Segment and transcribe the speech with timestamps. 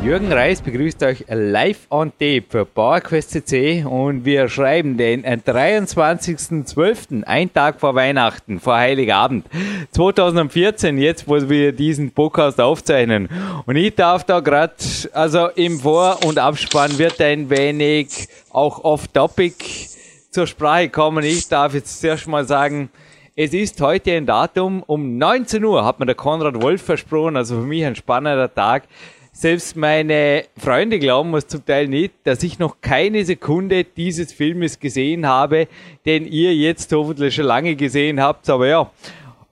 [0.00, 7.24] Jürgen Reis begrüßt euch live on tape für PowerQuest CC und wir schreiben den 23.12.,
[7.24, 9.46] ein Tag vor Weihnachten, vor Heiligabend
[9.90, 13.28] 2014, jetzt wo wir diesen Podcast aufzeichnen.
[13.66, 14.74] Und ich darf da gerade,
[15.12, 19.56] also im Vor- und Abspann wird ein wenig auch off-topic
[20.30, 21.24] zur Sprache kommen.
[21.24, 22.88] Ich darf jetzt zuerst mal sagen,
[23.34, 27.60] es ist heute ein Datum, um 19 Uhr hat mir der Konrad Wolf versprochen, also
[27.60, 28.84] für mich ein spannender Tag.
[29.40, 34.80] Selbst meine Freunde glauben es zum Teil nicht, dass ich noch keine Sekunde dieses Filmes
[34.80, 35.68] gesehen habe,
[36.04, 38.50] den ihr jetzt hoffentlich schon lange gesehen habt.
[38.50, 38.90] Aber ja,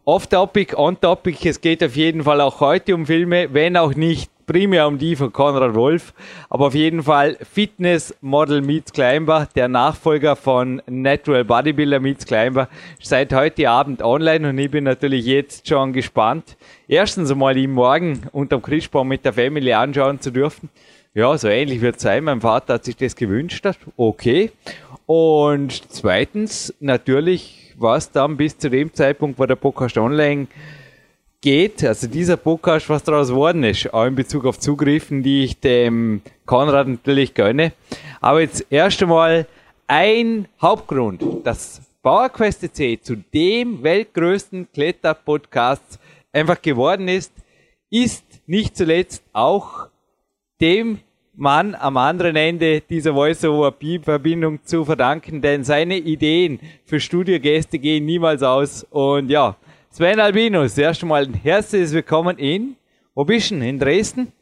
[0.05, 4.87] off-topic, on-topic, es geht auf jeden Fall auch heute um Filme, wenn auch nicht primär
[4.87, 6.15] um die von Konrad Wolf,
[6.49, 12.69] aber auf jeden Fall Fitness Model Meets Climber, der Nachfolger von Natural Bodybuilder Meets Climber,
[13.03, 16.57] seit heute Abend online und ich bin natürlich jetzt schon gespannt.
[16.89, 20.71] Erstens einmal ihn morgen unterm Christbaum mit der Family anschauen zu dürfen.
[21.15, 22.25] Ja, so ähnlich wird es sein.
[22.25, 23.67] Mein Vater hat sich das gewünscht.
[23.97, 24.53] Okay.
[25.07, 30.47] Und zweitens, natürlich war es dann bis zu dem Zeitpunkt, wo der Podcast online
[31.41, 35.61] geht, also dieser Podcast, was daraus geworden ist, auch in Bezug auf Zugriffen, die ich
[35.61, 37.73] dem Konrad natürlich gönne.
[38.21, 39.47] Aber jetzt erst einmal
[39.87, 45.99] ein Hauptgrund, dass PowerQuest C zu dem weltgrößten Kletterpodcast
[46.33, 47.33] einfach geworden ist,
[47.91, 49.89] ist nicht zuletzt auch
[50.61, 51.01] dem
[51.35, 58.43] Mann am anderen Ende dieser Voice-over-Verbindung zu verdanken, denn seine Ideen für Studiogäste gehen niemals
[58.43, 58.87] aus.
[58.91, 59.57] Und ja,
[59.91, 62.77] Sven Albinus, erst einmal ein herzliches Willkommen in,
[63.15, 63.55] wo bist du?
[63.57, 64.33] In Dresden?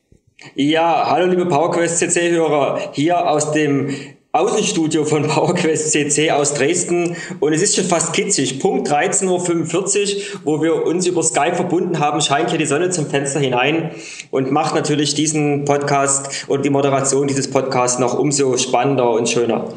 [0.57, 3.95] Ja, hallo liebe PowerQuest CC-Hörer, hier aus dem
[4.33, 8.59] Außenstudio von PowerQuest CC aus Dresden und es ist schon fast kitzig.
[8.59, 13.07] Punkt 13.45 Uhr, wo wir uns über Skype verbunden haben, scheint hier die Sonne zum
[13.07, 13.93] Fenster hinein
[14.33, 19.69] und macht natürlich diesen Podcast und die Moderation dieses Podcasts noch umso spannender und schöner.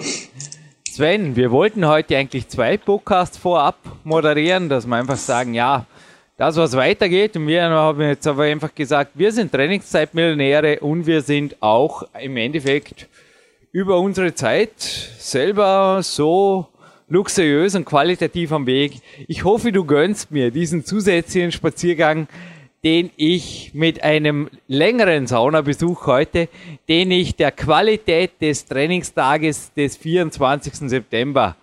[0.97, 5.85] Sven, wir wollten heute eigentlich zwei Podcasts vorab moderieren, dass wir einfach sagen, ja,
[6.37, 7.35] das, was weitergeht.
[7.37, 12.35] Und wir haben jetzt aber einfach gesagt, wir sind Trainingszeitmillionäre und wir sind auch im
[12.37, 13.07] Endeffekt
[13.71, 16.65] über unsere Zeit selber so
[17.09, 18.93] luxuriös und qualitativ am Weg.
[19.27, 22.27] Ich hoffe, du gönnst mir diesen zusätzlichen Spaziergang
[22.87, 26.47] den ich mit einem längeren Saunabesuch heute,
[26.87, 30.73] den ich der Qualität des Trainingstages des 24.
[30.89, 31.57] September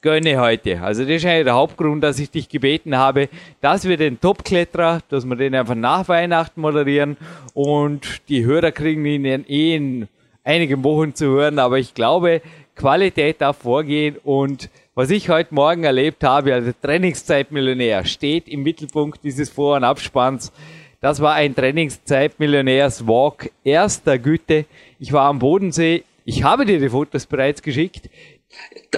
[0.00, 0.80] gönne heute.
[0.80, 3.28] Also das ist eigentlich der Hauptgrund, dass ich dich gebeten habe,
[3.60, 7.18] dass wir den Topkletterer, dass wir den einfach nach Weihnachten moderieren
[7.52, 10.08] und die Hörer kriegen ihn eh in
[10.44, 12.40] einigen Wochen zu hören, aber ich glaube,
[12.74, 19.22] Qualität darf vorgehen und was ich heute Morgen erlebt habe, also Trainingszeitmillionär, steht im Mittelpunkt
[19.22, 20.52] dieses Vor- und Abspanns.
[21.00, 24.66] Das war ein Trainingszeitmillionärs-Walk erster Güte.
[24.98, 26.02] Ich war am Bodensee.
[26.24, 28.10] Ich habe dir die Fotos bereits geschickt.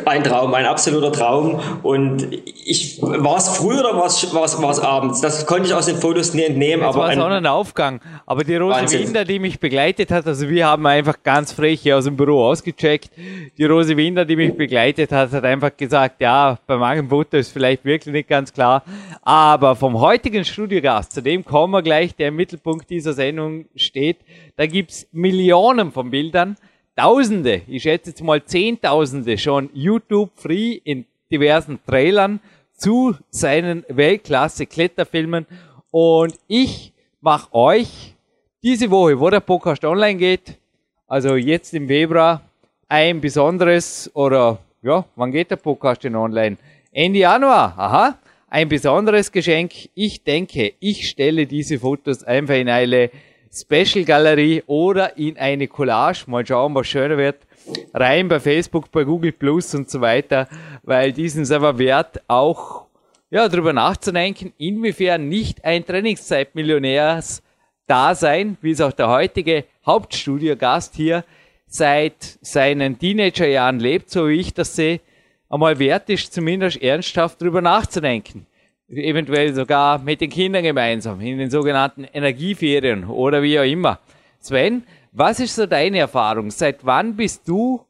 [0.06, 1.60] Ein Traum, ein absoluter Traum.
[1.82, 5.20] Und ich war es früh oder war es abends?
[5.20, 6.84] Das konnte ich aus den Fotos nie entnehmen.
[6.88, 8.00] Es war Sonnenaufgang.
[8.24, 9.08] Aber die Rose Wahnsinn.
[9.08, 12.46] Winder, die mich begleitet hat, also wir haben einfach ganz frech hier aus dem Büro
[12.46, 13.10] ausgecheckt.
[13.58, 17.52] Die Rose Winder, die mich begleitet hat, hat einfach gesagt, ja, bei manchen Fotos ist
[17.52, 18.82] vielleicht wirklich nicht ganz klar.
[19.20, 24.18] Aber vom heutigen Studiogast, zu dem kommen wir gleich, der im Mittelpunkt dieser Sendung steht,
[24.56, 26.56] da gibt's Millionen von Bildern.
[26.94, 32.38] Tausende, ich schätze jetzt mal Zehntausende schon YouTube free in diversen Trailern
[32.76, 35.46] zu seinen Weltklasse-Kletterfilmen.
[35.90, 36.92] Und ich
[37.22, 38.14] mache euch
[38.62, 40.58] diese Woche, wo der Podcast online geht,
[41.06, 42.42] also jetzt im Februar,
[42.88, 46.58] ein besonderes oder ja, wann geht der Podcast denn online?
[46.92, 48.18] Ende Januar, aha,
[48.50, 49.72] ein besonderes Geschenk.
[49.94, 53.10] Ich denke, ich stelle diese Fotos einfach in eine
[53.54, 56.24] Special Galerie oder in eine Collage.
[56.26, 57.46] Mal schauen, was schöner wird.
[57.92, 60.48] Rein bei Facebook, bei Google Plus und so weiter,
[60.82, 62.86] weil diesen selber wert auch
[63.30, 67.42] ja, darüber nachzudenken, inwiefern nicht ein Trainingszeitmillionärs
[67.86, 71.24] Dasein, wie es auch der heutige Hauptstudiogast hier
[71.66, 75.00] seit seinen Teenagerjahren lebt, so wie ich das sehe,
[75.48, 78.46] einmal wert ist, zumindest ernsthaft darüber nachzudenken
[78.92, 83.98] eventuell sogar mit den Kindern gemeinsam in den sogenannten Energieferien oder wie auch immer.
[84.38, 86.50] Sven, was ist so deine Erfahrung?
[86.50, 87.84] Seit wann bist du,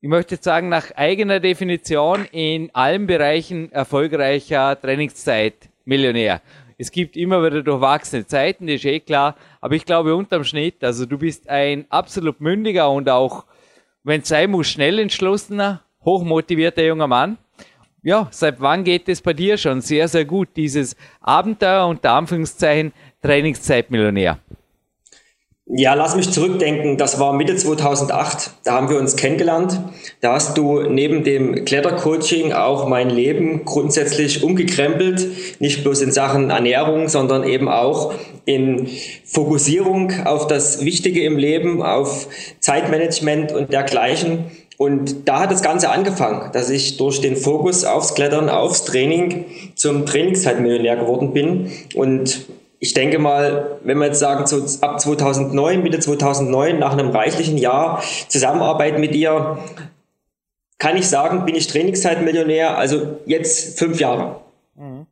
[0.00, 6.40] ich möchte sagen, nach eigener Definition in allen Bereichen erfolgreicher Trainingszeit Millionär?
[6.78, 9.36] Es gibt immer wieder durchwachsene Zeiten, das ist eh klar.
[9.60, 13.44] Aber ich glaube unterm Schnitt, also du bist ein absolut mündiger und auch,
[14.02, 17.36] wenn es sein muss, schnell entschlossener, hochmotivierter junger Mann.
[18.02, 22.92] Ja, seit wann geht es bei dir schon sehr, sehr gut, dieses Abenteuer unter Anführungszeichen
[23.22, 24.38] Trainingszeitmillionär?
[25.72, 26.96] Ja, lass mich zurückdenken.
[26.96, 28.50] Das war Mitte 2008.
[28.64, 29.78] Da haben wir uns kennengelernt.
[30.20, 35.60] Da hast du neben dem Klettercoaching auch mein Leben grundsätzlich umgekrempelt.
[35.60, 38.14] Nicht bloß in Sachen Ernährung, sondern eben auch
[38.46, 38.88] in
[39.24, 42.26] Fokussierung auf das Wichtige im Leben, auf
[42.58, 44.46] Zeitmanagement und dergleichen.
[44.80, 49.44] Und da hat das Ganze angefangen, dass ich durch den Fokus aufs Klettern, aufs Training
[49.74, 51.70] zum Trainingszeitmillionär geworden bin.
[51.94, 52.46] Und
[52.78, 57.58] ich denke mal, wenn wir jetzt sagen, so ab 2009, Mitte 2009, nach einem reichlichen
[57.58, 59.58] Jahr Zusammenarbeit mit dir,
[60.78, 64.40] kann ich sagen, bin ich Trainingszeitmillionär, also jetzt fünf Jahre.
[64.76, 65.04] Mhm.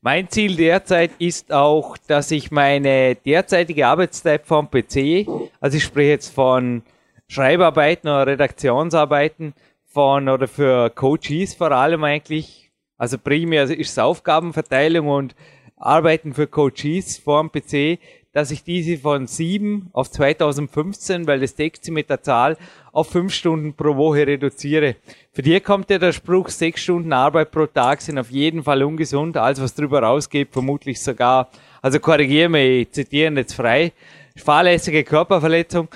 [0.00, 5.26] Mein Ziel derzeit ist auch, dass ich meine derzeitige Arbeitszeit vom PC,
[5.60, 6.82] also ich spreche jetzt von
[7.28, 9.54] Schreibarbeiten oder Redaktionsarbeiten,
[9.90, 15.34] von oder für Coaches vor allem eigentlich, also primär ist es Aufgabenverteilung und
[15.76, 17.98] Arbeiten für Coaches vorm PC,
[18.32, 22.56] dass ich diese von 7 auf 2015, weil das deckt sie mit der Zahl,
[22.92, 24.96] auf 5 Stunden pro Woche reduziere.
[25.32, 28.82] Für dir kommt ja der Spruch, 6 Stunden Arbeit pro Tag sind auf jeden Fall
[28.82, 29.36] ungesund.
[29.36, 31.48] Alles, was drüber rausgeht, vermutlich sogar,
[31.80, 33.92] also korrigiere mich, ich zitiere jetzt frei,
[34.36, 35.88] fahrlässige Körperverletzung.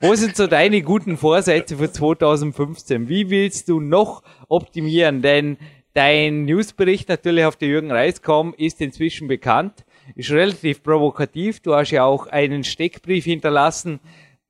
[0.00, 3.08] Wo sind so deine guten Vorsätze für 2015?
[3.08, 5.22] Wie willst du noch optimieren?
[5.22, 5.56] Denn
[5.96, 11.60] Dein Newsbericht natürlich auf der Jürgen Reis.com ist inzwischen bekannt, ist relativ provokativ.
[11.60, 13.98] Du hast ja auch einen Steckbrief hinterlassen,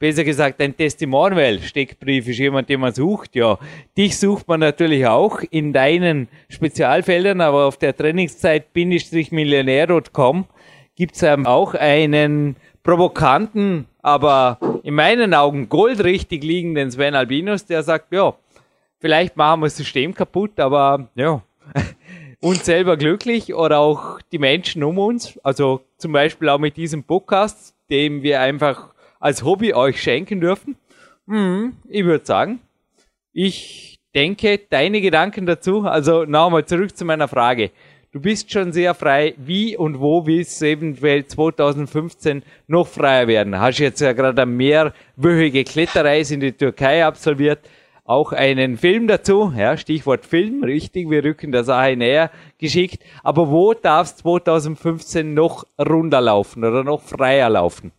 [0.01, 1.61] besser gesagt ein Testimonial.
[1.61, 3.37] Steckbrief ist jemand, den man sucht.
[3.37, 3.61] Ja,
[3.97, 10.47] dich sucht man natürlich auch in deinen Spezialfeldern, aber auf der Trainingszeit-millionär.com
[10.97, 18.13] gibt es auch einen provokanten, aber in meinen Augen goldrichtig liegenden Sven Albinus, der sagt,
[18.13, 18.35] ja,
[18.99, 21.43] Vielleicht machen wir das System kaputt, aber ja,
[22.41, 25.39] uns selber glücklich oder auch die Menschen um uns.
[25.43, 30.77] Also zum Beispiel auch mit diesem Podcast, dem wir einfach als Hobby euch schenken dürfen.
[31.27, 32.61] Hm, ich würde sagen,
[33.33, 37.71] ich denke, deine Gedanken dazu, also nochmal zurück zu meiner Frage.
[38.13, 39.35] Du bist schon sehr frei.
[39.37, 43.59] Wie und wo willst du eventuell 2015 noch freier werden?
[43.59, 47.69] Hast jetzt ja gerade eine mehrwöchige Kletterreise in die Türkei absolviert
[48.07, 53.03] auch einen Film dazu, ja, Stichwort Film, richtig, wir rücken der Sache näher geschickt.
[53.25, 57.91] Aber wo darf es 2015 noch runterlaufen oder noch freier laufen?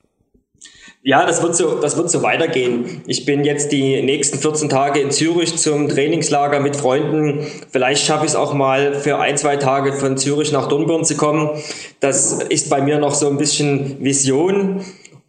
[1.08, 3.02] Ja, das wird so, das wird so weitergehen.
[3.08, 7.48] Ich bin jetzt die nächsten 14 Tage in Zürich zum Trainingslager mit Freunden.
[7.72, 11.16] Vielleicht schaffe ich es auch mal für ein, zwei Tage von Zürich nach Dornbirn zu
[11.16, 11.52] kommen.
[12.02, 14.84] Das ist bei mir noch so ein bisschen Vision.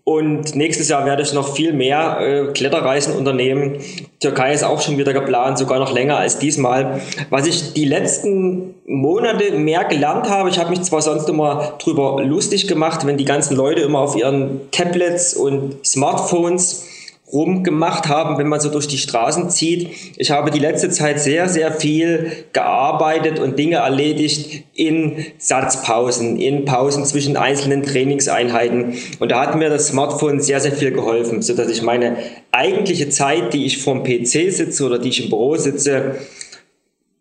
[0.08, 3.76] Und nächstes Jahr werde ich noch viel mehr äh, Kletterreisen unternehmen.
[4.20, 7.02] Türkei ist auch schon wieder geplant, sogar noch länger als diesmal.
[7.28, 12.22] Was ich die letzten Monate mehr gelernt habe, ich habe mich zwar sonst immer drüber
[12.24, 16.86] lustig gemacht, wenn die ganzen Leute immer auf ihren Tablets und Smartphones
[17.32, 19.90] rumgemacht haben, wenn man so durch die Straßen zieht.
[20.16, 26.64] Ich habe die letzte Zeit sehr, sehr viel gearbeitet und Dinge erledigt in Satzpausen, in
[26.64, 28.94] Pausen zwischen einzelnen Trainingseinheiten.
[29.18, 32.16] Und da hat mir das Smartphone sehr, sehr viel geholfen, so dass ich meine
[32.50, 36.16] eigentliche Zeit, die ich vorm PC sitze oder die ich im Büro sitze,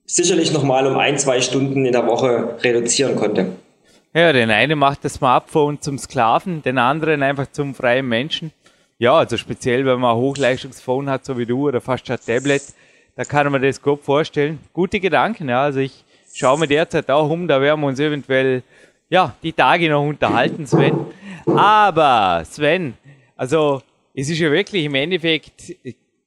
[0.05, 3.47] sicherlich nochmal um ein, zwei Stunden in der Woche reduzieren konnte.
[4.13, 8.51] Ja, den einen macht das Smartphone zum Sklaven, den anderen einfach zum freien Menschen.
[8.99, 12.63] Ja, also speziell, wenn man ein Hochleistungsphone hat, so wie du, oder fast ein Tablet,
[13.15, 14.59] da kann man das gut vorstellen.
[14.73, 15.61] Gute Gedanken, ja.
[15.61, 18.63] Also ich schaue mir derzeit auch um, da werden wir uns eventuell,
[19.09, 20.95] ja, die Tage noch unterhalten, Sven.
[21.45, 22.95] Aber, Sven,
[23.35, 23.83] also
[24.15, 25.75] es ist ja wirklich im Endeffekt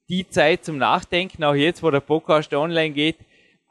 [0.07, 3.17] die Zeit zum Nachdenken, auch jetzt, wo der Podcast online geht,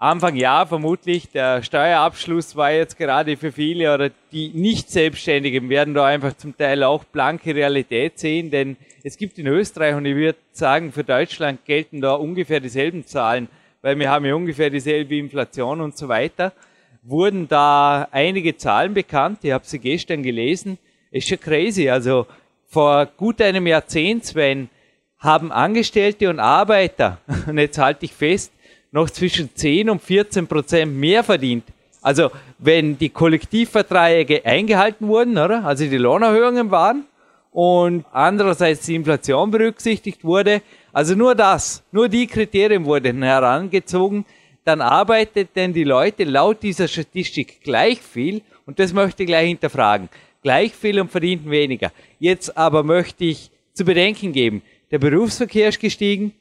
[0.02, 6.07] Anfang Jahr vermutlich, der Steuerabschluss war jetzt gerade für viele oder die Nicht-Selbstständigen werden da
[6.07, 10.38] einfach zum Teil auch blanke Realität sehen, denn es gibt in Österreich und ich würde
[10.52, 13.49] sagen, für Deutschland gelten da ungefähr dieselben Zahlen,
[13.83, 16.54] weil wir haben ja ungefähr dieselbe Inflation und so weiter.
[17.02, 20.78] Wurden da einige Zahlen bekannt, ich habe sie gestern gelesen,
[21.11, 22.26] ist schon crazy, also
[22.69, 24.71] vor gut einem Jahrzehnt, Sven,
[25.19, 28.50] haben Angestellte und Arbeiter, und jetzt halte ich fest,
[28.93, 31.65] noch zwischen 10 und 14 Prozent mehr verdient.
[32.03, 35.65] Also wenn die Kollektivverträge eingehalten wurden, oder?
[35.65, 37.05] also die Lohnerhöhungen waren
[37.53, 44.25] und andererseits die Inflation berücksichtigt wurde, also nur das, nur die Kriterien wurden herangezogen,
[44.65, 49.49] dann arbeitet denn die Leute laut dieser Statistik gleich viel und das möchte ich gleich
[49.49, 50.09] hinterfragen.
[50.43, 51.93] Gleich viel und verdienten weniger.
[52.19, 56.33] Jetzt aber möchte ich zu bedenken geben, der Berufsverkehr ist gestiegen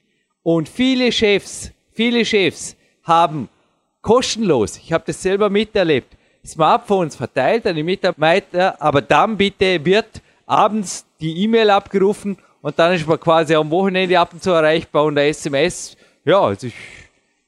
[0.41, 3.49] und viele Chefs, viele Chefs haben
[4.01, 6.15] kostenlos, ich habe das selber miterlebt,
[6.45, 12.93] Smartphones verteilt an die Mitarbeiter, aber dann bitte wird abends die E-Mail abgerufen und dann
[12.93, 15.97] ist man quasi am Wochenende ab und zu erreichbar und der SMS.
[16.23, 16.73] Ja, also ich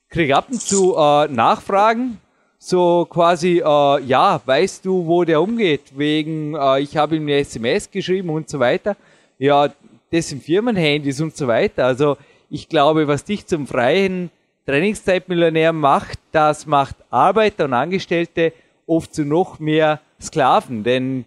[0.09, 2.19] kriege ab und zu äh, Nachfragen,
[2.59, 5.97] so quasi, äh, ja, weißt du, wo der umgeht?
[5.97, 8.97] Wegen, äh, ich habe ihm eine SMS geschrieben und so weiter.
[9.39, 9.69] Ja,
[10.11, 11.85] das sind Firmenhandys und so weiter.
[11.85, 12.17] Also
[12.49, 14.29] ich glaube, was dich zum freien
[14.71, 18.53] Trainingszeitmillionär macht, das macht Arbeiter und Angestellte
[18.87, 20.85] oft zu noch mehr Sklaven.
[20.85, 21.25] Denn,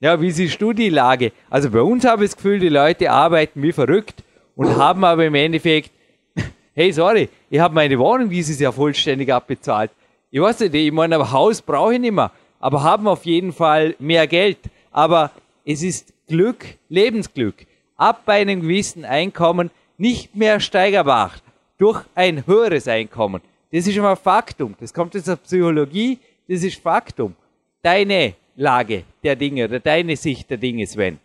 [0.00, 1.32] ja, wie siehst du die Lage?
[1.50, 4.24] Also bei uns habe ich das Gefühl, die Leute arbeiten wie verrückt
[4.54, 5.90] und haben aber im Endeffekt,
[6.74, 9.90] hey, sorry, ich habe meine Wohnung dieses Jahr vollständig abbezahlt.
[10.30, 13.52] Ich weiß nicht, ich meine, ein Haus brauche ich nicht mehr, aber haben auf jeden
[13.52, 14.60] Fall mehr Geld.
[14.90, 15.32] Aber
[15.66, 17.66] es ist Glück, Lebensglück,
[17.98, 21.32] ab einem gewissen Einkommen nicht mehr steigerbar
[21.78, 23.42] durch ein höheres Einkommen.
[23.72, 24.74] Das ist mal Faktum.
[24.80, 26.18] Das kommt aus der Psychologie,
[26.48, 27.34] das ist Faktum.
[27.82, 31.18] Deine Lage der Dinge oder deine Sicht der Dinge, Sven.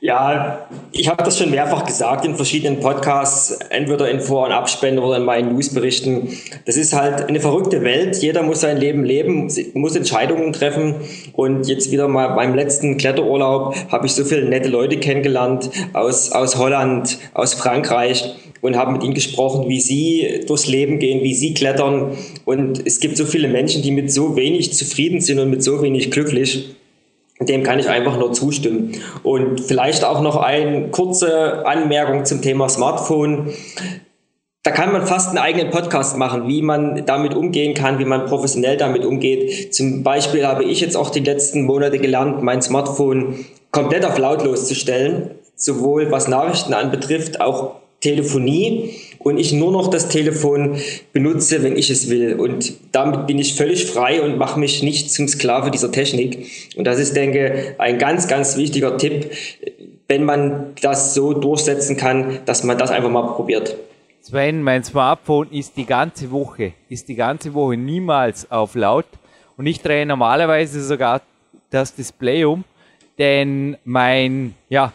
[0.00, 5.02] Ja, ich habe das schon mehrfach gesagt in verschiedenen Podcasts, entweder in Vor- und Abspenden
[5.02, 6.28] oder in meinen Newsberichten.
[6.66, 8.16] Das ist halt eine verrückte Welt.
[8.16, 10.96] Jeder muss sein Leben leben, muss Entscheidungen treffen.
[11.32, 16.30] Und jetzt wieder mal beim letzten Kletterurlaub habe ich so viele nette Leute kennengelernt aus,
[16.32, 21.34] aus Holland, aus Frankreich und habe mit ihnen gesprochen, wie sie durchs Leben gehen, wie
[21.34, 22.16] sie klettern.
[22.46, 25.82] Und es gibt so viele Menschen, die mit so wenig zufrieden sind und mit so
[25.82, 26.74] wenig glücklich.
[27.40, 28.92] Dem kann ich einfach nur zustimmen.
[29.22, 33.50] Und vielleicht auch noch eine kurze Anmerkung zum Thema Smartphone.
[34.62, 38.24] Da kann man fast einen eigenen Podcast machen, wie man damit umgehen kann, wie man
[38.24, 39.74] professionell damit umgeht.
[39.74, 44.66] Zum Beispiel habe ich jetzt auch die letzten Monate gelernt, mein Smartphone komplett auf lautlos
[44.66, 50.76] zu stellen, sowohl was Nachrichten anbetrifft, auch Telefonie und ich nur noch das Telefon
[51.12, 52.34] benutze, wenn ich es will.
[52.34, 56.46] Und damit bin ich völlig frei und mache mich nicht zum Sklave dieser Technik.
[56.76, 59.30] Und das ist, denke ich, ein ganz, ganz wichtiger Tipp,
[60.06, 63.74] wenn man das so durchsetzen kann, dass man das einfach mal probiert.
[64.20, 69.06] Sven, mein Smartphone ist die ganze Woche, ist die ganze Woche niemals auf laut
[69.56, 71.22] und ich drehe normalerweise sogar
[71.70, 72.64] das Display um,
[73.18, 74.92] denn mein, ja,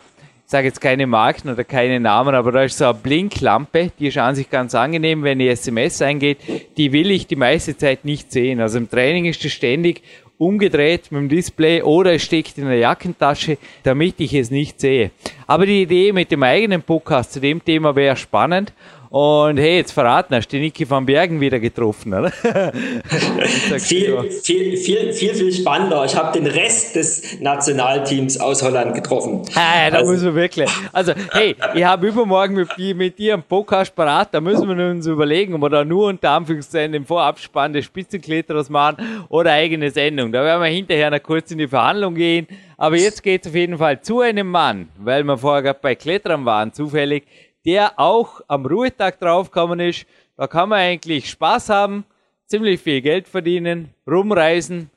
[0.50, 4.18] sage jetzt keine Marken oder keine Namen, aber da ist so eine Blinklampe, die ist
[4.18, 6.39] an sich ganz angenehm, wenn die SMS eingeht,
[6.75, 8.60] die will ich die meiste Zeit nicht sehen.
[8.60, 10.01] Also im Training ist es ständig
[10.39, 15.12] umgedreht mit dem Display oder es steckt in der Jackentasche, damit ich es nicht sehe.
[15.46, 18.74] Aber die Idee mit dem eigenen Podcast zu dem Thema wäre spannend
[19.09, 22.31] und hey, jetzt verraten, hast du die Niki van Bergen wieder getroffen, oder?
[23.79, 26.05] viel, viel, viel, viel, viel spannender.
[26.05, 29.41] Ich habe den Rest des Nationalteams aus Holland getroffen.
[29.55, 30.11] Ah, da also.
[30.11, 30.69] muss man wirklich.
[30.93, 35.07] Also, hey, ich habe übermorgen mit, mit dir einen Podcast parat, da müssen wir uns
[35.07, 40.31] überlegen, ob wir da nur unter Anführungszeichen den Vorabspann des Spitzenkletterers machen oder eigene Sendung.
[40.31, 42.47] Da werden wir hinterher noch kurz in die Verhandlung gehen.
[42.77, 45.95] Aber jetzt geht es auf jeden Fall zu einem Mann, weil wir vorher gerade bei
[45.95, 47.25] Klettern waren, zufällig,
[47.65, 50.05] der auch am Ruhetag draufgekommen ist.
[50.37, 52.05] Da kann man eigentlich Spaß haben,
[52.47, 54.89] ziemlich viel Geld verdienen, rumreisen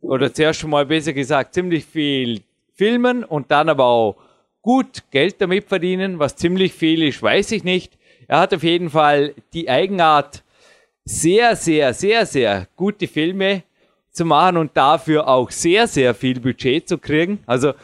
[0.00, 2.42] oder zuerst mal besser gesagt ziemlich viel
[2.74, 4.16] filmen und dann aber auch
[4.62, 6.18] gut Geld damit verdienen.
[6.18, 7.98] Was ziemlich viel ist, weiß ich nicht.
[8.28, 10.42] Er hat auf jeden Fall die Eigenart,
[11.04, 13.62] sehr, sehr, sehr, sehr gute Filme
[14.10, 17.40] zu machen und dafür auch sehr, sehr viel Budget zu kriegen.
[17.46, 17.74] Also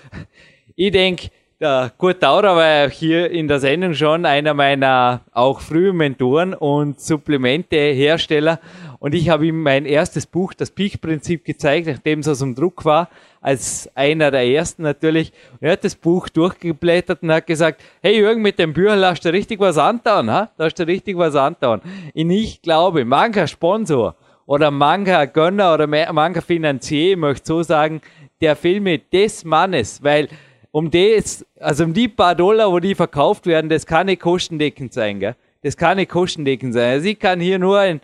[0.75, 1.29] ich denke,
[1.61, 6.99] der Kurt Taurer war hier in der Sendung schon einer meiner auch frühen Mentoren und
[6.99, 8.61] Supplementehersteller.
[8.99, 12.87] Und ich habe ihm mein erstes Buch, das Peak-Prinzip, gezeigt, nachdem es aus dem Druck
[12.87, 13.11] war,
[13.43, 15.33] als einer der ersten natürlich.
[15.53, 19.25] Und er hat das Buch durchgeblättert und hat gesagt, hey Jürgen, mit dem Bücher hast
[19.27, 20.51] du richtig was antauen, ha?
[20.57, 21.83] Da hast du richtig was antauen.
[22.15, 28.01] Und ich glaube, mancher Sponsor oder mancher Gönner oder mancher Finanzier, möchte so sagen,
[28.41, 30.29] der Filme des Mannes, weil
[30.73, 34.93] um das, also um die paar Dollar, wo die verkauft werden, das kann nicht kostendeckend
[34.93, 35.37] sein, gell?
[35.63, 36.93] Das kann nicht kostendeckend sein.
[36.93, 38.01] Also ich kann hier nur ein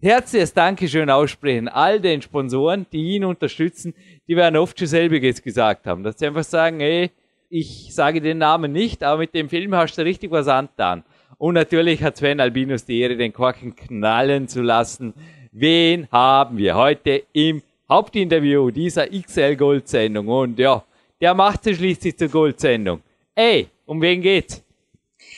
[0.00, 1.68] herzliches Dankeschön aussprechen.
[1.68, 3.94] All den Sponsoren, die ihn unterstützen,
[4.28, 6.02] die werden oft schon selbiges gesagt haben.
[6.02, 7.10] Dass sie einfach sagen, ey,
[7.50, 11.04] ich sage den Namen nicht, aber mit dem Film hast du richtig was angetan.
[11.36, 15.14] Und natürlich hat Sven Albinus die Ehre, den Korken knallen zu lassen.
[15.52, 20.28] Wen haben wir heute im Hauptinterview dieser XL Gold Sendung?
[20.28, 20.82] Und ja,
[21.24, 23.00] der macht sie schließlich zur Goldsendung.
[23.34, 24.62] Ey, um wen geht's?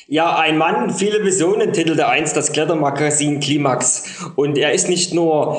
[0.08, 4.26] Ja, ein Mann, viele Visionen, titelte einst das Klettermagazin Klimax.
[4.34, 5.56] Und er ist nicht nur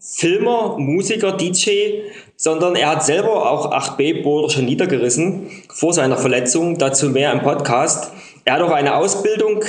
[0.00, 2.04] Filmer, Musiker, DJ,
[2.36, 6.78] sondern er hat selber auch 8B-Boulder schon niedergerissen vor seiner Verletzung.
[6.78, 8.12] Dazu mehr im Podcast.
[8.46, 9.62] Er hat auch eine Ausbildung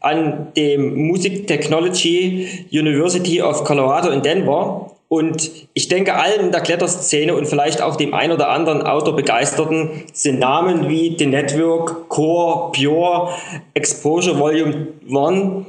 [0.00, 4.91] an dem Music Technology University of Colorado in Denver.
[5.12, 10.04] Und ich denke, allen in der Kletterszene und vielleicht auch dem ein oder anderen Outdoor-Begeisterten
[10.14, 13.28] sind Namen wie The Network, Core, Pure,
[13.74, 15.66] Exposure Volume 1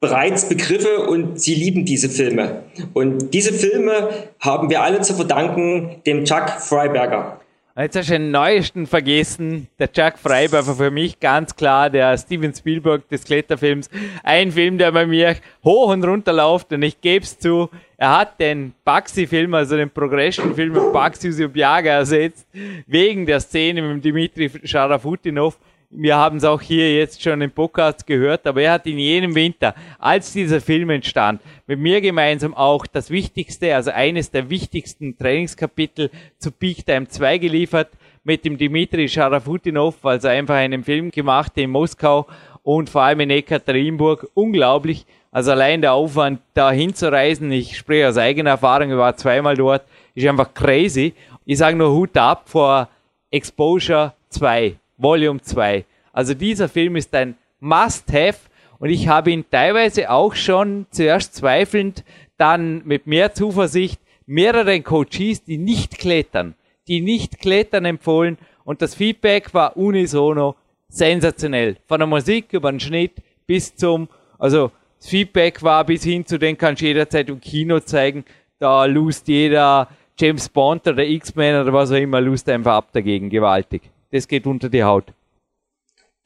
[0.00, 2.62] bereits Begriffe und sie lieben diese Filme.
[2.94, 4.08] Und diese Filme
[4.40, 7.37] haben wir alle zu verdanken dem Chuck Freiberger.
[7.80, 9.68] Jetzt hast du den neuesten vergessen.
[9.78, 13.88] Der Chuck Freiberger für mich ganz klar der Steven Spielberg des Kletterfilms.
[14.24, 18.18] Ein Film, der bei mir hoch und runter läuft und ich gebe es zu, er
[18.18, 22.48] hat den Baxi-Film, also den Progression-Film mit Baxi Subjaga ersetzt,
[22.88, 25.56] wegen der Szene mit Dimitri Scharafutinov
[25.90, 29.34] wir haben es auch hier jetzt schon im Podcast gehört, aber er hat in jenem
[29.34, 35.16] Winter, als dieser Film entstand, mit mir gemeinsam auch das Wichtigste, also eines der wichtigsten
[35.16, 37.88] Trainingskapitel zu Peak Time 2 geliefert,
[38.22, 42.26] mit dem Dimitri Scharafutinov, also einfach einen Film gemacht in Moskau
[42.62, 44.28] und vor allem in Ekaterinburg.
[44.34, 45.06] Unglaublich.
[45.30, 49.84] Also allein der Aufwand, da hinzureisen, ich spreche aus eigener Erfahrung, ich war zweimal dort,
[50.14, 51.14] ist einfach crazy.
[51.46, 52.88] Ich sage nur Hut ab vor
[53.30, 54.76] Exposure 2.
[54.98, 55.84] Volume 2.
[56.12, 58.38] Also dieser Film ist ein Must-Have
[58.80, 62.04] und ich habe ihn teilweise auch schon zuerst zweifelnd,
[62.36, 66.54] dann mit mehr Zuversicht mehreren Coaches, die nicht klettern,
[66.86, 70.56] die nicht klettern empfohlen und das Feedback war unisono
[70.88, 71.76] sensationell.
[71.86, 73.12] Von der Musik über den Schnitt
[73.46, 77.80] bis zum, also das Feedback war bis hin zu den kannst du jederzeit im Kino
[77.80, 78.24] zeigen,
[78.58, 79.88] da lust jeder
[80.18, 84.46] James Bond oder X-Men oder was auch immer, lust einfach ab dagegen, gewaltig das geht
[84.46, 85.12] unter die Haut.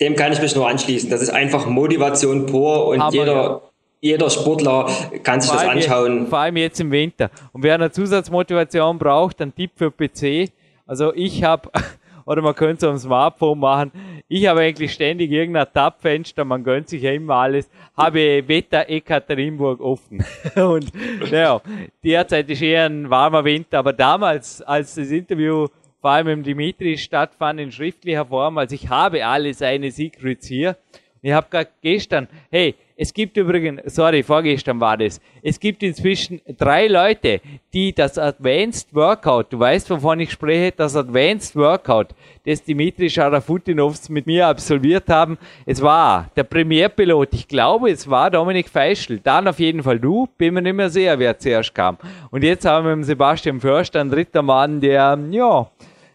[0.01, 1.11] Dem kann ich mich nur anschließen.
[1.11, 3.61] Das ist einfach Motivation pur und Aber jeder, ja.
[4.01, 4.91] jeder Sportler
[5.23, 6.21] kann sich das anschauen.
[6.21, 7.31] Jetzt, vor allem jetzt im Winter.
[7.53, 10.51] Und wer eine Zusatzmotivation braucht, ein Tipp für PC.
[10.87, 11.71] Also ich habe,
[12.25, 13.93] oder man könnte es am Smartphone machen,
[14.27, 19.81] ich habe eigentlich ständig irgendein Tab-Fenster, man gönnt sich ja immer alles, habe Wetter Ekaterinburg
[19.81, 20.25] offen.
[20.57, 20.91] und
[21.31, 21.61] naja,
[22.03, 25.69] derzeit ist eher ein warmer Winter, aber damals, als das Interview
[26.03, 28.59] vor allem im Dimitri stattfand in schriftlicher Form.
[28.59, 30.77] Also ich habe alle seine Secrets hier.
[31.25, 36.41] Ich habe gerade gestern, hey, es gibt übrigens, sorry, vorgestern war das, es gibt inzwischen
[36.59, 37.41] drei Leute,
[37.73, 42.09] die das Advanced Workout, du weißt, wovon ich spreche, das Advanced Workout,
[42.45, 45.39] das Dimitri Scharafutinovs mit mir absolviert haben.
[45.65, 50.29] Es war der Premierpilot, ich glaube, es war Dominik Feischl, dann auf jeden Fall du,
[50.37, 51.99] bin mir nicht mehr sicher, wer zuerst kam.
[52.33, 55.71] Und jetzt haben wir mit Sebastian Förster, ein dritter Mann, der, ja,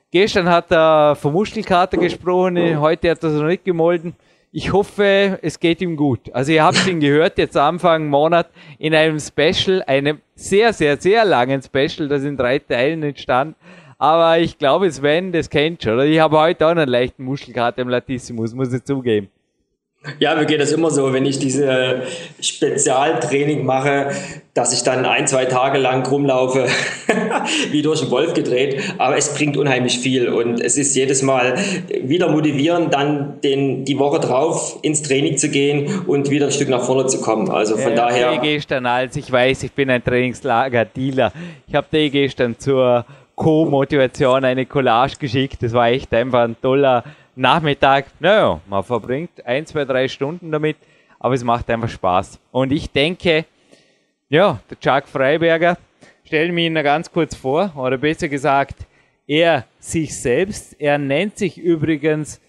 [0.10, 4.15] Gestern hat er vom Muschelkater gesprochen, heute hat er es noch nicht gemolden.
[4.54, 6.34] Ich hoffe, es geht ihm gut.
[6.34, 11.26] Also ihr habt ihn gehört, jetzt Anfang Monat in einem Special, einem sehr, sehr, sehr
[11.26, 13.58] langen Special, das in drei Teilen entstand.
[13.98, 16.00] Aber ich glaube, Sven, das kennt schon.
[16.00, 19.30] Ich habe heute auch einen leichten Muschelkater im Latissimus, muss ich zugeben.
[20.20, 22.04] Ja, mir geht das immer so, wenn ich diese
[22.40, 24.12] Spezialtraining mache,
[24.54, 26.68] dass ich dann ein, zwei Tage lang rumlaufe,
[27.72, 28.82] wie durch den Wolf gedreht.
[28.98, 31.58] Aber es bringt unheimlich viel und es ist jedes Mal
[32.04, 36.70] wieder motivierend, dann den, die Woche drauf ins Training zu gehen und wieder ein Stück
[36.70, 37.50] nach vorne zu kommen.
[37.50, 38.34] Also von ja, daher.
[38.34, 41.34] Ich gestern, als ich weiß, ich bin ein Trainingslager-Dealer.
[41.68, 43.06] Ich habe dir gestern zur
[43.36, 45.62] Co-Motivation eine Collage geschickt.
[45.62, 47.04] Das war echt einfach ein toller
[47.38, 50.78] Nachmittag, naja, man verbringt ein, zwei, drei Stunden damit,
[51.19, 52.39] aber es macht einfach Spaß.
[52.52, 53.45] Und ich denke,
[54.28, 55.78] ja, der Chuck Freiberger,
[56.23, 58.88] stellen wir ihn ganz kurz vor, oder besser gesagt,
[59.28, 62.41] er sich selbst, er nennt sich übrigens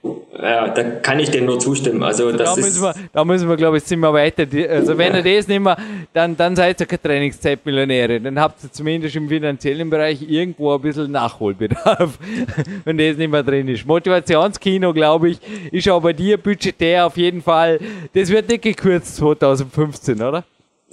[0.45, 2.03] Ja, da kann ich dem nur zustimmen.
[2.03, 4.47] Also, also das da, müssen wir, da müssen wir, glaube ich, sind wir weiter.
[4.69, 5.77] Also wenn ihr das nicht mehr,
[6.13, 8.21] dann, dann seid ihr keine Trainingszeitmillionäre.
[8.21, 12.19] Dann habt ihr zumindest im finanziellen Bereich irgendwo ein bisschen Nachholbedarf,
[12.85, 13.87] wenn das nicht mehr drin ist.
[14.15, 15.39] Motivationskino, glaube ich,
[15.73, 17.81] ist auch bei dir budgetär auf jeden Fall,
[18.13, 20.45] das wird nicht gekürzt 2015, oder?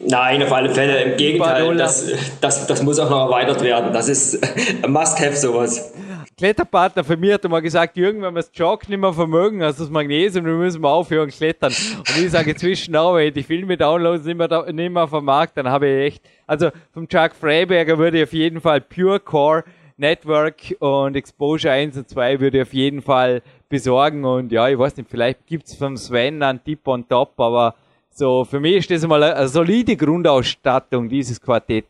[0.03, 1.03] Nein, auf alle Fälle.
[1.03, 3.93] Im Gegenteil, das, das, das muss auch noch erweitert werden.
[3.93, 4.41] Das ist
[4.83, 5.93] ein Must-have, sowas.
[6.37, 9.83] Kletterpartner von mir hat mal gesagt, Jürgen, wenn wir das Jog nicht mehr vermögen, also
[9.83, 11.71] das Magnesium, dann müssen wir aufhören klettern.
[11.99, 15.23] Und ich sage inzwischen auch, wenn ich die Filme downloads nicht mehr, nicht mehr vom
[15.23, 19.19] Markt, dann habe ich echt, also vom Chuck Freiberger würde ich auf jeden Fall Pure
[19.19, 19.63] Core
[20.01, 24.77] Network und Exposure 1 und 2 würde ich auf jeden Fall besorgen und ja, ich
[24.77, 27.75] weiß nicht, vielleicht gibt's vom Sven einen Tipp on top, aber
[28.13, 31.85] so, für mich ist das mal eine solide Grundausstattung, dieses Quartett.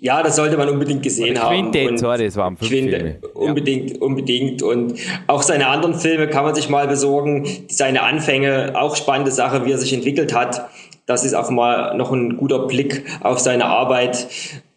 [0.00, 1.70] Ja, das sollte man unbedingt gesehen Oder haben.
[1.70, 3.18] Quintet, sorry, das waren fünf Quinte, Filme.
[3.32, 4.00] Unbedingt, ja.
[4.00, 4.62] unbedingt.
[4.62, 4.94] Und
[5.26, 7.46] auch seine anderen Filme kann man sich mal besorgen.
[7.68, 10.68] Seine Anfänge, auch spannende Sache, wie er sich entwickelt hat.
[11.06, 14.28] Das ist auch mal noch ein guter Blick auf seine Arbeit.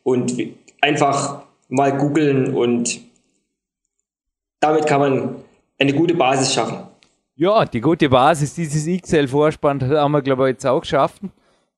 [0.04, 0.34] Und
[0.80, 1.41] einfach
[1.72, 3.00] mal googeln und
[4.60, 5.36] damit kann man
[5.80, 6.78] eine gute Basis schaffen.
[7.36, 11.22] Ja, die gute Basis dieses XL-Vorspann haben wir, glaube ich, jetzt auch geschafft.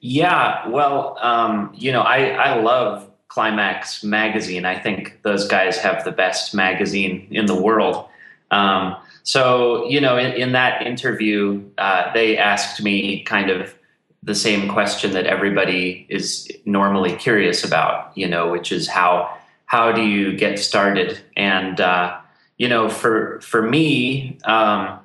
[0.00, 4.66] Yeah, well, um, you know, I, I love Climax magazine.
[4.66, 8.06] I think those guys have the best magazine in the world.
[8.50, 13.74] Um, so, you know, in, in that interview, uh, they asked me kind of
[14.22, 19.90] the same question that everybody is normally curious about, you know, which is how how
[19.90, 21.18] do you get started?
[21.36, 22.18] And uh,
[22.58, 24.98] you know, for for me, um,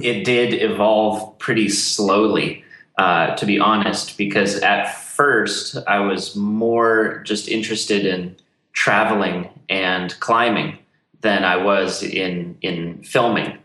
[0.00, 2.64] it did evolve pretty slowly,
[2.98, 8.36] uh, to be honest, because at first I was more just interested in
[8.72, 10.78] traveling and climbing
[11.22, 13.58] than I was in in filming.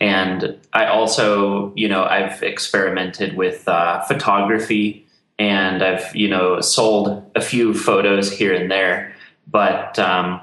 [0.00, 5.06] And I also, you know, I've experimented with uh, photography
[5.38, 9.14] and I've, you know, sold a few photos here and there.
[9.46, 10.42] But, um,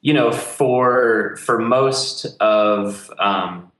[0.00, 3.70] you know, for for most of um,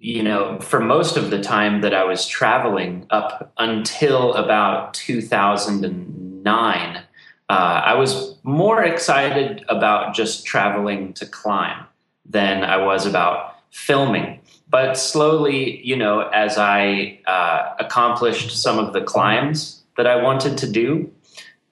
[0.00, 7.02] you know, for most of the time that I was traveling up until about 2009,
[7.50, 11.84] uh, I was more excited about just traveling to climb
[12.24, 14.38] than I was about filming.
[14.68, 20.58] But slowly, you know, as I uh, accomplished some of the climbs that I wanted
[20.58, 21.10] to do,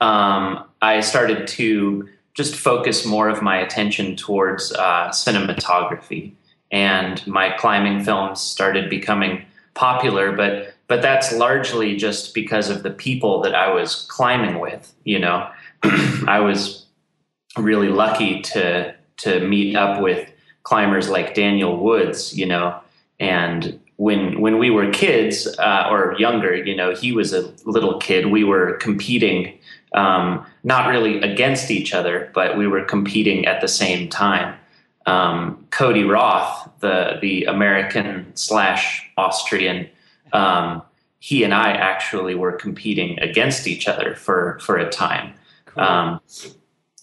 [0.00, 6.32] um, I started to just focus more of my attention towards uh, cinematography.
[6.72, 12.90] And my climbing films started becoming popular, but but that's largely just because of the
[12.90, 14.92] people that I was climbing with.
[15.04, 15.48] You know,
[16.26, 16.86] I was
[17.56, 20.30] really lucky to to meet up with
[20.62, 22.78] climbers like Daniel Woods, you know,
[23.18, 27.98] and when when we were kids uh, or younger, you know, he was a little
[27.98, 28.26] kid.
[28.26, 29.58] We were competing,
[29.92, 34.54] um, not really against each other, but we were competing at the same time.
[35.06, 39.88] Um, Cody Roth, the the American slash Austrian,
[40.32, 40.82] um,
[41.18, 45.34] he and I actually were competing against each other for for a time.
[45.74, 45.82] Cool.
[45.82, 46.20] Um,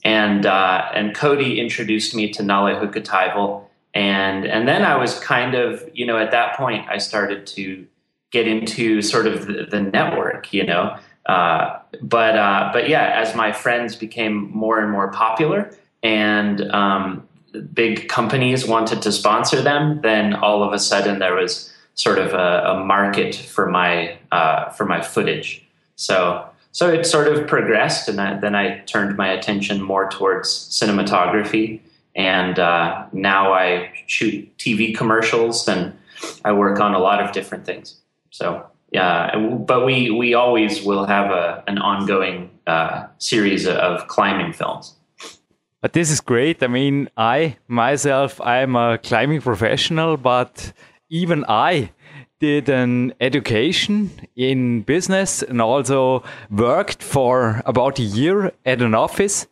[0.04, 5.56] and uh, and Cody introduced me to Nalle Hukkataival, and and then I was kind
[5.56, 7.88] of you know at that point I started to
[8.32, 10.98] get into sort of the, the network, you know.
[11.26, 17.28] Uh, but uh, but yeah, as my friends became more and more popular, and um,
[17.74, 22.34] big companies wanted to sponsor them, then all of a sudden there was sort of
[22.34, 25.66] a, a market for my uh, for my footage.
[25.96, 30.50] So so it sort of progressed, and I, then I turned my attention more towards
[30.50, 31.80] cinematography,
[32.18, 35.98] and uh, now I shoot TV commercials and
[36.44, 37.96] I work on a lot of different things.
[38.32, 44.52] So yeah, but we we always will have a an ongoing uh, series of climbing
[44.52, 44.96] films.
[45.80, 46.62] But this is great.
[46.62, 50.74] I mean, I myself, I'm a climbing professional, but
[51.10, 51.92] even I
[52.40, 56.22] did an education in business and also
[56.52, 59.48] worked for about a year at an office.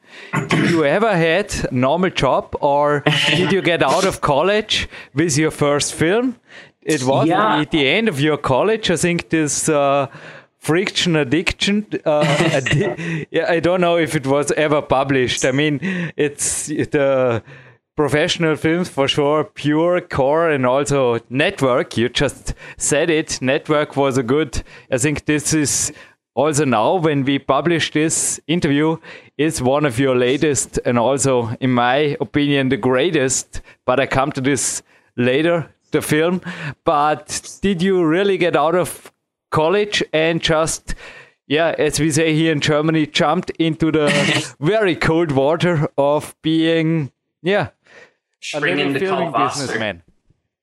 [0.50, 5.38] Did you ever had a normal job or did you get out of college with
[5.38, 6.36] your first film?
[6.82, 7.62] It was yeah.
[7.62, 8.91] at the end of your college.
[8.91, 10.08] I think this uh,
[10.60, 11.86] friction addiction.
[12.06, 12.24] Uh,
[12.58, 15.46] addi yeah, I don't know if it was ever published.
[15.46, 15.80] I mean,
[16.17, 17.41] it's the
[17.95, 21.97] professional films for sure, pure core and also network.
[21.97, 23.41] You just said it.
[23.41, 24.63] Network was a good.
[24.91, 25.91] I think this is
[26.36, 28.97] also now when we publish this interview
[29.38, 34.32] is one of your latest and also in my opinion the greatest but i come
[34.32, 34.82] to this
[35.15, 36.41] later the film
[36.86, 39.12] but did you really get out of
[39.51, 40.95] college and just
[41.47, 47.12] yeah as we say here in germany jumped into the very cold water of being
[47.43, 47.69] yeah
[48.53, 50.03] a little filming businessman.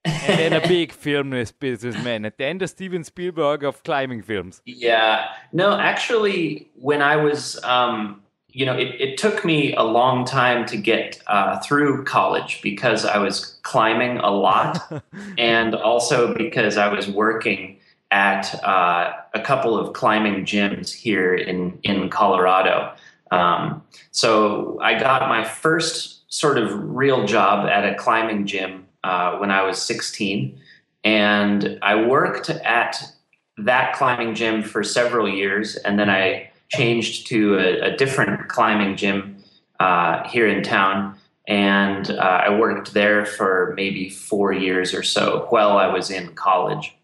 [0.05, 4.63] and then a big film businessman, then the end of Steven Spielberg of climbing films.
[4.65, 10.25] Yeah, no, actually, when I was, um, you know, it, it, took me a long
[10.25, 14.91] time to get uh, through college because I was climbing a lot,
[15.39, 17.79] and also because I was working
[18.11, 22.95] at uh, a couple of climbing gyms here in in Colorado.
[23.31, 29.37] Um, so I got my first sort of real job at a climbing gym uh,
[29.37, 30.59] when I was 16.
[31.05, 33.03] And I worked at
[33.59, 35.77] that climbing gym for several years.
[35.77, 39.43] And then I changed to a, a different climbing gym
[39.81, 41.17] uh, here in town.
[41.49, 46.35] And uh, I worked there for maybe four years or so while I was in
[46.35, 46.95] college.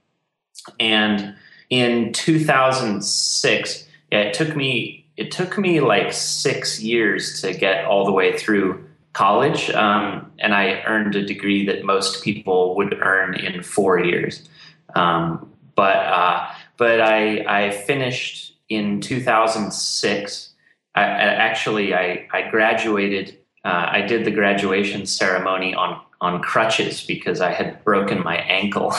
[0.79, 1.35] And
[1.69, 8.05] in 2006, yeah, it took me it took me like six years to get all
[8.05, 8.86] the way through
[9.17, 14.47] college, um, and I earned a degree that most people would earn in four years.
[14.95, 20.51] Um, but uh, but I, I finished in 2006.
[20.95, 23.39] I, actually, I, I graduated.
[23.65, 28.95] Uh, I did the graduation ceremony on on crutches because I had broken my ankle.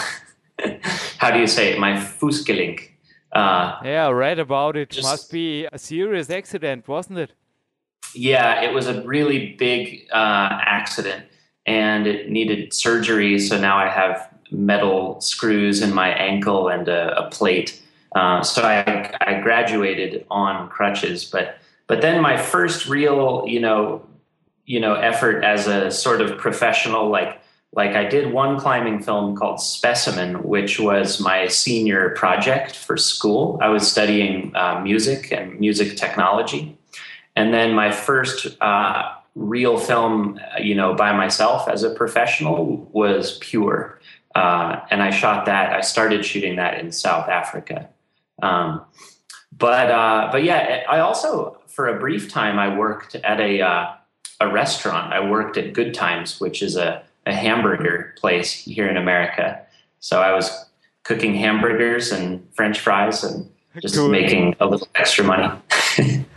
[1.19, 1.79] How do you say it?
[1.79, 2.89] My Fußgelenk.
[3.31, 4.89] Uh, yeah, I read about it.
[4.89, 7.33] Just, Must be a serious accident, wasn't it?
[8.13, 11.25] Yeah, it was a really big uh, accident
[11.65, 13.39] and it needed surgery.
[13.39, 17.81] So now I have metal screws in my ankle and a, a plate.
[18.15, 21.57] Uh, so I, I graduated on crutches, but
[21.87, 24.05] but then my first real you know
[24.65, 27.41] you know effort as a sort of professional like
[27.73, 33.59] like I did one climbing film called Specimen, which was my senior project for school.
[33.61, 36.76] I was studying uh, music and music technology,
[37.37, 43.37] and then my first uh, real film, you know, by myself as a professional was
[43.37, 43.99] Pure.
[44.33, 45.71] Uh, and I shot that.
[45.71, 47.89] I started shooting that in South Africa.
[48.41, 48.83] Um,
[49.55, 53.93] but uh, but yeah, I also for a brief time I worked at a uh,
[54.39, 55.13] a restaurant.
[55.13, 59.61] I worked at Good Times, which is a, a hamburger place here in America.
[59.99, 60.65] So I was
[61.03, 63.47] cooking hamburgers and French fries and
[63.79, 64.09] just cool.
[64.09, 65.49] making a little extra money.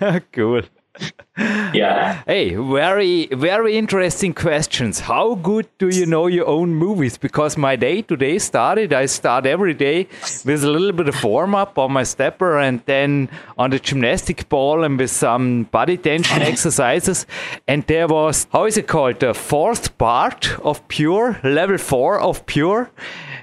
[0.32, 0.62] cool
[1.72, 2.22] yeah.
[2.26, 5.00] Hey, very, very interesting questions.
[5.00, 7.16] How good do you know your own movies?
[7.16, 10.08] Because my day today started, I start every day
[10.44, 14.48] with a little bit of warm up on my stepper and then on the gymnastic
[14.48, 17.26] ball and with some body tension exercises.
[17.66, 19.20] And there was, how is it called?
[19.20, 22.90] The fourth part of Pure, level four of Pure.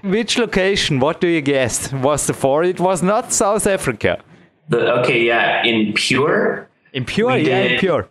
[0.03, 2.63] Which location, what do you guess, was the four?
[2.63, 4.21] It was not South Africa.
[4.69, 8.09] The, okay, yeah, in Pure Impure, we yeah, impure.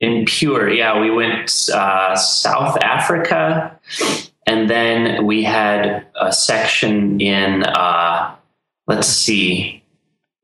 [0.00, 1.00] Impure, yeah.
[1.00, 3.78] We went uh, South Africa,
[4.46, 8.34] and then we had a section in, uh,
[8.86, 9.82] let's see,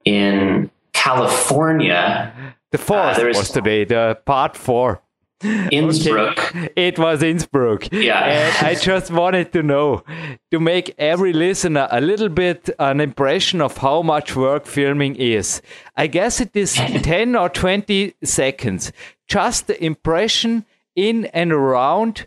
[0.04, 2.32] in California.
[2.70, 5.02] The fourth uh, was today, the part four.
[5.42, 6.54] Innsbruck.
[6.76, 7.92] It was Innsbruck.
[7.92, 8.24] Yeah.
[8.24, 10.02] and I just wanted to know
[10.50, 15.62] to make every listener a little bit an impression of how much work filming is.
[15.96, 18.92] I guess it is 10 or 20 seconds.
[19.28, 20.64] Just the impression
[20.96, 22.26] in and around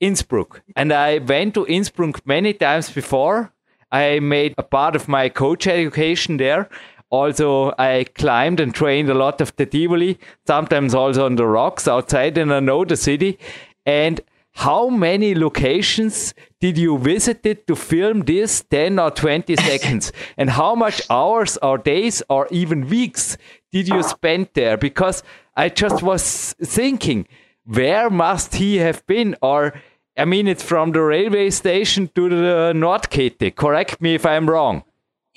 [0.00, 0.62] Innsbruck.
[0.76, 3.52] And I went to Innsbruck many times before.
[3.90, 6.68] I made a part of my coach education there
[7.10, 11.88] Also, I climbed and trained a lot of the Tivoli, sometimes also on the rocks
[11.88, 13.38] outside, and I know the city.
[13.86, 14.20] And
[14.52, 20.12] how many locations did you visit it to film this 10 or 20 seconds?
[20.36, 23.38] And how much hours or days or even weeks
[23.70, 24.76] did you spend there?
[24.76, 25.22] Because
[25.56, 27.28] I just was thinking,
[27.64, 29.36] where must he have been?
[29.40, 29.80] Or,
[30.16, 33.54] I mean, it's from the railway station to the Nordkette.
[33.54, 34.82] Correct me if I'm wrong.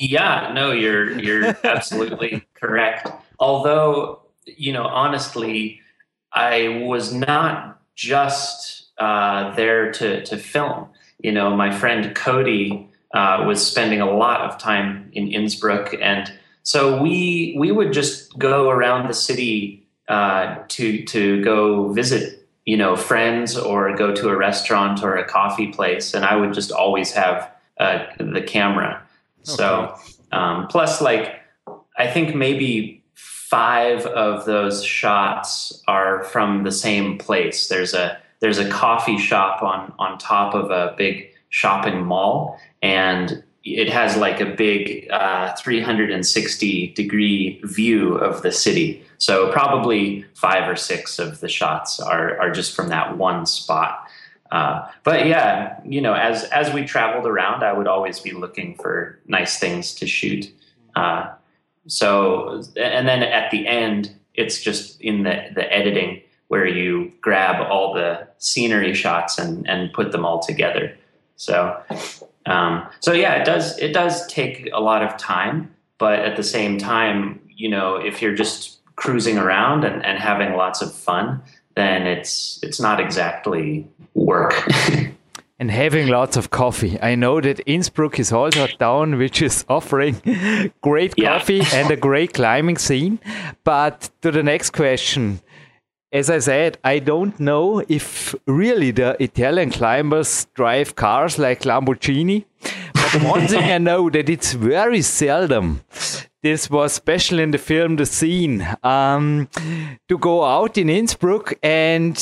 [0.01, 3.07] Yeah, no, you're you're absolutely correct.
[3.39, 5.79] Although, you know, honestly,
[6.33, 10.87] I was not just uh, there to to film.
[11.19, 16.33] You know, my friend Cody uh, was spending a lot of time in Innsbruck, and
[16.63, 22.75] so we we would just go around the city uh, to to go visit you
[22.75, 26.71] know friends or go to a restaurant or a coffee place, and I would just
[26.71, 29.03] always have uh, the camera
[29.43, 29.95] so,
[30.31, 31.41] um, plus, like,
[31.97, 33.03] I think maybe
[33.51, 37.67] five of those shots are from the same place.
[37.67, 43.43] There's a there's a coffee shop on on top of a big shopping mall, and
[43.63, 49.03] it has like a big uh, 360 degree view of the city.
[49.17, 54.07] So probably five or six of the shots are are just from that one spot.
[54.51, 58.75] Uh, but yeah, you know, as as we traveled around, I would always be looking
[58.75, 60.51] for nice things to shoot.
[60.95, 61.31] Uh,
[61.87, 67.65] so, and then at the end, it's just in the the editing where you grab
[67.65, 70.97] all the scenery shots and and put them all together.
[71.37, 71.81] So,
[72.45, 76.43] um, so yeah, it does it does take a lot of time, but at the
[76.43, 81.41] same time, you know, if you're just cruising around and, and having lots of fun,
[81.75, 84.53] then it's it's not exactly work.
[85.59, 86.99] and having lots of coffee.
[87.01, 90.15] I know that Innsbruck is also a town which is offering
[90.81, 91.37] great yeah.
[91.37, 93.19] coffee and a great climbing scene.
[93.63, 95.41] But to the next question,
[96.11, 102.45] as I said, I don't know if really the Italian climbers drive cars like Lamborghini.
[102.93, 105.81] But one thing I know that it's very seldom
[106.43, 109.47] this was special in the film The Scene um,
[110.07, 112.17] to go out in Innsbruck and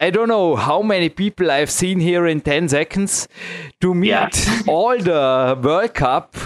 [0.00, 3.26] I don't know how many people I've seen here in 10 seconds
[3.80, 4.28] to meet yeah.
[4.68, 6.36] all the World Cup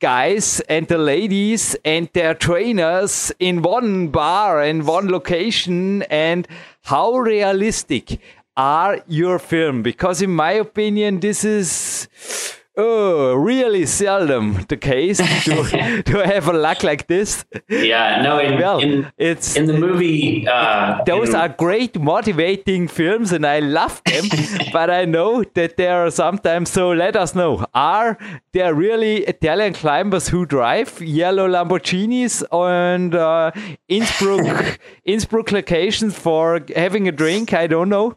[0.00, 6.46] guys and the ladies and their trainers in one bar and one location and
[6.84, 8.20] how realistic
[8.56, 16.02] are your film because in my opinion this is oh, really seldom the case to,
[16.02, 17.44] to have a luck like this.
[17.68, 20.46] Yeah, no, in, well, in, it's, in the movie.
[20.48, 24.24] Uh, those in, are great motivating films and I love them,
[24.72, 28.18] but I know that there are sometimes, so let us know, are
[28.52, 33.50] there really Italian climbers who drive yellow Lamborghinis and uh,
[33.88, 37.52] Innsbruck, Innsbruck locations for having a drink?
[37.52, 38.16] I don't know.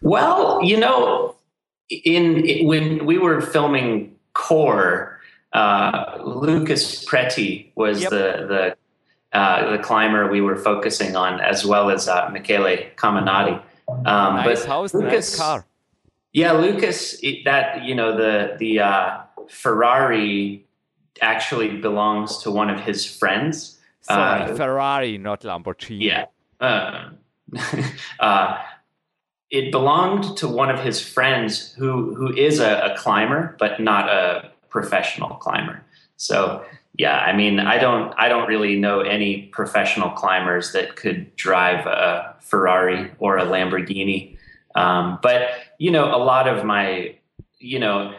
[0.00, 1.34] Well, you know,
[2.04, 5.20] in, when we were filming Core,
[5.52, 8.10] uh, Lucas Preti was yep.
[8.10, 8.76] the
[9.32, 13.62] the uh, the climber we were focusing on, as well as uh, Michele Caminati.
[13.88, 15.66] Um, nice but How is Lucas, nice car.
[16.32, 17.20] Yeah, Lucas.
[17.44, 20.66] That you know the the uh, Ferrari
[21.20, 23.78] actually belongs to one of his friends.
[24.02, 26.02] Sorry, uh, Ferrari, not Lamborghini.
[26.02, 26.26] Yeah.
[26.60, 27.10] Uh,
[28.20, 28.58] uh,
[29.52, 34.08] it belonged to one of his friends who who is a, a, climber but not
[34.08, 35.84] a professional climber.
[36.16, 36.64] So
[36.98, 41.86] yeah i mean i don't i don't really know any professional climbers that could drive
[41.86, 44.36] a ferrari or a lamborghini.
[44.74, 47.16] Um, but you know a lot of my
[47.58, 48.14] you know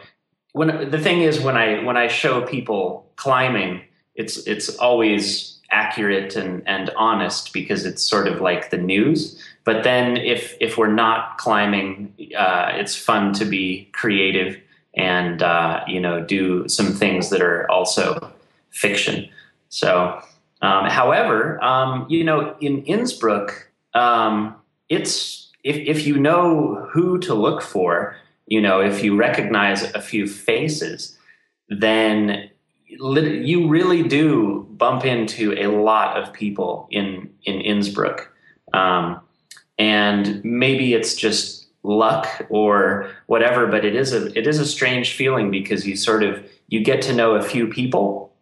[0.53, 3.81] when the thing is when i when i show people climbing
[4.15, 9.83] it's it's always accurate and and honest because it's sort of like the news but
[9.83, 14.59] then if if we're not climbing, uh, it's fun to be creative
[14.95, 18.31] and uh, you know do some things that are also
[18.71, 19.29] fiction.
[19.69, 20.21] So,
[20.61, 24.55] um, however, um, you know, in Innsbruck, um,
[24.89, 28.15] it's if if you know who to look for,
[28.47, 31.17] you know, if you recognize a few faces,
[31.69, 32.49] then
[32.85, 38.29] you really do bump into a lot of people in in Innsbruck.
[38.73, 39.21] Um,
[39.77, 45.13] and maybe it's just luck or whatever but it is a it is a strange
[45.13, 48.33] feeling because you sort of you get to know a few people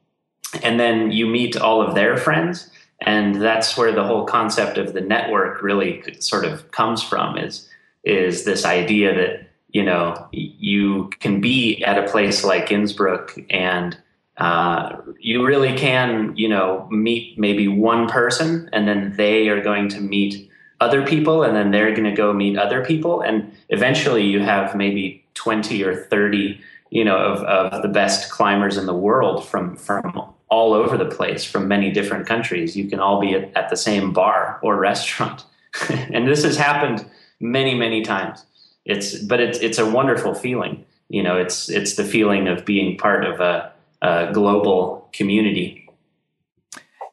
[0.63, 2.69] and then you meet all of their friends.
[3.01, 7.67] And that's where the whole concept of the network really sort of comes from is
[8.03, 13.97] is this idea that you know you can be at a place like Innsbruck and
[14.37, 19.87] uh, you really can, you know, meet maybe one person and then they are going
[19.89, 20.49] to meet
[20.81, 23.21] other people and then they're going to go meet other people.
[23.21, 26.59] And eventually you have maybe 20 or 30,
[26.89, 31.05] you know, of, of the best climbers in the world from, from all over the
[31.05, 32.75] place from many different countries.
[32.75, 35.45] You can all be at, at the same bar or restaurant.
[35.89, 37.09] and this has happened
[37.39, 38.43] many, many times.
[38.83, 40.83] It's, but it's, it's a wonderful feeling.
[41.07, 43.71] You know, it's, it's the feeling of being part of a,
[44.01, 45.80] uh, global community.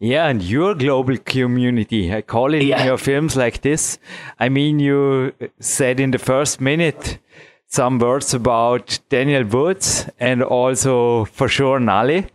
[0.01, 2.81] Yeah, and your global community, I call it yeah.
[2.81, 3.99] in your films like this.
[4.39, 7.19] I mean, you said in the first minute
[7.67, 12.27] some words about Daniel Woods and also for sure Nalle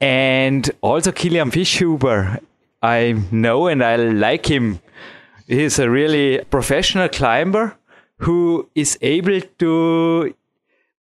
[0.00, 2.40] and also Kilian Fischhuber.
[2.82, 4.80] I know and I like him.
[5.46, 7.76] He's a really professional climber
[8.18, 10.34] who is able to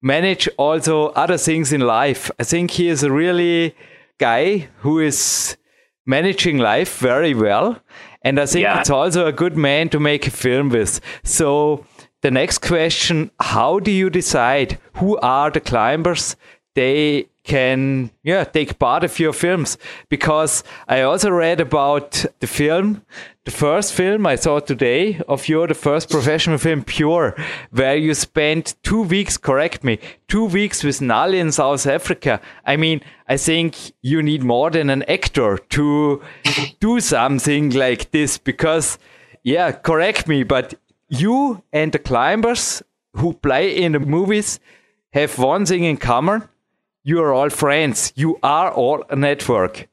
[0.01, 2.29] manage also other things in life.
[2.39, 3.75] I think he is a really
[4.19, 5.57] guy who is
[6.07, 7.79] managing life very well.
[8.23, 8.79] And I think yeah.
[8.79, 10.99] it's also a good man to make a film with.
[11.23, 11.85] So
[12.21, 16.35] the next question, how do you decide who are the climbers
[16.73, 19.77] they can yeah take part of your films.
[20.09, 23.01] Because I also read about the film
[23.45, 27.35] the first film I saw today of your the first professional film Pure
[27.71, 32.41] where you spent two weeks correct me two weeks with Nalle in South Africa.
[32.65, 36.21] I mean I think you need more than an actor to
[36.81, 38.99] do something like this because
[39.43, 40.73] yeah correct me but
[41.07, 42.83] you and the climbers
[43.13, 44.59] who play in the movies
[45.13, 46.43] have one thing in common
[47.07, 48.11] you are all friends.
[48.17, 49.87] You are all a network.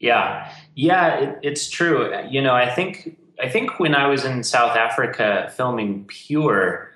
[0.00, 2.14] Yeah, yeah, it, it's true.
[2.28, 6.90] You know, I think I think when I was in South Africa filming Pure,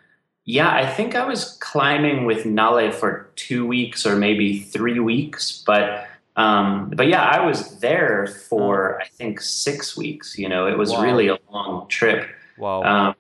[0.44, 5.62] yeah, I think I was climbing with Nalle for two weeks or maybe three weeks,
[5.66, 10.36] but um, but yeah, I was there for I think six weeks.
[10.38, 11.02] You know, it was wow.
[11.02, 12.28] really a long trip.
[12.58, 12.82] Wow.
[12.82, 13.14] Um,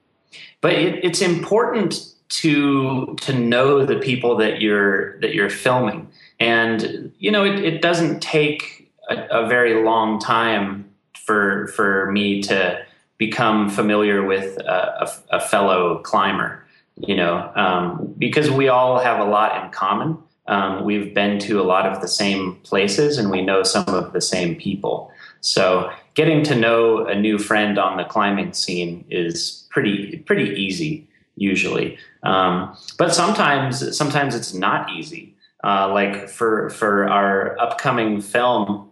[0.60, 6.08] but it, it's important to to know the people that you're that you're filming.
[6.38, 12.40] And you know it, it doesn't take a, a, very long time for for me
[12.42, 12.80] to
[13.18, 16.64] become familiar with a, a, a fellow climber
[16.96, 20.16] you know um, because we all have a lot in common.
[20.46, 24.12] Um, we've been to a lot of the same places and we know some of
[24.12, 25.12] the same people.
[25.40, 31.08] So getting to know a new friend on the climbing scene is pretty pretty easy
[31.36, 31.98] usually.
[32.22, 35.34] Um, but sometimes, sometimes it's not easy.
[35.62, 38.90] Uh, like for for our upcoming film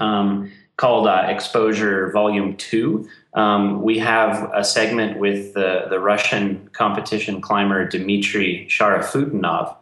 [0.00, 6.68] um, called uh, Exposure Volume Two, um, we have a segment with the the Russian
[6.74, 9.74] competition climber Dmitry Sharafutdinov,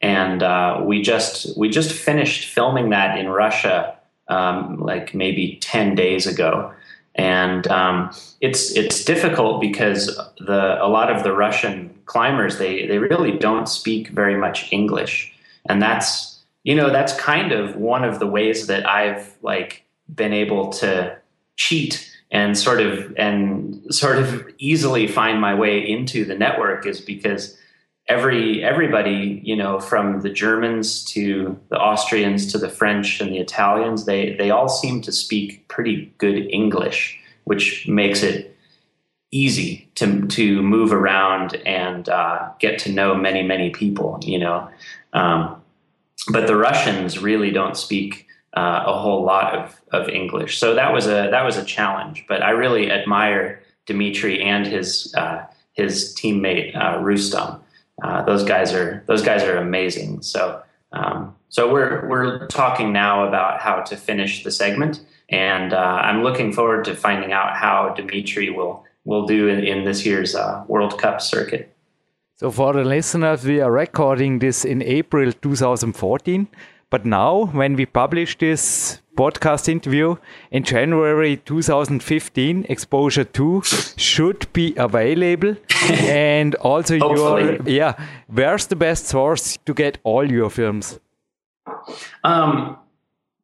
[0.00, 3.96] and uh, we just we just finished filming that in Russia
[4.26, 6.72] um, like maybe ten days ago
[7.14, 8.10] and um,
[8.40, 10.06] it's it's difficult because
[10.38, 15.32] the a lot of the Russian climbers they they really don't speak very much English,
[15.66, 19.84] and that's you know that's kind of one of the ways that I've like
[20.14, 21.16] been able to
[21.56, 27.00] cheat and sort of and sort of easily find my way into the network is
[27.00, 27.58] because
[28.08, 33.38] every everybody you know from the Germans to the Austrians to the French and the
[33.38, 38.56] Italians they they all seem to speak pretty good English which makes it
[39.30, 44.68] easy to to move around and uh, get to know many many people you know.
[45.12, 45.62] Um,
[46.28, 50.58] but the Russians really don't speak uh, a whole lot of, of English.
[50.58, 55.14] So that was a that was a challenge but I really admire Dmitry and his
[55.16, 57.61] uh, his teammate uh, Rustam
[58.02, 60.22] uh, those guys are those guys are amazing.
[60.22, 65.76] So um, so we're we're talking now about how to finish the segment, and uh,
[65.76, 70.34] I'm looking forward to finding out how Dmitry will will do in, in this year's
[70.34, 71.74] uh, World Cup circuit.
[72.36, 76.48] So for the listeners, we are recording this in April 2014.
[76.92, 80.16] But now, when we publish this podcast interview
[80.50, 83.62] in January 2015, Exposure 2
[83.96, 85.56] should be available.
[85.90, 87.94] and also, your yeah,
[88.26, 91.00] where's the best source to get all your films?
[92.24, 92.76] Um,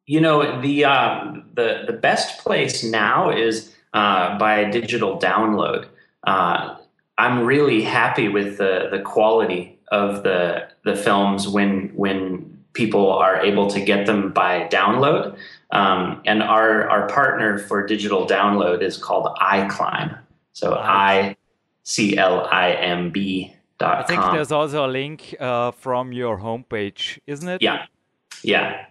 [0.05, 5.87] you know, the uh, the the best place now is uh, by digital download.
[6.23, 6.75] Uh,
[7.17, 13.35] I'm really happy with the the quality of the the films when when people are
[13.49, 15.35] able to get them by download.
[15.71, 20.17] Um, and our, our partner for digital download is called iClimb.
[20.53, 21.35] So I
[21.83, 26.39] C L I M B dot I think there's also a link uh, from your
[26.39, 27.61] homepage, isn't it?
[27.61, 27.85] Yeah.
[28.43, 28.85] Yeah.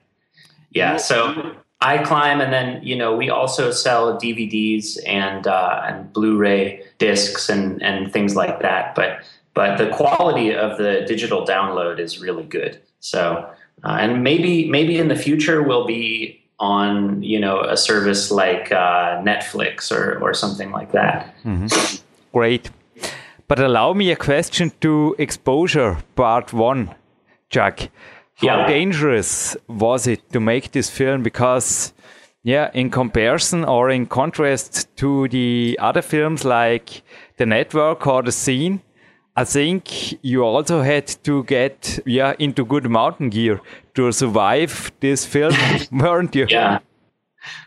[0.71, 0.99] Yeah.
[0.99, 6.83] So I climb, and then you know we also sell DVDs and uh, and Blu-ray
[6.99, 8.95] discs and and things like that.
[8.95, 9.11] But
[9.55, 12.81] but the quality of the digital download is really good.
[13.01, 13.49] So
[13.85, 18.73] uh, and maybe maybe in the future we'll be on you know a service like
[18.73, 21.35] uh, Netflix or or something like that.
[21.45, 22.03] Mm-hmm.
[22.33, 22.71] Great.
[23.49, 26.95] But allow me a question to exposure part one,
[27.49, 27.91] Jack.
[28.35, 28.67] How yeah.
[28.69, 31.23] dangerous was it to make this film?
[31.23, 31.93] Because,
[32.45, 37.03] yeah, in comparison or in contrast to the other films like
[37.39, 38.81] The Network or The Scene,
[39.39, 43.61] I think you also had to get yeah into good mountain gear
[43.95, 45.55] to survive this film,
[45.93, 46.47] weren't you?
[46.49, 46.81] Yeah.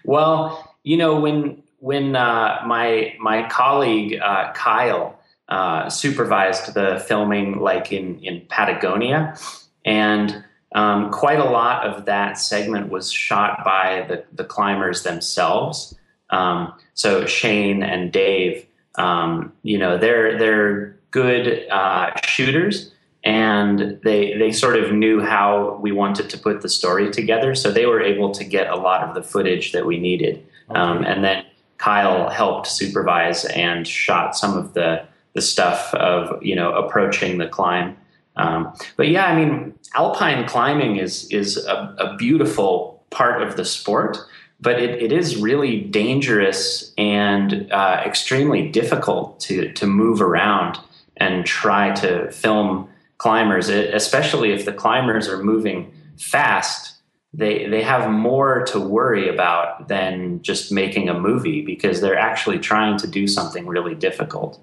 [0.04, 5.18] Well, you know when when uh, my my colleague uh, Kyle
[5.48, 9.38] uh, supervised the filming, like in in Patagonia,
[9.86, 10.44] and
[10.76, 15.96] um, quite a lot of that segment was shot by the, the climbers themselves.
[16.32, 18.66] Um, so Shane and Dave,
[18.96, 22.92] um, you know, they're they're good uh, shooters,
[23.24, 27.54] and they they sort of knew how we wanted to put the story together.
[27.54, 31.04] So they were able to get a lot of the footage that we needed, um,
[31.04, 31.46] and then
[31.78, 37.48] Kyle helped supervise and shot some of the the stuff of you know approaching the
[37.48, 37.96] climb.
[38.38, 43.66] Um, but yeah, I mean, alpine climbing is is a, a beautiful part of the
[43.66, 44.18] sport,
[44.62, 50.80] but it, it is really dangerous and uh, extremely difficult to to move around
[51.22, 56.96] and try to film climbers, especially if the climbers are moving fast.
[57.34, 62.60] They they have more to worry about than just making a movie because they're actually
[62.60, 64.60] trying to do something really difficult.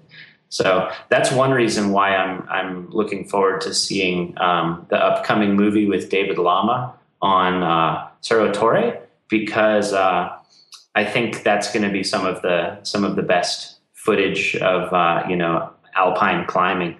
[0.49, 5.87] So that's one reason why I'm I'm looking forward to seeing um, the upcoming movie
[5.87, 8.99] with David Lama on uh, Cerro Torre
[9.29, 10.29] because uh,
[10.93, 14.93] I think that's going to be some of the some of the best footage of
[14.93, 16.95] uh, you know alpine climbing.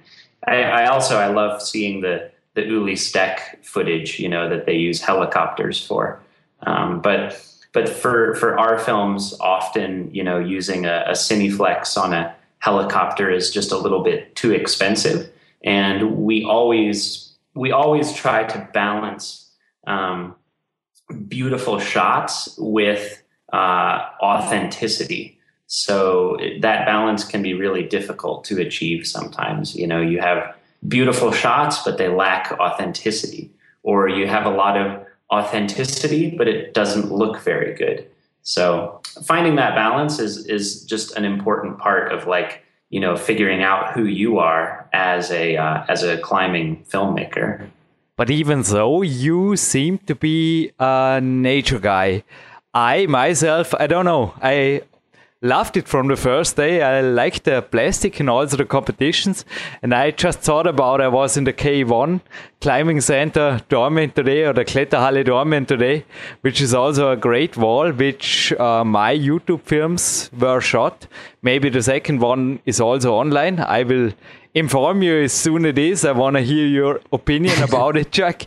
[0.45, 4.75] I, I, also I love seeing the the Ueli Steck footage you know that they
[4.75, 6.19] use helicopters for,
[6.61, 12.13] um, but but for for our films often you know using a, a Cineflex on
[12.13, 15.29] a helicopter is just a little bit too expensive,
[15.63, 19.51] and we always we always try to balance
[19.87, 20.35] um,
[21.27, 23.21] beautiful shots with
[23.51, 25.38] uh, authenticity.
[25.71, 29.75] So that balance can be really difficult to achieve sometimes.
[29.75, 30.55] You know, you have
[30.87, 33.51] beautiful shots, but they lack authenticity,
[33.83, 38.07] or you have a lot of authenticity, but it doesn't look very good.
[38.41, 43.61] So finding that balance is is just an important part of like you know figuring
[43.61, 47.69] out who you are as a uh, as a climbing filmmaker.
[48.15, 52.23] But even though you seem to be a nature guy,
[52.73, 54.81] I myself I don't know I
[55.41, 56.81] loved it from the first day.
[56.81, 59.45] I liked the plastic and also the competitions.
[59.81, 62.19] And I just thought about I was in the K1
[62.59, 66.05] climbing center Dormien today or the Kletterhalle Dormien today,
[66.41, 71.07] which is also a great wall, which uh, my YouTube films were shot.
[71.41, 73.59] Maybe the second one is also online.
[73.59, 74.11] I will
[74.59, 76.05] inform you as soon as it is.
[76.05, 78.45] I want to hear your opinion about it, Jack.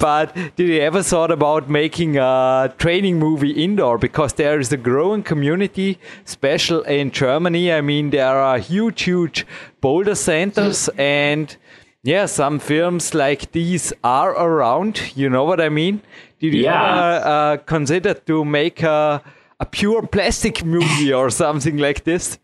[0.00, 3.98] But did you ever thought about making a training movie indoor?
[3.98, 7.72] Because there is a growing community, special in Germany.
[7.72, 9.46] I mean, there are huge, huge
[9.80, 11.56] boulder centers and
[12.04, 15.12] yeah, some films like these are around.
[15.16, 16.00] You know what I mean?
[16.38, 16.92] Did you yeah.
[16.92, 19.22] ever uh, consider to make a,
[19.58, 22.38] a pure plastic movie or something like this?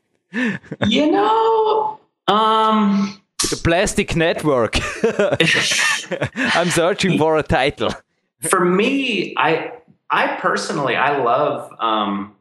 [0.88, 3.20] you know, um,
[3.50, 4.78] the Plastic Network.
[6.54, 7.92] I'm searching for a title.
[8.40, 9.72] For me, I
[10.10, 12.34] I personally I love um,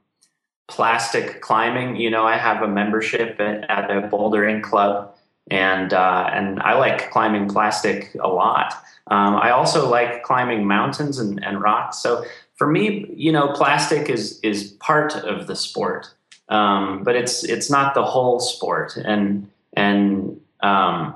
[0.68, 1.96] plastic climbing.
[1.96, 5.16] You know, I have a membership at, at a bouldering club,
[5.50, 8.74] and uh, and I like climbing plastic a lot.
[9.08, 11.98] Um, I also like climbing mountains and, and rocks.
[12.00, 12.24] So
[12.56, 16.14] for me, you know, plastic is is part of the sport,
[16.50, 18.96] um, but it's it's not the whole sport.
[18.98, 21.16] And and um,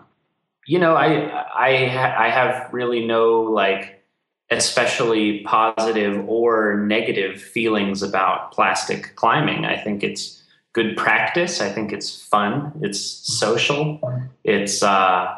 [0.67, 4.03] you know, I I I have really no like
[4.49, 9.65] especially positive or negative feelings about plastic climbing.
[9.65, 10.43] I think it's
[10.73, 11.59] good practice.
[11.61, 12.71] I think it's fun.
[12.81, 13.99] It's social.
[14.43, 15.35] It's uh,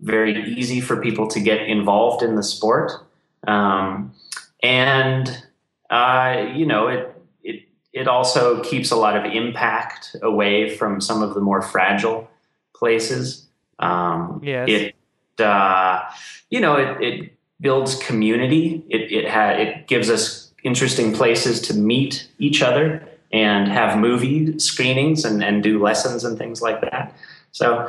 [0.00, 2.92] very easy for people to get involved in the sport,
[3.46, 4.12] um,
[4.62, 5.44] and
[5.90, 7.08] uh, you know it.
[7.44, 7.62] It,
[7.92, 12.28] it also keeps a lot of impact away from some of the more fragile
[12.82, 13.46] places.
[13.78, 14.68] Um, yes.
[14.68, 16.02] It, uh,
[16.50, 18.84] you know, it, it builds community.
[18.90, 24.58] It it ha- it gives us interesting places to meet each other and have movie
[24.58, 27.14] screenings and, and do lessons and things like that.
[27.52, 27.88] So,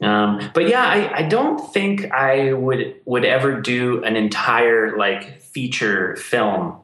[0.00, 5.42] um, but yeah, I, I don't think I would would ever do an entire like
[5.42, 6.78] feature film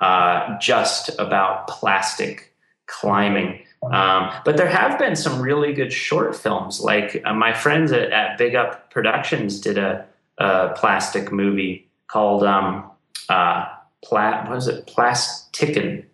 [0.00, 2.52] uh, just about plastic
[2.86, 3.62] climbing.
[3.82, 6.80] Um, but there have been some really good short films.
[6.80, 10.06] Like uh, my friends at, at, Big Up Productions did a,
[10.38, 12.90] a plastic movie called um,
[13.28, 13.66] uh,
[14.04, 14.86] Pla- what was it?
[14.86, 16.04] Plasticken,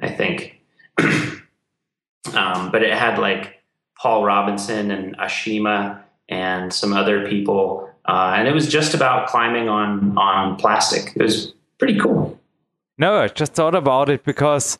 [0.00, 0.60] I think.
[0.98, 3.62] um, but it had like
[3.98, 9.68] Paul Robinson and Ashima and some other people, uh, and it was just about climbing
[9.68, 11.14] on on plastic.
[11.16, 12.38] It was pretty cool.
[12.98, 14.78] No, I just thought about it because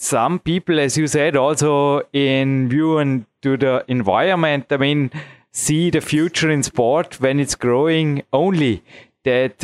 [0.00, 4.64] some people, as you said, also in view and to the environment.
[4.70, 5.10] I mean,
[5.52, 8.82] see the future in sport when it's growing only
[9.24, 9.62] that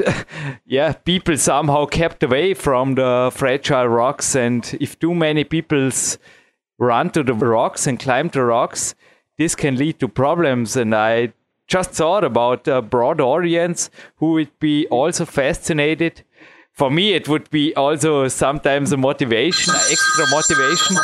[0.66, 5.90] yeah people somehow kept away from the fragile rocks and if too many people
[6.78, 8.94] run to the rocks and climb the rocks
[9.38, 11.32] this can lead to problems and i
[11.66, 16.22] just thought about a broad audience who would be also fascinated
[16.76, 20.96] for me it would be also sometimes a motivation extra motivation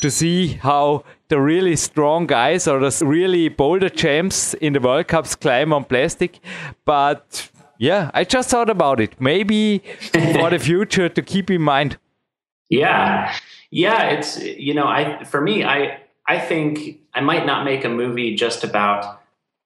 [0.00, 5.08] to see how the really strong guys or the really bolder champs in the world
[5.08, 6.40] cups climb on plastic
[6.84, 7.50] but
[7.80, 9.18] yeah, I just thought about it.
[9.18, 9.78] Maybe
[10.12, 11.96] for the future to keep in mind.
[12.68, 13.34] Yeah.
[13.70, 17.88] Yeah, it's you know, I for me, I I think I might not make a
[17.88, 19.19] movie just about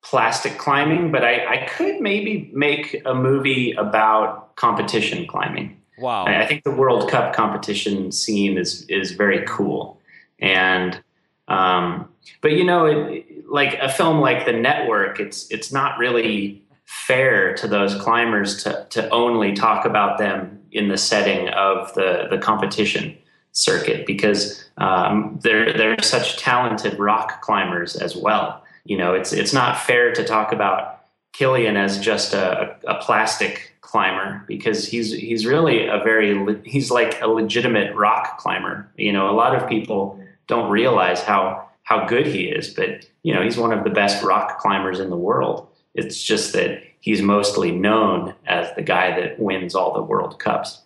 [0.05, 5.81] plastic climbing, but I, I could maybe make a movie about competition climbing.
[5.99, 6.27] Wow.
[6.27, 9.99] I, I think the World Cup competition scene is is very cool.
[10.39, 11.03] And
[11.49, 12.09] um
[12.41, 17.55] but you know, it, like a film like The Network, it's it's not really fair
[17.55, 22.39] to those climbers to, to only talk about them in the setting of the, the
[22.39, 23.17] competition
[23.53, 28.64] circuit because um, they're, they're such talented rock climbers as well.
[28.85, 31.01] You know, it's, it's not fair to talk about
[31.35, 37.21] Kilian as just a, a plastic climber because he's, he's really a very, he's like
[37.21, 38.91] a legitimate rock climber.
[38.97, 43.33] You know, a lot of people don't realize how, how good he is, but you
[43.33, 45.69] know, he's one of the best rock climbers in the world.
[45.95, 50.81] It's just that he's mostly known as the guy that wins all the World Cups.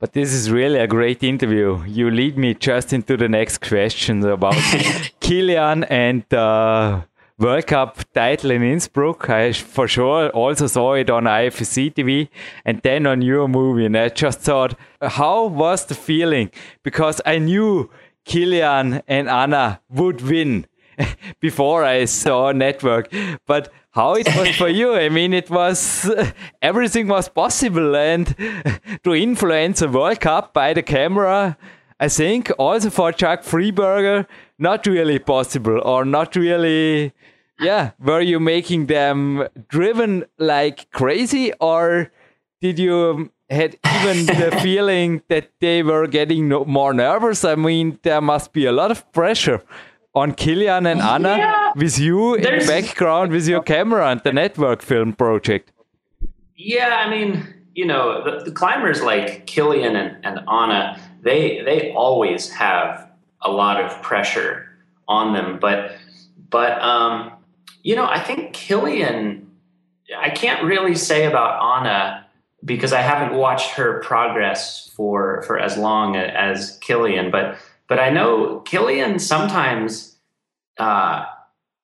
[0.00, 1.84] But this is really a great interview.
[1.84, 4.54] You lead me just into the next question about
[5.20, 7.04] Kilian and the
[7.38, 9.28] World Cup title in Innsbruck.
[9.28, 12.30] I for sure also saw it on IFSC TV
[12.64, 13.84] and then on your movie.
[13.84, 16.50] And I just thought, how was the feeling?
[16.82, 17.90] Because I knew
[18.24, 20.64] Kilian and Anna would win
[21.40, 23.12] before I saw Network.
[23.46, 24.94] But how it was for you.
[24.94, 26.10] I mean, it was
[26.62, 28.34] everything was possible, and
[29.04, 31.56] to influence a World Cup by the camera,
[31.98, 34.26] I think also for Chuck Fryberger,
[34.58, 37.12] not really possible or not really.
[37.58, 42.10] Yeah, were you making them driven like crazy, or
[42.62, 47.44] did you had even the feeling that they were getting more nervous?
[47.44, 49.62] I mean, there must be a lot of pressure
[50.14, 54.32] on Kilian and Anna yeah, with you in the background with your camera and the
[54.32, 55.72] network film project.
[56.56, 61.92] Yeah, I mean, you know, the, the climbers like Kilian and, and Anna, they they
[61.92, 63.08] always have
[63.42, 64.68] a lot of pressure
[65.08, 65.58] on them.
[65.58, 65.92] But
[66.50, 67.32] but um,
[67.82, 69.46] you know, I think Kilian
[70.18, 72.26] I can't really say about Anna
[72.64, 77.56] because I haven't watched her progress for for as long as Kilian, but
[77.90, 80.16] but I know Kilian sometimes
[80.78, 81.24] uh,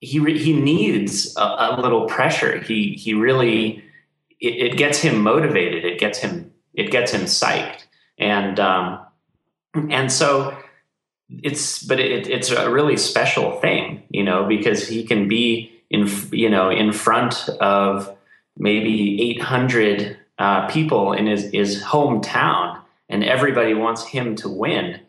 [0.00, 2.60] he re- he needs a, a, little pressure.
[2.60, 3.82] He he really
[4.40, 5.84] it, it, gets him motivated.
[5.84, 7.86] It gets him it gets him psyched.
[8.18, 9.00] And um,
[9.90, 10.56] and so
[11.28, 16.08] it's but it, it's a really special thing, you know, because he can be in
[16.30, 18.16] you know in front of
[18.56, 25.00] maybe 800 uh, people in his, his hometown and everybody wants him to win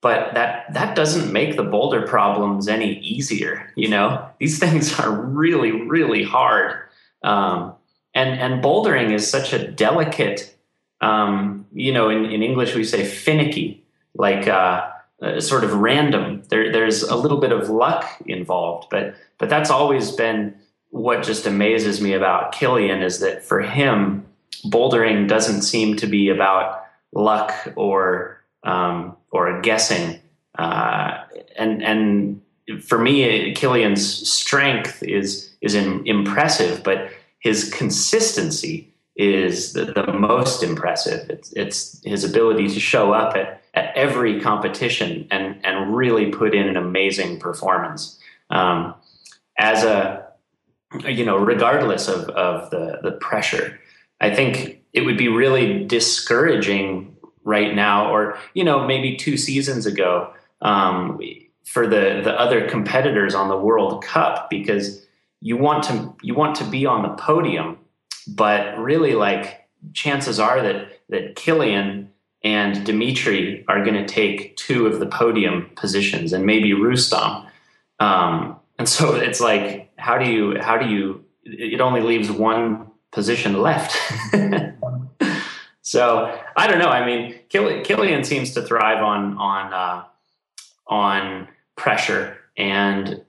[0.00, 4.26] but that that doesn't make the boulder problems any easier you know?
[4.38, 6.76] These things are really really hard.
[7.22, 7.74] Um,
[8.14, 10.56] and and bouldering is such a delicate
[11.00, 13.84] um, you know in, in english we say finicky
[14.14, 14.90] like uh,
[15.22, 16.42] uh, sort of random.
[16.48, 20.54] There, there's a little bit of luck involved but but that's always been
[20.90, 24.26] what just amazes me about Kilian is that for him
[24.66, 30.20] bouldering doesn't seem to be about luck or um, or guessing.
[30.58, 31.18] Uh,
[31.56, 32.42] and and
[32.82, 37.10] for me, Kilian's strength is is impressive, but
[37.40, 41.28] his consistency is the, the most impressive.
[41.28, 46.54] It's, it's his ability to show up at, at every competition and, and really put
[46.54, 48.18] in an amazing performance.
[48.48, 48.94] Um,
[49.58, 50.26] as a,
[51.06, 53.78] you know, regardless of, of the, the pressure,
[54.20, 57.09] I think it would be really discouraging
[57.44, 60.32] right now, or, you know, maybe two seasons ago,
[60.62, 61.18] um,
[61.64, 65.06] for the, the other competitors on the World Cup, because
[65.40, 67.78] you want to, you want to be on the podium
[68.26, 72.08] but really, like chances are that that Kilian
[72.42, 77.46] and Dmitry are going to take two of the podium positions, and maybe Rustam.
[77.98, 81.24] Um, and so it's like, how do you how do you?
[81.44, 83.96] It only leaves one position left.
[85.90, 86.88] so I don't know.
[86.88, 90.04] I mean, Kilian seems to thrive on on uh,
[90.86, 93.24] on pressure and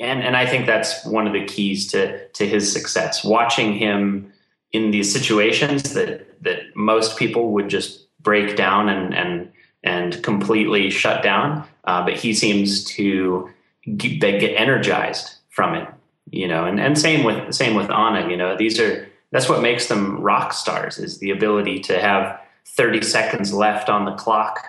[0.00, 3.22] and and I think that's one of the keys to to his success.
[3.22, 4.32] Watching him
[4.72, 10.88] in these situations that that most people would just break down and and and completely
[10.88, 13.50] shut down, uh, but he seems to
[13.98, 15.86] get, get energized from it.
[16.30, 18.26] You know, and and same with same with Anna.
[18.30, 22.40] You know, these are that's what makes them rock stars is the ability to have
[22.66, 24.64] 30 seconds left on the clock.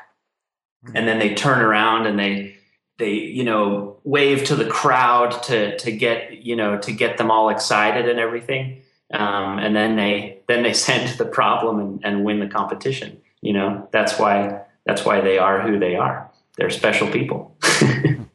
[0.95, 2.57] And then they turn around and they
[2.97, 7.29] they you know wave to the crowd to to get you know to get them
[7.29, 8.81] all excited and everything.
[9.13, 13.21] Um, and then they then they send the problem and, and win the competition.
[13.41, 16.31] You know that's why that's why they are who they are.
[16.57, 17.55] They're special people.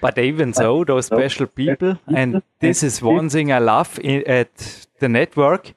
[0.00, 5.08] But even so those special people and this is one thing i love at the
[5.08, 5.72] network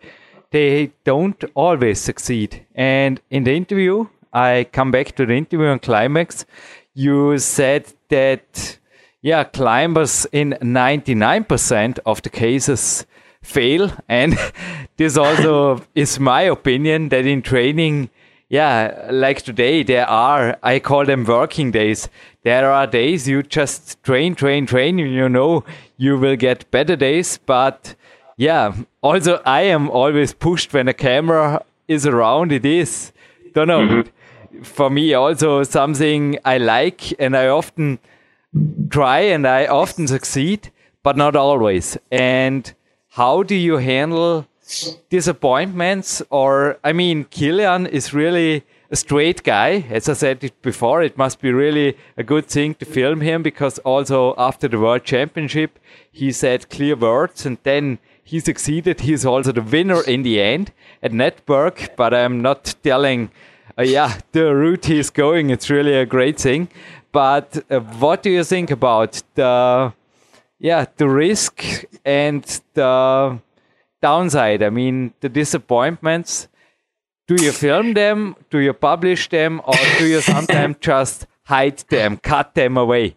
[0.51, 2.65] they don't always succeed.
[2.75, 6.45] And in the interview i come back to the interview on climax.
[6.93, 8.77] You said that
[9.21, 13.05] yeah climbers in 99% of the cases
[13.41, 13.91] fail.
[14.09, 14.37] And
[14.97, 18.09] this also is my opinion that in training
[18.49, 22.09] yeah like today there are i call them working days.
[22.43, 25.63] There are days you just train train train you know
[25.97, 27.37] you will get better days.
[27.37, 27.95] But
[28.41, 31.45] yeah also i am always pushed when a camera
[31.87, 33.11] is around it is
[33.53, 34.09] don't know mm-hmm
[34.63, 37.99] for me also something I like and I often
[38.89, 40.71] try and I often succeed,
[41.03, 41.97] but not always.
[42.11, 42.73] And
[43.09, 44.47] how do you handle
[45.09, 46.21] disappointments?
[46.29, 49.85] Or, I mean, Kilian is really a straight guy.
[49.89, 53.41] As I said it before, it must be really a good thing to film him
[53.43, 55.79] because also after the World Championship,
[56.11, 57.99] he said clear words and then
[58.31, 59.01] he succeeded.
[59.01, 60.71] He's also the winner in the end
[61.03, 63.29] at Network, but I'm not telling
[63.77, 66.69] uh, yeah, the route he's going, it's really a great thing.
[67.11, 69.93] But uh, what do you think about the,
[70.59, 73.39] yeah, the risk and the
[74.01, 74.63] downside?
[74.63, 76.47] I mean, the disappointments.
[77.27, 78.37] Do you film them?
[78.49, 83.15] Do you publish them, or do you sometimes just hide them, cut them away?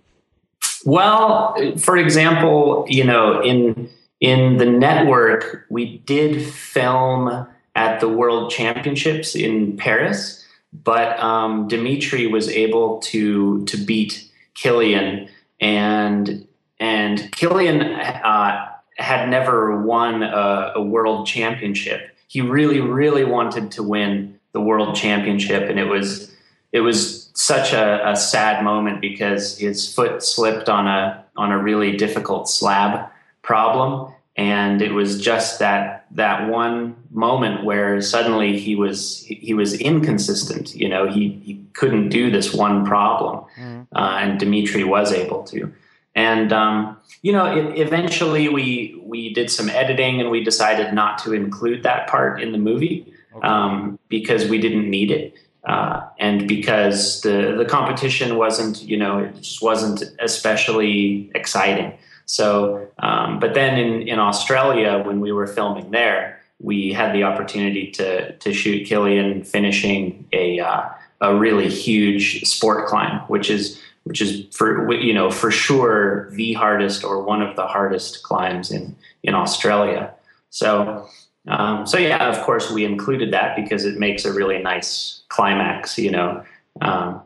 [0.85, 3.89] Well, for example, you know, in
[4.21, 10.45] in the network, we did film at the World Championships in Paris
[10.83, 15.29] but um, Dmitry was able to to beat Kilian,
[15.61, 16.47] and
[16.81, 17.83] and Kilian
[18.25, 22.11] uh, had never won a, a, world championship.
[22.27, 26.35] He really, really wanted to win the world championship, and it was
[26.73, 31.63] it was such a, a sad moment because his foot slipped on a on a
[31.63, 33.09] really difficult slab
[33.45, 39.75] problem, and it was just that that one moment where suddenly he was he was
[39.75, 43.87] inconsistent you know he he couldn't do this one problem mm.
[43.95, 45.73] uh, and Dmitry was able to
[46.15, 51.19] and um, you know it, eventually we we did some editing and we decided not
[51.19, 53.47] to include that part in the movie okay.
[53.47, 55.35] um, because we didn't need it
[55.65, 62.89] uh, and because the the competition wasn't you know it just wasn't especially exciting so,
[62.99, 67.91] um, but then in, in Australia, when we were filming there, we had the opportunity
[67.93, 70.89] to to shoot Kilian finishing a uh,
[71.21, 76.55] a really huge sport climb, which is which is for you know for sure the
[76.55, 80.13] hardest or one of the hardest climbs in in Australia.
[80.51, 81.09] So
[81.49, 85.99] um, so yeah, of course we included that because it makes a really nice climax,
[85.99, 86.45] you know.
[86.81, 87.21] Um,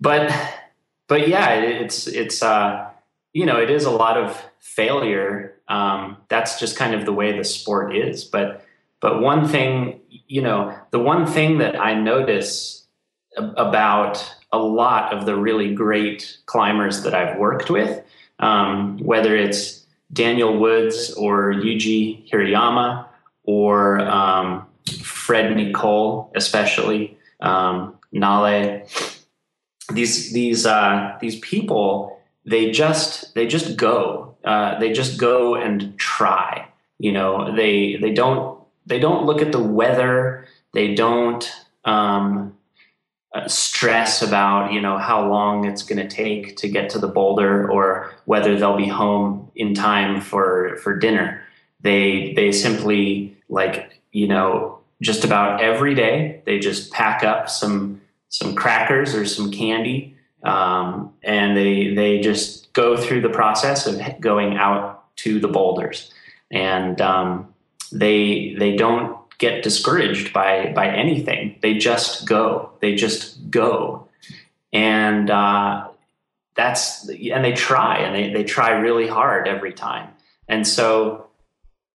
[0.00, 0.32] but
[1.08, 2.90] but yeah, it's it's uh,
[3.36, 5.60] you know, it is a lot of failure.
[5.68, 8.24] Um, that's just kind of the way the sport is.
[8.24, 8.64] But
[9.02, 12.86] but one thing, you know, the one thing that I notice
[13.36, 18.02] about a lot of the really great climbers that I've worked with,
[18.38, 23.04] um, whether it's Daniel Woods or Yuji Hirayama
[23.42, 24.66] or um,
[25.02, 28.86] Fred Nicole, especially um, Nalle.
[29.92, 32.15] These these uh, these people
[32.46, 36.68] they just they just go uh, they just go and try.
[36.98, 40.46] You know they they don't they don't look at the weather.
[40.72, 41.50] They don't
[41.84, 42.56] um,
[43.34, 47.08] uh, stress about you know how long it's going to take to get to the
[47.08, 51.42] boulder or whether they'll be home in time for for dinner.
[51.80, 58.00] They they simply like you know just about every day they just pack up some
[58.28, 60.15] some crackers or some candy
[60.46, 66.12] um, and they they just go through the process of going out to the boulders.
[66.50, 67.52] And um,
[67.92, 71.58] they they don't get discouraged by by anything.
[71.62, 72.70] They just go.
[72.80, 74.08] They just go.
[74.72, 75.88] And uh,
[76.54, 80.10] that's and they try and they, they try really hard every time.
[80.48, 81.26] And so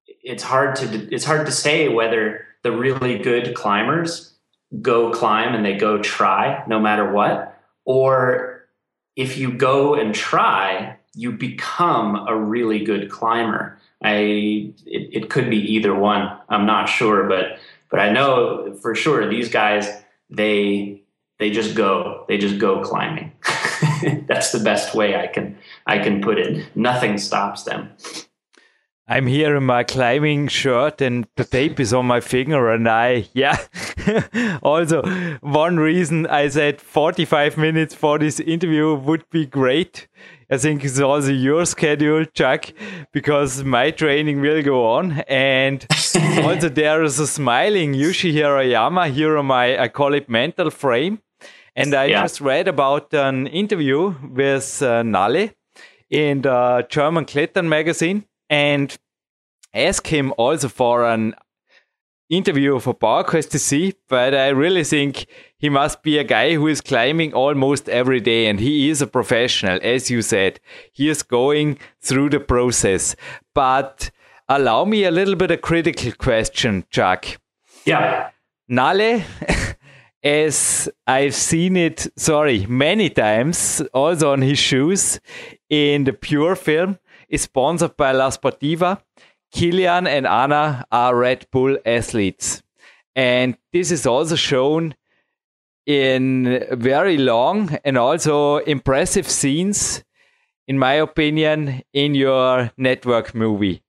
[0.06, 4.34] it's hard to it's hard to say whether the really good climbers
[4.82, 7.49] go climb and they go try no matter what
[7.84, 8.68] or
[9.16, 13.78] if you go and try you become a really good climber.
[14.02, 17.58] I it, it could be either one i'm not sure but
[17.90, 19.90] but i know for sure these guys
[20.30, 21.02] they
[21.38, 23.32] they just go they just go climbing.
[24.26, 26.74] That's the best way i can i can put it.
[26.74, 27.90] Nothing stops them
[29.10, 33.28] I'm here in my climbing shirt and the tape is on my finger and I,
[33.32, 33.56] yeah.
[34.62, 35.02] also,
[35.40, 40.06] one reason I said 45 minutes for this interview would be great.
[40.48, 42.72] I think it's also your schedule, Chuck,
[43.12, 45.24] because my training will go on.
[45.26, 45.84] And
[46.44, 51.20] also there is a smiling Yuji Hirayama here on my, I call it mental frame.
[51.74, 52.22] And I yeah.
[52.22, 55.50] just read about an interview with uh, Nalle
[56.08, 58.98] in the German Klettern magazine and
[59.72, 61.34] ask him also for an
[62.28, 65.26] interview for PowerQuest to see, but I really think
[65.58, 69.06] he must be a guy who is climbing almost every day and he is a
[69.06, 70.60] professional, as you said.
[70.92, 73.16] He is going through the process.
[73.54, 74.10] But
[74.48, 77.26] allow me a little bit of critical question, Chuck.
[77.84, 78.30] Yeah.
[78.68, 79.24] Nalle,
[80.22, 85.20] as I've seen it, sorry, many times, also on his shoes
[85.68, 86.98] in the Pure film,
[87.30, 89.00] is sponsored by La Sportiva
[89.52, 92.62] Kilian and Anna are Red Bull athletes.
[93.16, 94.94] And this is also shown
[95.86, 100.04] in very long and also impressive scenes,
[100.68, 103.82] in my opinion, in your network movie.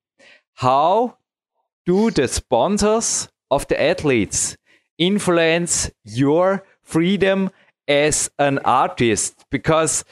[0.56, 1.18] How
[1.86, 4.58] do the sponsors of the athletes
[4.98, 7.52] influence your freedom
[7.88, 9.46] as an artist?
[9.52, 10.04] Because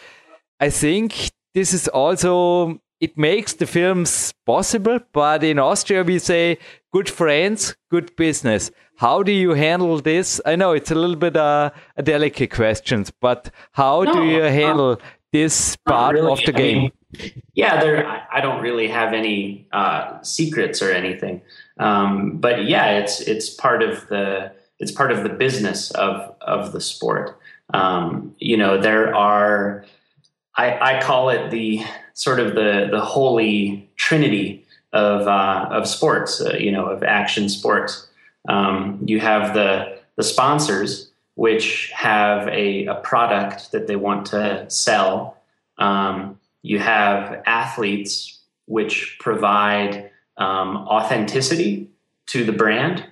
[0.59, 6.57] I think this is also it makes the films possible, but in Austria we say
[6.91, 8.71] good friends, good business.
[8.97, 10.41] How do you handle this?
[10.45, 14.41] I know it's a little bit uh, a delicate question, but how no, do you
[14.41, 14.95] handle uh,
[15.31, 16.31] this part really.
[16.31, 16.77] of the game?
[16.77, 16.81] I
[17.21, 18.27] mean, yeah, there.
[18.31, 21.41] I don't really have any uh, secrets or anything,
[21.79, 26.73] um, but yeah, it's it's part of the it's part of the business of of
[26.73, 27.39] the sport.
[27.73, 29.85] Um, you know, there are.
[30.55, 31.83] I, I call it the
[32.13, 37.49] sort of the the holy trinity of uh, of sports, uh, you know, of action
[37.49, 38.07] sports.
[38.47, 44.69] Um, you have the the sponsors, which have a, a product that they want to
[44.69, 45.37] sell.
[45.77, 51.89] Um, you have athletes, which provide um, authenticity
[52.27, 53.05] to the brand,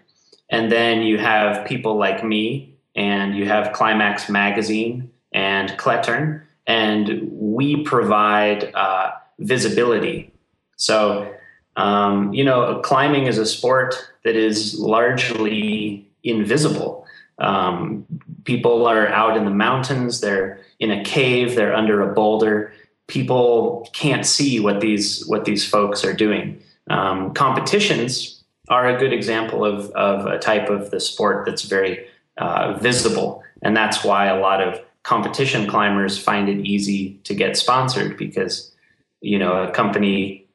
[0.50, 7.30] and then you have people like me, and you have Climax Magazine and Klettern, and
[7.32, 10.32] we provide uh, visibility.
[10.76, 11.34] So,
[11.78, 17.08] um, you know, climbing is a sport that is largely invisible.
[17.40, 18.06] Um,
[18.44, 22.74] people are out in the mountains, they're in a cave, they're under a boulder.
[23.08, 26.62] People can't see what these what these folks are doing.
[26.90, 32.06] Um, competitions are a good example of, of a type of the sport that's very
[32.38, 37.56] uh, visible, and that's why a lot of competition climbers find it easy to get
[37.56, 38.76] sponsored because
[39.22, 40.46] you know a company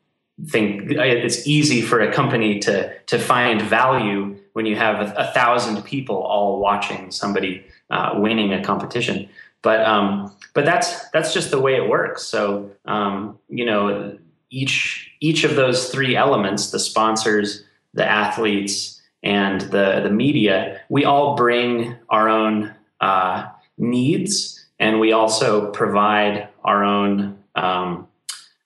[0.48, 5.32] think it's easy for a company to to find value when you have a, a
[5.32, 9.26] thousand people all watching somebody uh, winning a competition.
[9.62, 12.22] But um, but that's that's just the way it works.
[12.22, 14.18] So um, you know
[14.50, 21.06] each each of those three elements the sponsors the athletes and the the media we
[21.06, 23.48] all bring our own uh,
[23.82, 28.08] needs, and we also provide our own, um,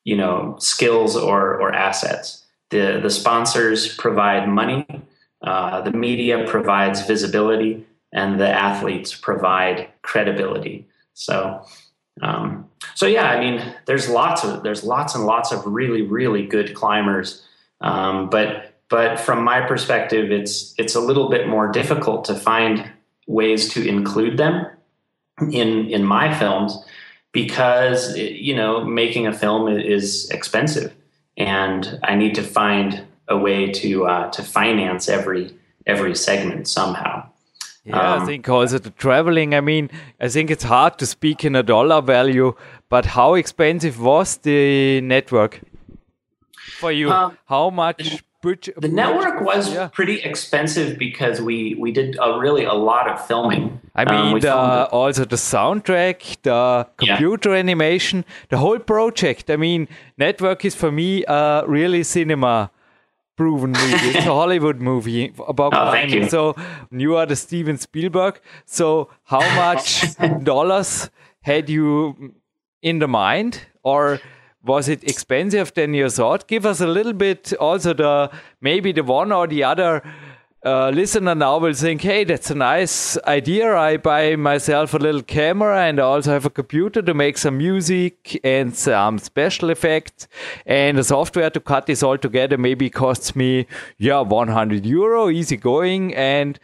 [0.04, 2.44] you know, skills or or assets.
[2.70, 4.86] The the sponsors provide money
[5.42, 10.86] uh, the media provides visibility, and the athletes provide credibility.
[11.14, 11.64] So,
[12.22, 16.46] um, so yeah, I mean, there's lots of there's lots and lots of really really
[16.46, 17.44] good climbers,
[17.80, 22.90] um, but but from my perspective, it's it's a little bit more difficult to find
[23.26, 24.66] ways to include them
[25.40, 26.78] in in my films
[27.32, 30.92] because you know making a film is expensive
[31.36, 35.54] and I need to find a way to uh, to finance every
[35.86, 37.28] every segment somehow.
[37.84, 39.54] Yeah, um, I think also the traveling.
[39.54, 42.54] I mean, I think it's hard to speak in a dollar value,
[42.88, 45.60] but how expensive was the network
[46.80, 47.10] for you?
[47.10, 48.24] Um, how much?
[48.54, 49.88] The network was yeah.
[49.88, 53.80] pretty expensive because we we did a really a lot of filming.
[53.94, 57.60] I mean, um, the, also the soundtrack, the computer yeah.
[57.60, 59.50] animation, the whole project.
[59.50, 59.88] I mean,
[60.18, 62.70] network is for me uh, really cinema
[63.36, 64.08] proven movie.
[64.08, 66.28] it's a Hollywood movie about oh, climbing.
[66.28, 66.56] So
[66.90, 68.40] you are the Steven Spielberg.
[68.64, 71.10] So how much dollars
[71.42, 72.34] had you
[72.82, 74.20] in the mind, or
[74.66, 76.46] was it expensive than you thought?
[76.48, 80.02] Give us a little bit also the maybe the one or the other
[80.66, 83.76] uh, listener now will think, hey, that's a nice idea.
[83.76, 87.58] I buy myself a little camera and I also have a computer to make some
[87.58, 90.26] music and some special effects.
[90.66, 93.66] And the software to cut this all together maybe costs me,
[93.98, 96.12] yeah, 100 euro, easy going.
[96.16, 96.58] And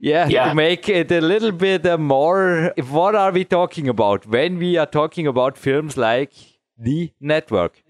[0.00, 4.58] yeah, yeah, to make it a little bit more, what are we talking about when
[4.58, 6.32] we are talking about films like
[6.78, 7.82] The Network?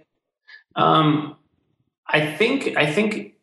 [0.76, 1.36] Um,
[2.06, 3.34] I think, I think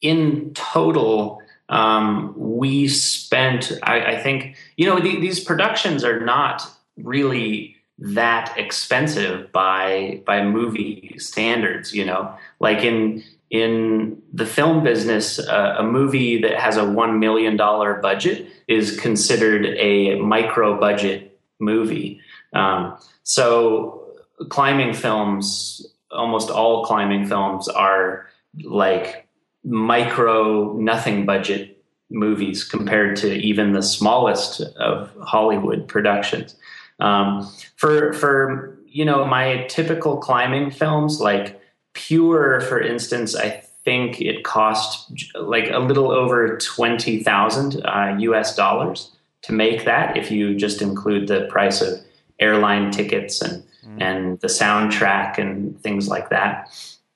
[0.00, 6.62] in total, um, we spent, I, I, think, you know, the, these productions are not
[6.96, 11.94] really that expensive by by movie standards.
[11.94, 17.20] You know, like in in the film business, uh, a movie that has a one
[17.20, 22.20] million dollar budget is considered a micro budget movie.
[22.54, 24.01] Um, so
[24.48, 28.28] climbing films, almost all climbing films are
[28.62, 29.28] like
[29.64, 36.56] micro nothing budget movies compared to even the smallest of Hollywood productions.
[37.00, 41.60] Um, for for you know my typical climbing films, like
[41.94, 48.56] Pure, for instance, I think it cost like a little over twenty thousand uh, U.S.
[48.56, 49.10] dollars
[49.42, 50.16] to make that.
[50.16, 51.98] If you just include the price of
[52.40, 54.00] airline tickets and mm.
[54.00, 56.68] and the soundtrack and things like that.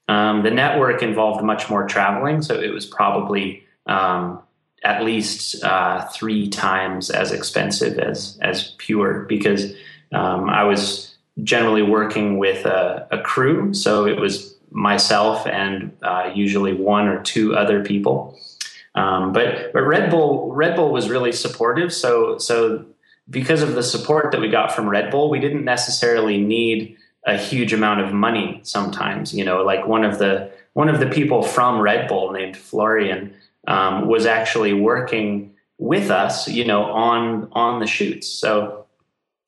[0.08, 4.40] Um, the network involved much more traveling, so it was probably um,
[4.84, 9.72] at least uh, three times as expensive as as pure because
[10.12, 16.30] um, I was generally working with a, a, crew, so it was myself and uh,
[16.34, 18.38] usually one or two other people.
[18.94, 22.84] Um, but but Red Bull Red Bull was really supportive, so so
[23.28, 27.36] because of the support that we got from Red Bull, we didn't necessarily need a
[27.36, 31.42] huge amount of money sometimes you know like one of the one of the people
[31.42, 33.34] from red bull named florian
[33.66, 38.28] um, was actually working with us you know on on the shoots.
[38.28, 38.86] So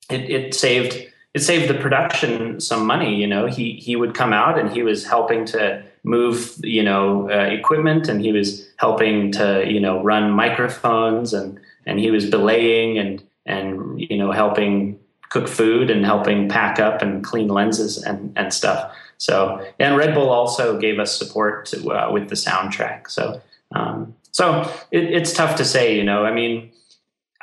[0.09, 3.47] it, it saved it saved the production some money you know.
[3.47, 8.07] He he would come out and he was helping to move you know uh, equipment
[8.07, 13.23] and he was helping to you know run microphones and and he was belaying and
[13.45, 18.53] and you know helping cook food and helping pack up and clean lenses and, and
[18.53, 18.91] stuff.
[19.17, 23.09] So, and Red Bull also gave us support to, uh, with the soundtrack.
[23.09, 23.41] So,
[23.75, 24.61] um, so
[24.91, 26.71] it, it's tough to say, you know, I mean,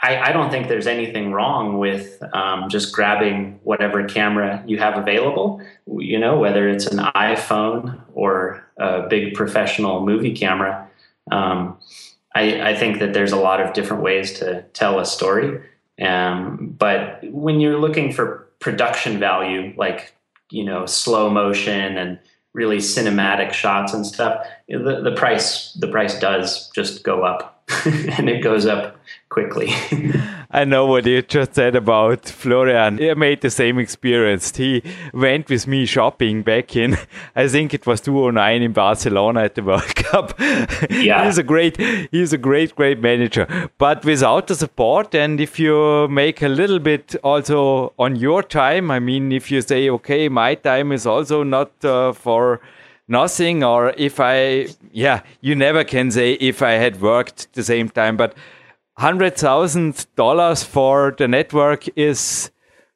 [0.03, 4.99] I, I don't think there's anything wrong with um, just grabbing whatever camera you have
[4.99, 10.89] available, you know, whether it's an iPhone or a big professional movie camera.
[11.31, 11.79] Um,
[12.35, 15.61] I, I think that there's a lot of different ways to tell a story.
[16.01, 20.15] Um, but when you're looking for production value, like
[20.51, 22.19] you know slow motion and
[22.53, 28.29] really cinematic shots and stuff, the, the price the price does just go up, and
[28.29, 28.97] it goes up
[29.29, 29.73] quickly.
[30.51, 32.99] I know what you just said about Florian.
[32.99, 34.57] He made the same experience.
[34.57, 36.97] He went with me shopping back in,
[37.37, 40.35] I think it was 2009 in Barcelona at the World Cup.
[40.91, 41.25] Yeah.
[41.25, 41.77] he's a great,
[42.13, 43.69] he's a great, great manager.
[43.79, 48.93] But without the support, and if you make a little bit also on your time,
[48.93, 52.61] I mean, if you say, okay, my time is also not uh, for
[53.09, 57.89] nothing, or if I, yeah, you never can say if I had worked the same
[57.89, 58.35] time, but
[58.99, 62.51] hundred thousand dollars for the network is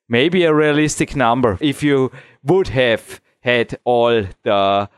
[0.08, 2.11] maybe a realistic number if you
[2.42, 4.88] would have had all the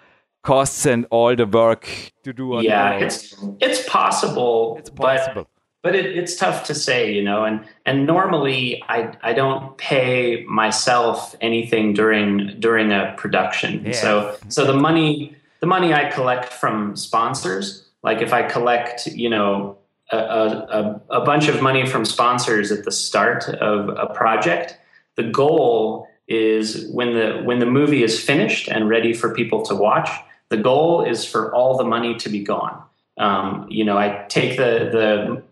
[0.42, 1.88] costs and all the work
[2.24, 2.60] to do.
[2.62, 4.76] yeah, it's it's possible.
[4.78, 5.46] It's possible.
[5.82, 10.44] But, it, it's tough to say, you know, and and normally I I don't pay
[10.44, 13.84] myself anything during during a production.
[13.84, 13.92] Yeah.
[13.92, 19.30] So so the money the money I collect from sponsors, like if I collect, you
[19.30, 19.78] know,
[20.10, 24.76] a, a, a bunch of money from sponsors at the start of a project,
[25.16, 29.74] the goal is when the when the movie is finished and ready for people to
[29.74, 30.08] watch,
[30.48, 32.82] the goal is for all the money to be gone.
[33.22, 35.42] Um, you know, I take the the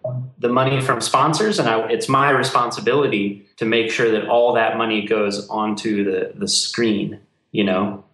[0.40, 4.76] the money from sponsors, and I, it's my responsibility to make sure that all that
[4.76, 7.20] money goes onto the the screen.
[7.52, 8.04] You know,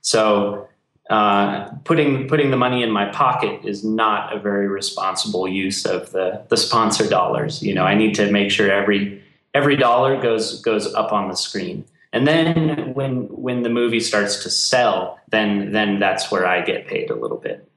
[0.00, 0.68] so
[1.10, 6.10] uh, putting putting the money in my pocket is not a very responsible use of
[6.10, 7.62] the the sponsor dollars.
[7.62, 9.22] You know, I need to make sure every
[9.54, 11.84] every dollar goes goes up on the screen.
[12.12, 16.88] And then when when the movie starts to sell, then then that's where I get
[16.88, 17.67] paid a little bit.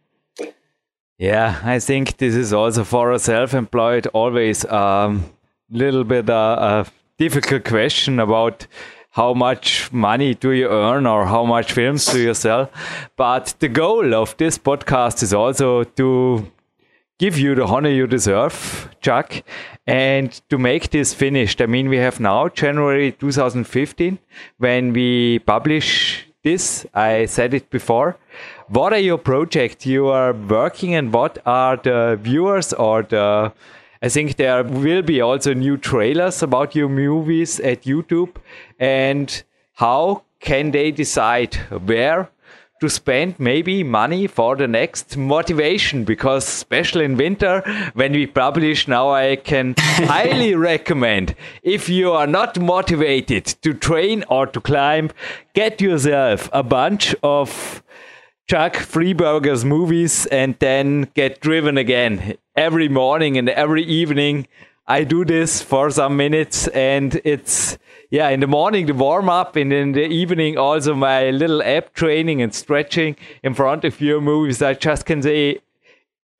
[1.22, 5.26] Yeah, I think this is also for a self-employed always a um,
[5.70, 8.66] little bit uh, a difficult question about
[9.12, 12.72] how much money do you earn or how much films do you sell.
[13.18, 16.52] But the goal of this podcast is also to
[17.20, 19.44] give you the honor you deserve, Chuck,
[19.86, 21.62] and to make this finished.
[21.62, 24.18] I mean, we have now January 2015
[24.58, 26.88] when we publish this.
[26.96, 28.18] I said it before.
[28.72, 33.52] What are your projects you are working and what are the viewers or the
[34.02, 38.38] I think there will be also new trailers about your movies at YouTube
[38.80, 39.44] and
[39.74, 41.56] how can they decide
[41.86, 42.30] where
[42.80, 46.06] to spend maybe money for the next motivation?
[46.06, 47.62] Because especially in winter
[47.94, 54.24] when we publish now i can highly recommend if you are not motivated to train
[54.30, 55.12] or to climb
[55.54, 57.84] get yourself a bunch of
[58.50, 64.48] Chuck Fryberger's movies and then get driven again every morning and every evening.
[64.88, 67.78] I do this for some minutes and it's
[68.10, 71.94] yeah in the morning the warm up and in the evening also my little ab
[71.94, 74.62] training and stretching in front of your movies.
[74.62, 75.60] I just can say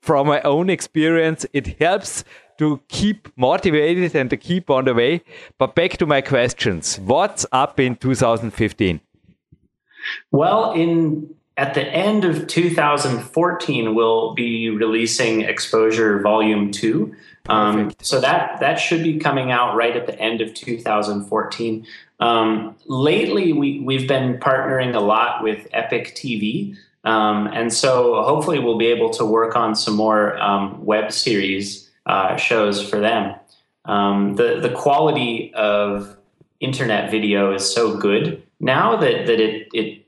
[0.02, 2.26] from my own experience it helps
[2.58, 5.22] to keep motivated and to keep on the way.
[5.58, 7.00] But back to my questions.
[7.00, 9.00] What's up in 2015?
[10.32, 17.16] Well, in at the end of 2014, we'll be releasing Exposure Volume 2.
[17.50, 21.86] Um, so that, that should be coming out right at the end of 2014.
[22.20, 26.76] Um, lately, we, we've been partnering a lot with Epic TV.
[27.04, 31.92] Um, and so hopefully we'll be able to work on some more um, web series
[32.08, 33.36] uh, shows for them.
[33.86, 36.18] Um, the, the quality of
[36.60, 40.01] internet video is so good now that, that it, it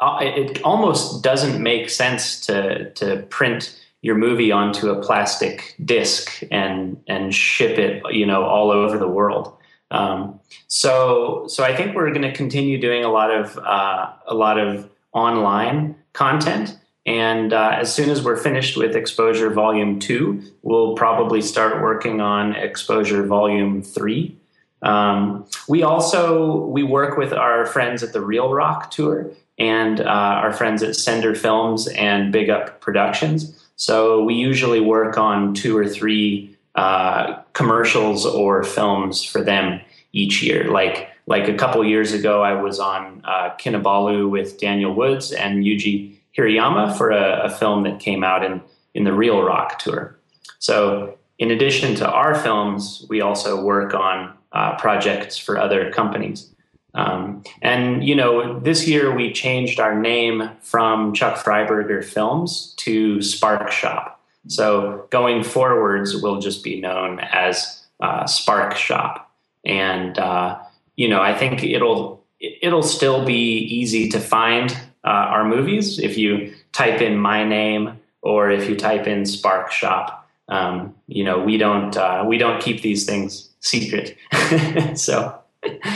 [0.00, 7.02] it almost doesn't make sense to to print your movie onto a plastic disc and
[7.08, 9.52] and ship it you know all over the world.
[9.90, 14.34] Um, so so I think we're going to continue doing a lot of uh, a
[14.34, 16.78] lot of online content.
[17.06, 22.20] And uh, as soon as we're finished with Exposure Volume Two, we'll probably start working
[22.20, 24.36] on Exposure Volume Three.
[24.82, 30.04] Um, we also we work with our friends at the Reel Rock Tour, and uh,
[30.04, 33.66] our friends at Sender Films and Big Up Productions.
[33.76, 39.80] So we usually work on two or three uh, commercials or films for them
[40.12, 40.70] each year.
[40.70, 45.64] Like like a couple years ago, I was on uh, Kinabalu with Daniel Woods and
[45.64, 48.62] Yuji Hirayama for a, a film that came out in
[48.94, 50.18] in the Reel Rock tour.
[50.58, 56.54] So in addition to our films, we also work on uh, projects for other companies.
[56.96, 63.20] Um, and you know, this year we changed our name from Chuck Fryberger Films to
[63.22, 64.20] Spark Shop.
[64.48, 69.30] So going forwards, we'll just be known as uh, Spark Shop.
[69.64, 70.58] And uh,
[70.96, 74.72] you know, I think it'll it'll still be easy to find
[75.04, 79.70] uh, our movies if you type in my name or if you type in Spark
[79.70, 80.28] Shop.
[80.48, 84.16] Um, you know, we don't uh, we don't keep these things secret.
[84.98, 85.38] so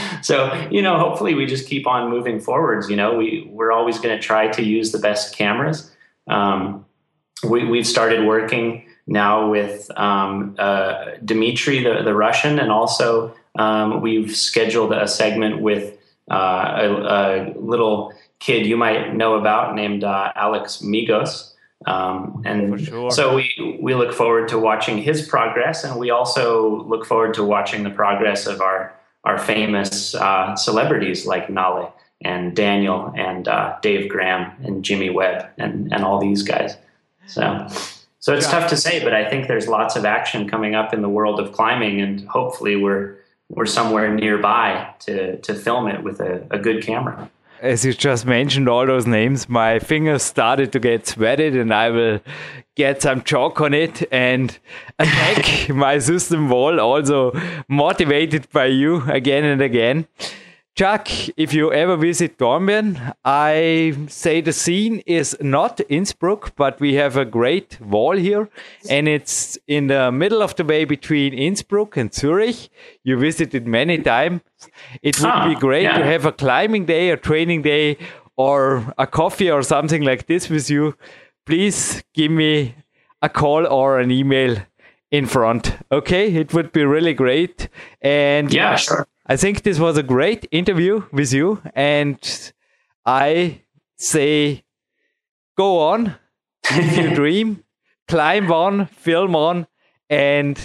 [0.23, 3.99] so you know hopefully we just keep on moving forwards you know we we're always
[3.99, 5.91] going to try to use the best cameras
[6.29, 6.85] um,
[7.43, 14.01] we, we've started working now with um, uh, Dmitry, the, the Russian, and also um,
[14.01, 15.99] we've scheduled a segment with
[16.31, 21.53] uh, a, a, little kid you might know about named uh, Alex Megos.
[21.87, 23.11] Um, and sure.
[23.11, 27.45] so we, we look forward to watching his progress, and we also look forward to
[27.45, 28.95] watching the progress of our
[29.25, 35.49] our famous uh, celebrities like Nalle and Daniel and uh, Dave Graham and Jimmy Webb
[35.59, 36.77] and and all these guys.
[37.27, 37.69] So.
[38.23, 41.01] So it's tough to say, but I think there's lots of action coming up in
[41.01, 43.17] the world of climbing, and hopefully we're
[43.49, 47.31] we're somewhere nearby to to film it with a, a good camera
[47.61, 51.91] as you just mentioned all those names, my fingers started to get sweated, and I
[51.91, 52.21] will
[52.75, 54.59] get some chalk on it and
[54.99, 57.33] attack my system wall, also
[57.69, 60.07] motivated by you again and again.
[60.77, 66.95] Chuck, if you ever visit Dornbirn, I say the scene is not Innsbruck, but we
[66.95, 68.49] have a great wall here,
[68.89, 72.71] and it's in the middle of the way between Innsbruck and Zurich.
[73.05, 74.41] You visited many times.
[75.03, 75.99] It would be ah, great yeah.
[75.99, 77.99] to have a climbing day, a training day,
[78.37, 80.95] or a coffee or something like this with you.
[81.45, 82.75] Please give me
[83.21, 84.57] a call or an email
[85.11, 85.77] in front.
[85.91, 87.69] Okay, it would be really great.
[88.01, 89.07] And yeah, sure.
[89.31, 92.19] I think this was a great interview with you, and
[93.07, 93.61] I
[93.97, 94.65] say,
[95.57, 96.17] go on,
[96.65, 97.63] if you dream,
[98.09, 99.69] climb on, film on,
[100.09, 100.59] and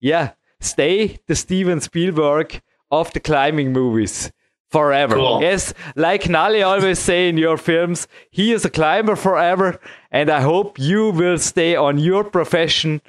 [0.00, 4.32] yeah, stay the Steven Spielberg of the climbing movies
[4.68, 5.14] forever.
[5.14, 5.40] Cool.
[5.40, 9.78] Yes, like Nalle always say in your films, he is a climber forever,
[10.10, 13.00] and I hope you will stay on your profession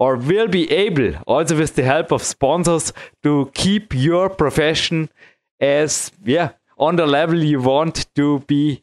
[0.00, 5.10] or will be able, also with the help of sponsors, to keep your profession
[5.60, 8.82] as yeah on the level you want to be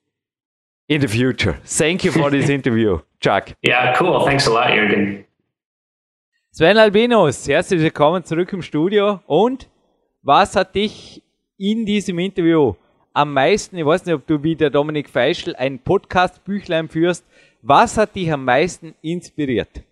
[0.88, 1.60] in the future.
[1.65, 3.53] Thank you for this interview, Chuck.
[3.64, 4.26] Yeah, cool.
[4.26, 5.26] Thanks a lot, Jürgen.
[6.52, 9.19] Sven Albinos, herzlich willkommen zurück im Studio.
[9.26, 9.68] Und
[10.22, 11.23] was hat dich
[11.57, 12.76] in diesem Interview
[13.14, 17.26] am meisten, ich weiß nicht, ob du wie der Dominik Feischl ein Podcast-Büchlein führst,
[17.64, 19.84] was hat dich am meisten inspiriert?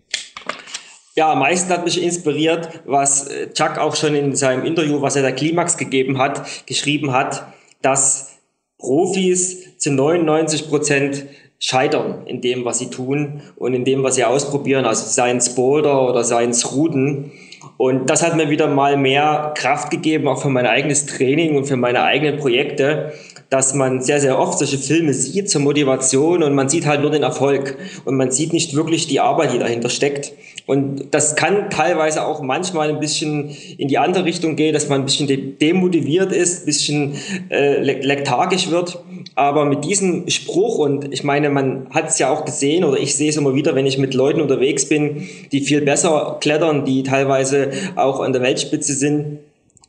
[1.18, 5.16] Ja, am meisten hat mich inspiriert, was äh, Chuck auch schon in seinem Interview, was
[5.16, 7.46] er der Klimax gegeben hat, geschrieben hat,
[7.80, 8.34] dass
[8.78, 11.24] Profis zu 99 Prozent
[11.58, 15.54] scheitern in dem, was sie tun und in dem, was sie ausprobieren, also seien es
[15.54, 17.32] Boulder oder seien es Routen.
[17.78, 21.64] Und das hat mir wieder mal mehr Kraft gegeben, auch für mein eigenes Training und
[21.64, 23.14] für meine eigenen Projekte,
[23.50, 27.10] dass man sehr, sehr oft solche Filme sieht zur Motivation und man sieht halt nur
[27.10, 30.32] den Erfolg und man sieht nicht wirklich die Arbeit, die dahinter steckt.
[30.66, 35.02] Und das kann teilweise auch manchmal ein bisschen in die andere Richtung gehen, dass man
[35.02, 37.14] ein bisschen demotiviert ist, ein bisschen
[37.50, 38.98] äh, lethargisch wird.
[39.36, 43.14] Aber mit diesem Spruch, und ich meine, man hat es ja auch gesehen, oder ich
[43.14, 47.04] sehe es immer wieder, wenn ich mit Leuten unterwegs bin, die viel besser klettern, die
[47.04, 49.38] teilweise auch an der Weltspitze sind,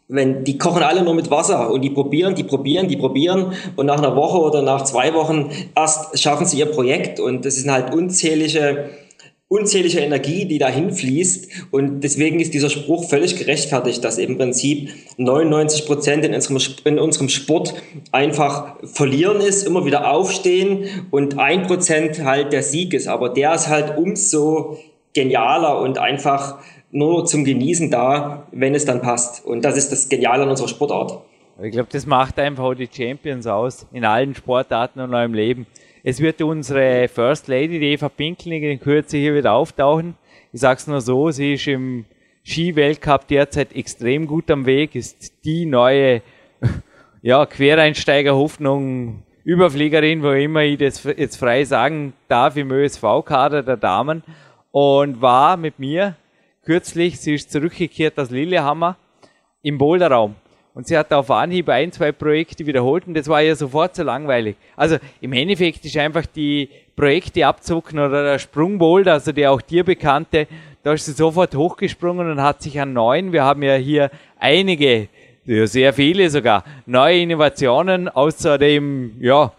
[0.07, 3.85] wenn die kochen alle nur mit Wasser und die probieren, die probieren, die probieren und
[3.85, 7.71] nach einer Woche oder nach zwei Wochen erst schaffen sie ihr Projekt und das sind
[7.71, 8.89] halt unzählige
[9.49, 11.47] unzählige Energie, die dahin fließt.
[11.71, 16.99] Und deswegen ist dieser Spruch völlig gerechtfertigt, dass im Prinzip 99 Prozent in unserem, in
[16.99, 17.73] unserem Sport
[18.11, 23.07] einfach verlieren ist, immer wieder aufstehen und ein Prozent halt der Sieg ist.
[23.07, 24.79] Aber der ist halt umso
[25.17, 26.59] genialer und einfach
[26.91, 29.45] nur zum Genießen da, wenn es dann passt.
[29.45, 31.19] Und das ist das Geniale an unserer Sportart.
[31.61, 35.65] Ich glaube, das macht einfach die Champions aus in allen Sportarten und eurem Leben.
[36.03, 40.15] Es wird unsere First Lady, die Eva Pinkling, in Kürze hier wieder auftauchen.
[40.53, 42.05] Ich sag's nur so, sie ist im
[42.43, 46.21] Ski-Weltcup derzeit extrem gut am Weg, ist die neue
[47.21, 54.23] ja, Quereinsteiger-Hoffnung, Überfliegerin, wo immer ich das jetzt frei sagen darf, im ÖSV-Kader der Damen
[54.79, 56.15] und war mit mir
[56.63, 58.95] kürzlich, sie ist zurückgekehrt aus Lillehammer
[59.63, 60.35] im Boulderraum.
[60.75, 64.03] Und sie hat auf Anhieb ein, zwei Projekte wiederholt und das war ja sofort so
[64.03, 64.55] langweilig.
[64.75, 69.83] Also im Endeffekt ist einfach die Projekte abzucken oder der Sprungboulder, also der auch dir
[69.83, 70.45] bekannte,
[70.83, 75.07] da ist sie sofort hochgesprungen und hat sich an neuen, wir haben ja hier einige,
[75.43, 79.51] sehr viele sogar, neue Innovationen, außerdem, ja,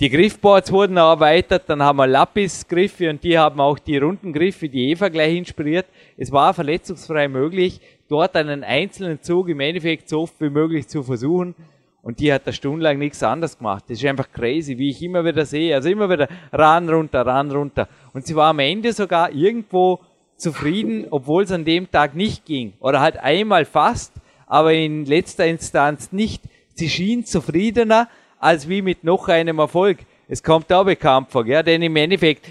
[0.00, 4.68] die Griffboards wurden erweitert, dann haben wir Lapis-Griffe und die haben auch die runden Griffe,
[4.70, 5.86] die Eva gleich inspiriert.
[6.16, 11.02] Es war verletzungsfrei möglich dort einen einzelnen Zug im Endeffekt so oft wie möglich zu
[11.02, 11.54] versuchen.
[12.02, 13.84] Und die hat da stundenlang nichts anderes gemacht.
[13.88, 15.74] Das ist einfach crazy, wie ich immer wieder sehe.
[15.74, 17.86] Also immer wieder ran, runter, ran, runter.
[18.14, 20.00] Und sie war am Ende sogar irgendwo
[20.36, 22.72] zufrieden, obwohl es an dem Tag nicht ging.
[22.80, 24.14] Oder halt einmal fast,
[24.46, 26.42] aber in letzter Instanz nicht.
[26.72, 28.08] Sie schien zufriedener
[28.40, 29.98] als wie mit noch einem Erfolg.
[30.26, 30.84] Es kommt da
[31.28, 32.48] vor, ja, denn im Endeffekt,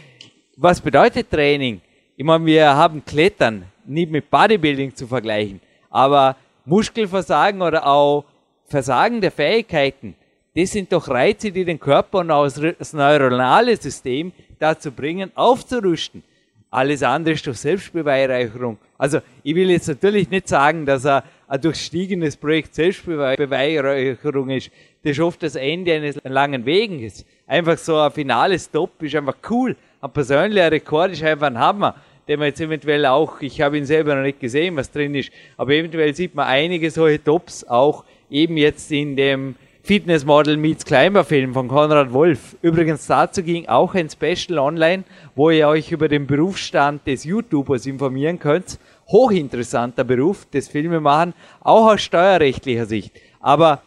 [0.56, 1.82] was bedeutet Training?
[2.16, 5.60] Ich meine, wir haben Klettern, nicht mit Bodybuilding zu vergleichen,
[5.90, 6.36] aber
[6.66, 8.26] Muskelversagen oder auch
[8.66, 10.16] Versagen der Fähigkeiten,
[10.56, 16.24] das sind doch Reize, die den Körper und auch das neuronale System dazu bringen, aufzurüsten.
[16.70, 18.78] Alles andere ist doch Selbstbeweihräucherung.
[18.98, 24.70] Also, ich will jetzt natürlich nicht sagen, dass er ein durchstiegenes Projekt Selbstbeweihräucherung ist.
[25.04, 27.26] das ist oft das Ende eines langen Weges.
[27.48, 29.76] Einfach so ein finales Stop ist einfach cool.
[30.00, 31.96] Ein persönlicher Rekord ist einfach ein Hammer,
[32.28, 35.32] den man jetzt eventuell auch, ich habe ihn selber noch nicht gesehen, was drin ist,
[35.58, 40.86] aber eventuell sieht man einige solche Tops auch eben jetzt in dem Fitness Model Meets
[40.86, 42.56] Climber Film von Konrad Wolf.
[42.62, 45.04] Übrigens dazu ging auch ein Special online,
[45.36, 48.78] wo ihr euch über den Berufsstand des YouTubers informieren könnt.
[49.10, 53.14] Hochinteressanter Beruf, das Filmemachen, auch aus steuerrechtlicher Sicht.
[53.40, 53.82] Aber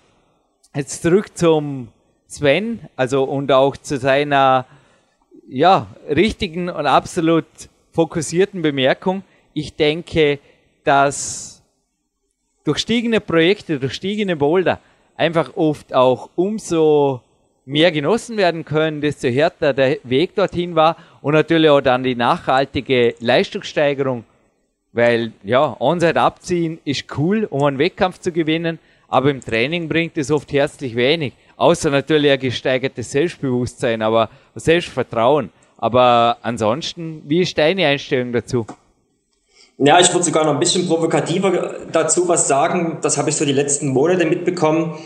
[0.74, 1.88] jetzt zurück zum
[2.26, 4.66] Sven, also und auch zu seiner
[5.48, 7.44] ja, richtigen und absolut
[7.92, 9.22] fokussierten Bemerkung.
[9.52, 10.38] Ich denke,
[10.82, 11.62] dass
[12.64, 14.80] durch stiegende Projekte, durch stiegende Boulder
[15.16, 17.20] einfach oft auch umso
[17.64, 22.16] mehr genossen werden können, desto härter der Weg dorthin war und natürlich auch dann die
[22.16, 24.24] nachhaltige Leistungssteigerung,
[24.92, 28.78] weil ja, Onside abziehen ist cool, um einen Wettkampf zu gewinnen,
[29.08, 35.50] aber im Training bringt es oft herzlich wenig, außer natürlich ein gesteigertes Selbstbewusstsein, aber Selbstvertrauen.
[35.78, 38.66] Aber ansonsten, wie ist deine Einstellung dazu?
[39.78, 42.98] Ja, ich würde sogar noch ein bisschen provokativer dazu was sagen.
[43.02, 44.96] Das habe ich so die letzten Monate mitbekommen.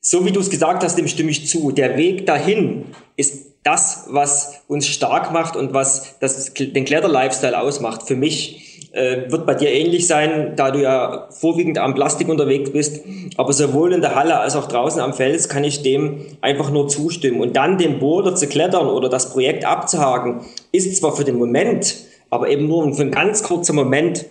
[0.00, 1.70] So wie du es gesagt hast, dem stimme ich zu.
[1.70, 2.84] Der Weg dahin
[3.16, 8.02] ist das, was uns stark macht und was das, den Kletter-Lifestyle ausmacht.
[8.02, 12.70] Für mich äh, wird bei dir ähnlich sein, da du ja vorwiegend am Plastik unterwegs
[12.70, 13.04] bist.
[13.36, 16.88] Aber sowohl in der Halle als auch draußen am Fels kann ich dem einfach nur
[16.88, 17.40] zustimmen.
[17.40, 20.40] Und dann den Boulder zu klettern oder das Projekt abzuhaken,
[20.72, 21.94] ist zwar für den Moment
[22.34, 24.26] aber eben nur für einen ganz kurzen Moment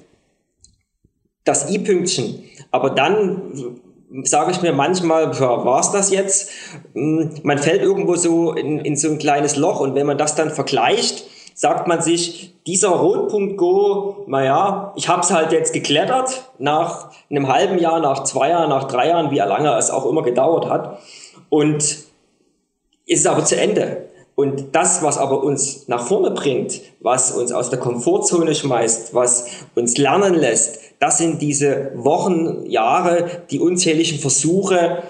[1.45, 2.43] das i-Pünktchen.
[2.69, 3.79] Aber dann
[4.23, 6.51] sage ich mir manchmal, war es das jetzt?
[6.93, 10.35] Hm, man fällt irgendwo so in, in so ein kleines Loch und wenn man das
[10.35, 11.23] dann vergleicht,
[11.53, 17.51] sagt man sich, dieser Rotpunkt Go, naja, ich habe es halt jetzt geklettert, nach einem
[17.51, 20.99] halben Jahr, nach zwei Jahren, nach drei Jahren, wie lange es auch immer gedauert hat.
[21.49, 21.97] Und
[23.05, 24.09] ist aber zu Ende.
[24.35, 29.45] Und das, was aber uns nach vorne bringt, was uns aus der Komfortzone schmeißt, was
[29.75, 35.03] uns lernen lässt, das sind diese Wochen, Jahre, die unzähligen Versuche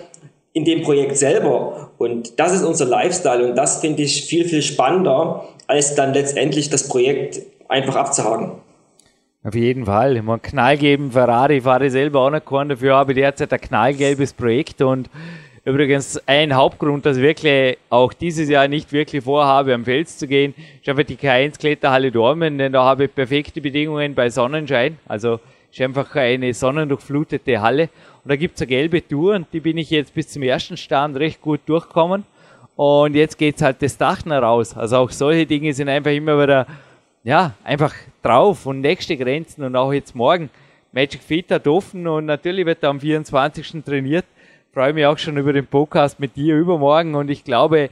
[0.52, 1.92] in dem Projekt selber.
[1.98, 6.70] Und das ist unser Lifestyle und das finde ich viel, viel spannender, als dann letztendlich
[6.70, 8.52] das Projekt einfach abzuhaken.
[9.44, 10.22] Auf jeden Fall.
[10.22, 13.60] Man Knall geben, Ferrari fahre ich selber auch noch keinen, dafür habe ich derzeit ein
[13.60, 15.10] knallgelbes Projekt und
[15.66, 20.28] Übrigens ein Hauptgrund, dass ich wirklich auch dieses Jahr nicht wirklich vorhabe, am Fels zu
[20.28, 24.98] gehen, ist einfach die K1 Kletterhalle Dormen, denn da habe ich perfekte Bedingungen bei Sonnenschein.
[25.08, 25.40] Also
[25.72, 27.84] ist einfach eine sonnendurchflutete Halle.
[28.24, 31.16] Und da gibt's eine gelbe Tour und die bin ich jetzt bis zum ersten Stand
[31.16, 32.26] recht gut durchgekommen.
[32.76, 34.76] Und jetzt geht's halt das Dach noch raus.
[34.76, 36.68] Also auch solche Dinge sind einfach immer wieder,
[37.24, 40.50] ja, einfach drauf und nächste Grenzen und auch jetzt morgen.
[40.92, 43.84] Magic Fit hat offen und natürlich wird er am 24.
[43.84, 44.26] trainiert
[44.74, 47.90] freue mich auch schon über den Podcast mit dir übermorgen und ich glaube,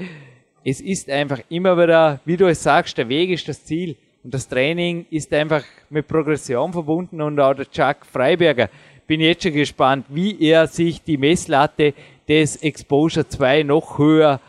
[0.65, 4.33] es ist einfach immer wieder, wie du es sagst, der Weg ist das Ziel und
[4.33, 8.67] das Training ist einfach mit Progression verbunden und auch der Chuck Freiberger
[9.05, 11.93] bin jetzt schon gespannt, wie er sich die Messlatte
[12.27, 14.39] des Exposure 2 noch höher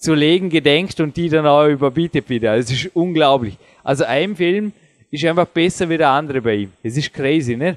[0.00, 2.56] zu legen gedenkt und die dann auch überbietet wieder.
[2.56, 3.56] Es ist unglaublich.
[3.84, 4.72] Also ein Film
[5.10, 6.72] ist einfach besser wie der andere bei ihm.
[6.82, 7.76] Es ist crazy, ne?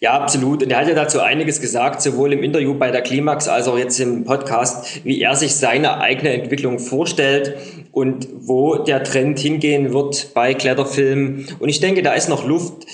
[0.00, 0.62] Ja, absolut.
[0.62, 3.76] Und er hat ja dazu einiges gesagt, sowohl im Interview bei der Klimax als auch
[3.76, 7.56] jetzt im Podcast, wie er sich seine eigene Entwicklung vorstellt
[7.90, 11.46] und wo der Trend hingehen wird bei Kletterfilmen.
[11.58, 12.86] Und ich denke, da ist noch Luft.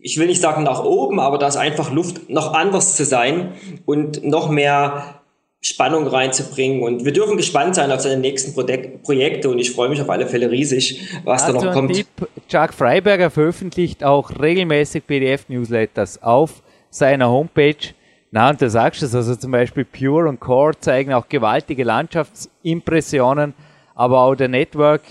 [0.00, 3.52] Ich will nicht sagen nach oben, aber da ist einfach Luft, noch anders zu sein
[3.86, 5.23] und noch mehr
[5.64, 6.82] Spannung reinzubringen.
[6.82, 10.26] Und wir dürfen gespannt sein auf seine nächsten Projekte und ich freue mich auf alle
[10.26, 11.94] Fälle riesig, was also da noch kommt.
[11.94, 12.06] Tipp,
[12.48, 17.94] Chuck Freiberger veröffentlicht auch regelmäßig PDF-Newsletters auf seiner Homepage.
[18.30, 21.84] Na, und da sagst du es, also zum Beispiel Pure und Core zeigen auch gewaltige
[21.84, 23.54] Landschaftsimpressionen,
[23.94, 25.02] aber auch der Network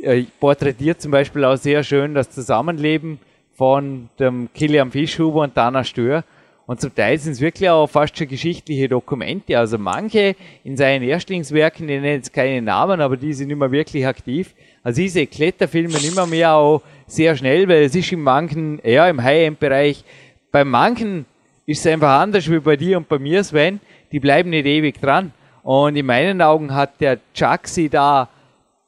[0.00, 3.18] äh, porträtiert zum Beispiel auch sehr schön das Zusammenleben
[3.54, 6.24] von dem Kilian Fischhuber und Dana Stör.
[6.66, 9.58] Und zum Teil sind es wirklich auch fast schon geschichtliche Dokumente.
[9.58, 10.34] Also manche
[10.64, 14.54] in seinen Erstlingswerken, die nennen jetzt keine Namen, aber die sind immer wirklich aktiv.
[14.82, 19.22] Also diese Kletterfilme immer mehr auch sehr schnell, weil es ist in manchen, ja, im
[19.22, 20.04] High-End-Bereich,
[20.50, 21.26] bei manchen
[21.66, 23.80] ist es einfach anders wie bei dir und bei mir, Sven.
[24.12, 25.32] Die bleiben nicht ewig dran.
[25.62, 28.28] Und in meinen Augen hat der Chuck da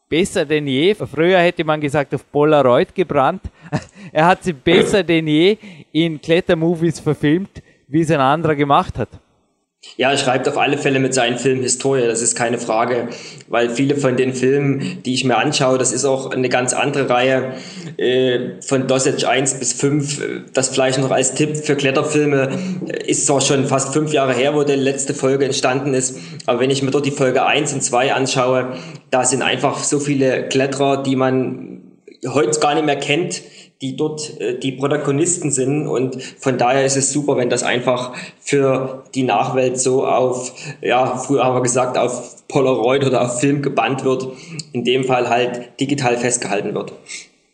[0.09, 0.95] besser denn je.
[0.95, 3.43] Früher hätte man gesagt, auf Polaroid gebrannt.
[4.13, 5.57] er hat sie besser denn je
[5.93, 9.09] in Klettermovies verfilmt wie es ein anderer gemacht hat.
[9.97, 13.09] Ja, er schreibt auf alle Fälle mit seinen Filmen Historie, das ist keine Frage,
[13.49, 17.09] weil viele von den Filmen, die ich mir anschaue, das ist auch eine ganz andere
[17.09, 17.55] Reihe
[17.97, 20.51] äh, von Dosage 1 bis 5.
[20.53, 22.51] Das vielleicht noch als Tipp für Kletterfilme
[22.89, 26.61] äh, ist zwar schon fast fünf Jahre her, wo die letzte Folge entstanden ist, aber
[26.61, 28.77] wenn ich mir dort die Folge 1 und 2 anschaue,
[29.11, 31.81] da sind einfach so viele Kletterer, die man
[32.27, 33.43] heute gar nicht mehr kennt,
[33.83, 35.87] die dort äh, die Protagonisten sind.
[35.87, 41.17] Und von daher ist es super, wenn das einfach für die Nachwelt so auf, ja,
[41.17, 44.29] früher haben wir gesagt, auf Polaroid oder auf Film gebannt wird.
[44.73, 46.93] In dem Fall halt digital festgehalten wird.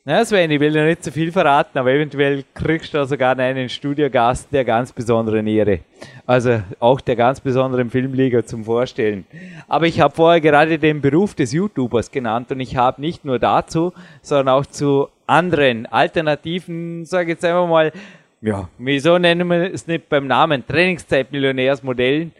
[0.05, 3.69] Ja, Sven, ich will ja nicht zu viel verraten, aber eventuell kriegst du sogar einen
[3.69, 5.79] Studiogast der ganz besonderen Ehre.
[6.27, 9.25] Also auch der ganz besonderen Filmliga zum Vorstellen.
[9.69, 13.39] Aber ich habe vorher gerade den Beruf des YouTubers genannt und ich habe nicht nur
[13.39, 13.93] dazu,
[14.23, 17.93] sondern auch zu anderen alternativen, sage ich jetzt einfach mal,
[18.41, 22.33] ja, wieso nennen wir es nicht beim Namen Trainingszeit-Millionärsmodellen,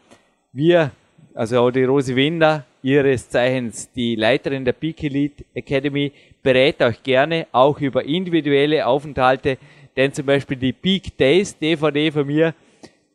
[0.53, 0.91] wir,
[1.35, 6.11] also auch die Rosi Winder, ihres Zeichens die Leiterin der Peak Elite Academy,
[6.43, 9.59] berät euch gerne auch über individuelle Aufenthalte,
[9.95, 12.55] denn zum Beispiel die Peak Days DVD von mir,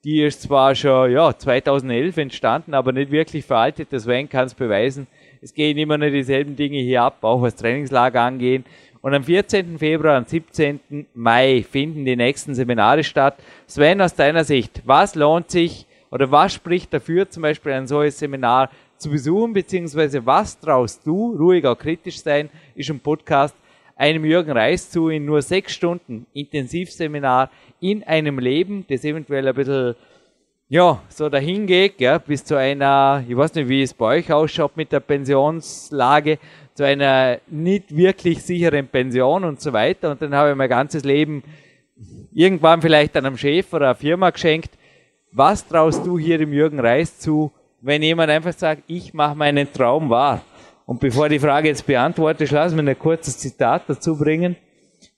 [0.04, 4.54] die ist zwar schon ja, 2011 entstanden, aber nicht wirklich veraltet, das Wayne kann es
[4.54, 5.08] beweisen.
[5.44, 8.64] Es gehen immer nur dieselben Dinge hier ab, auch was Trainingslager angehen.
[9.02, 9.78] Und am 14.
[9.78, 10.80] Februar und 17.
[11.14, 13.36] Mai finden die nächsten Seminare statt.
[13.68, 18.20] Sven, aus deiner Sicht, was lohnt sich oder was spricht dafür, zum Beispiel ein solches
[18.20, 23.54] Seminar zu besuchen, beziehungsweise was traust du, ruhig auch kritisch sein, ist ein Podcast,
[23.98, 27.52] einem Jürgen Reis zu in nur sechs Stunden Intensivseminar
[27.82, 29.96] in einem Leben, das eventuell ein bisschen
[30.74, 34.34] ja, so dahin geht, ja, bis zu einer, ich weiß nicht, wie es bei euch
[34.34, 36.40] ausschaut mit der Pensionslage,
[36.74, 40.10] zu einer nicht wirklich sicheren Pension und so weiter.
[40.10, 41.44] Und dann habe ich mein ganzes Leben
[42.34, 44.72] irgendwann vielleicht einem Chef oder einer Firma geschenkt.
[45.32, 49.72] Was traust du hier dem Jürgen Reis zu, wenn jemand einfach sagt, ich mache meinen
[49.72, 50.42] Traum wahr?
[50.88, 54.56] Und bevor die Frage jetzt beantwortet, lass mir ein kurzes Zitat dazu bringen.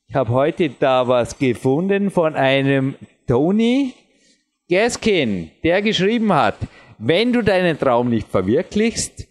[0.09, 2.95] Ich habe heute da was gefunden von einem
[3.25, 3.93] Tony
[4.69, 6.55] Gaskin, der geschrieben hat,
[6.97, 9.27] wenn du deinen Traum nicht verwirklichst,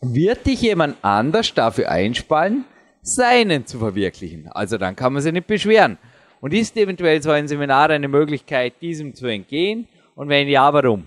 [0.00, 2.64] wird dich jemand anders dafür einspannen,
[3.02, 4.48] seinen zu verwirklichen.
[4.50, 5.98] Also dann kann man sich nicht beschweren.
[6.40, 9.88] Und ist eventuell so ein Seminar eine Möglichkeit, diesem zu entgehen?
[10.14, 11.06] Und wenn ja, warum?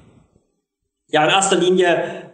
[1.10, 2.32] Ja, in erster Linie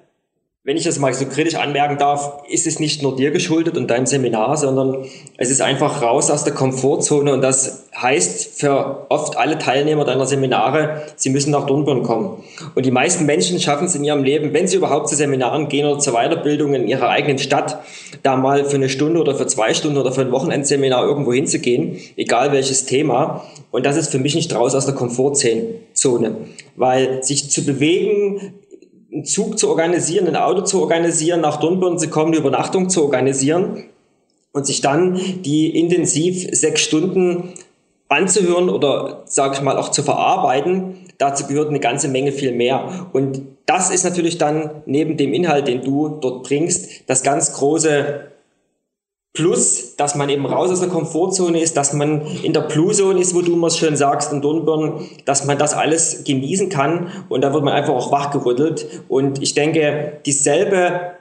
[0.66, 3.92] wenn ich das mal so kritisch anmerken darf, ist es nicht nur dir geschuldet und
[3.92, 5.04] deinem Seminar, sondern
[5.36, 10.26] es ist einfach raus aus der Komfortzone und das heißt für oft alle Teilnehmer deiner
[10.26, 12.42] Seminare, sie müssen nach Dornbirn kommen.
[12.76, 15.86] Und die meisten Menschen schaffen es in ihrem Leben, wenn sie überhaupt zu Seminaren gehen
[15.86, 17.80] oder zur Weiterbildung in ihrer eigenen Stadt,
[18.24, 22.00] da mal für eine Stunde oder für zwei Stunden oder für ein Wochenendseminar irgendwo hinzugehen,
[22.16, 23.44] egal welches Thema.
[23.72, 26.38] Und das ist für mich nicht raus aus der Komfortzone,
[26.78, 28.54] weil sich zu bewegen,
[29.14, 33.04] einen Zug zu organisieren, ein Auto zu organisieren, nach Dornbirn zu kommen, eine Übernachtung zu
[33.04, 33.86] organisieren
[34.52, 37.54] und sich dann die intensiv sechs Stunden
[38.10, 43.08] anzuhören oder, sage ich mal, auch zu verarbeiten, dazu gehört eine ganze Menge viel mehr.
[43.14, 48.33] Und das ist natürlich dann neben dem Inhalt, den du dort bringst, das ganz große
[49.34, 53.34] Plus, dass man eben raus aus der Komfortzone ist, dass man in der Blue-Zone ist,
[53.34, 57.52] wo du immer schön sagst, in Dornbirn, dass man das alles genießen kann und da
[57.52, 59.04] wird man einfach auch wachgerüttelt.
[59.08, 61.14] Und ich denke, dieselbe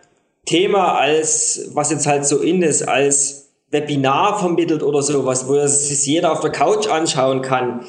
[0.44, 6.06] Thema als, was jetzt halt so in ist, als Webinar vermittelt oder sowas, wo sich
[6.06, 7.80] jeder auf der Couch anschauen kann,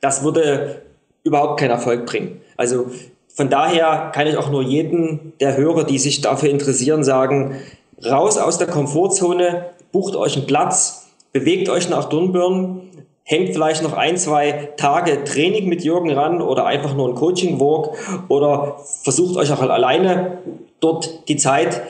[0.00, 0.82] das würde
[1.24, 2.40] überhaupt keinen Erfolg bringen.
[2.56, 2.86] Also
[3.34, 7.56] von daher kann ich auch nur jeden der Hörer, die sich dafür interessieren, sagen,
[8.04, 12.88] raus aus der Komfortzone, bucht euch einen Platz, bewegt euch nach Dornbirn,
[13.24, 18.26] hängt vielleicht noch ein, zwei Tage Training mit Jürgen ran oder einfach nur ein Coaching-Walk
[18.28, 20.38] oder versucht euch auch alleine
[20.80, 21.82] dort die Zeit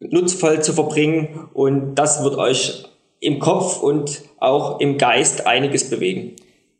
[0.00, 2.84] nutzvoll zu verbringen und das wird euch
[3.20, 6.32] im Kopf und auch im Geist einiges bewegen.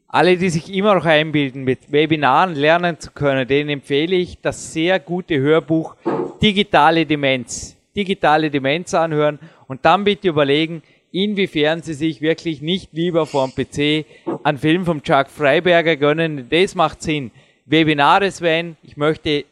[0.08, 4.72] Alle, die sich immer noch einbilden, mit Webinaren lernen zu können, denen empfehle ich das
[4.72, 5.94] sehr gute Hörbuch
[6.42, 9.38] Digitale Demenz digitale Demenz anhören
[9.68, 14.06] und dann bitte überlegen, inwiefern Sie sich wirklich nicht lieber vom PC
[14.42, 16.48] einen Film vom Chuck Freiberger gönnen.
[16.50, 17.30] Das macht Sinn.
[17.66, 19.44] Webinare, Sven, ich möchte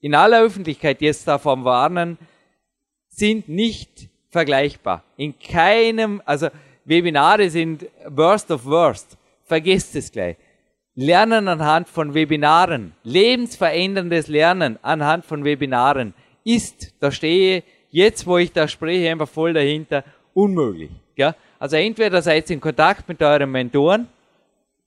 [0.00, 2.18] in aller Öffentlichkeit jetzt davon warnen,
[3.08, 5.04] sind nicht vergleichbar.
[5.16, 6.48] In keinem, also
[6.84, 9.16] Webinare sind worst of worst.
[9.44, 10.36] Vergesst es gleich.
[10.94, 16.14] Lernen anhand von Webinaren, lebensveränderndes Lernen anhand von Webinaren
[16.46, 20.90] ist, da stehe jetzt, wo ich da spreche, einfach voll dahinter, unmöglich.
[21.16, 21.34] Ja?
[21.58, 24.06] Also entweder seid ihr in Kontakt mit euren Mentoren,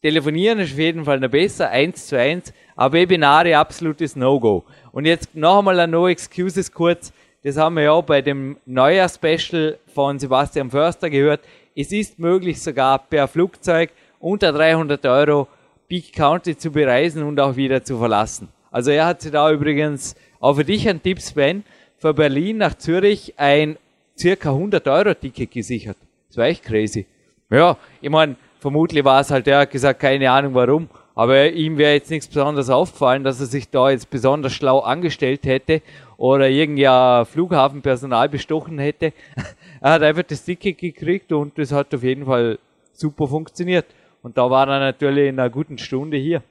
[0.01, 4.63] telefonieren ist auf jeden Fall noch besser, eins zu eins, aber Webinare absolutes No-Go.
[4.93, 7.11] Und jetzt noch einmal ein No Excuses kurz,
[7.43, 11.41] das haben wir ja bei dem Neujahr-Special von Sebastian Förster gehört.
[11.75, 15.47] Es ist möglich, sogar per Flugzeug unter 300 Euro
[15.87, 18.49] Big County zu bereisen und auch wieder zu verlassen.
[18.71, 21.63] Also er hat sich da übrigens auch für dich ein Tipp, Sven,
[21.97, 23.77] für Berlin nach Zürich ein
[24.17, 25.97] circa 100 Euro Ticket gesichert.
[26.27, 27.05] Das war echt crazy.
[27.49, 31.77] Ja, ich meine, vermutlich war es halt, er hat gesagt, keine Ahnung warum, aber ihm
[31.77, 35.81] wäre jetzt nichts besonders aufgefallen, dass er sich da jetzt besonders schlau angestellt hätte
[36.17, 36.85] oder irgendwie
[37.31, 39.13] Flughafenpersonal bestochen hätte.
[39.81, 42.59] er hat einfach das Ticket gekriegt und das hat auf jeden Fall
[42.93, 43.85] super funktioniert.
[44.21, 46.43] Und da war er natürlich in einer guten Stunde hier.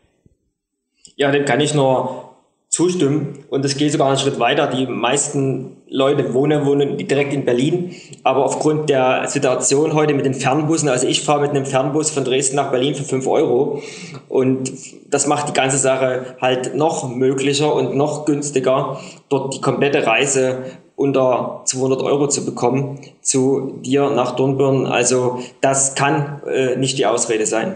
[1.19, 2.29] Ja, dem kann ich nur
[2.69, 3.41] zustimmen.
[3.51, 4.69] Und es geht sogar einen Schritt weiter.
[4.69, 7.93] Die meisten Leute wohnen, wohnen direkt in Berlin.
[8.23, 12.25] Aber aufgrund der Situation heute mit den Fernbussen, also ich fahre mit einem Fernbus von
[12.25, 13.83] Dresden nach Berlin für 5 Euro.
[14.29, 14.71] Und
[15.11, 20.59] das macht die ganze Sache halt noch möglicher und noch günstiger, dort die komplette Reise
[20.95, 24.87] unter 200 Euro zu bekommen zu dir nach Dornbirn.
[24.87, 27.75] Also das kann äh, nicht die Ausrede sein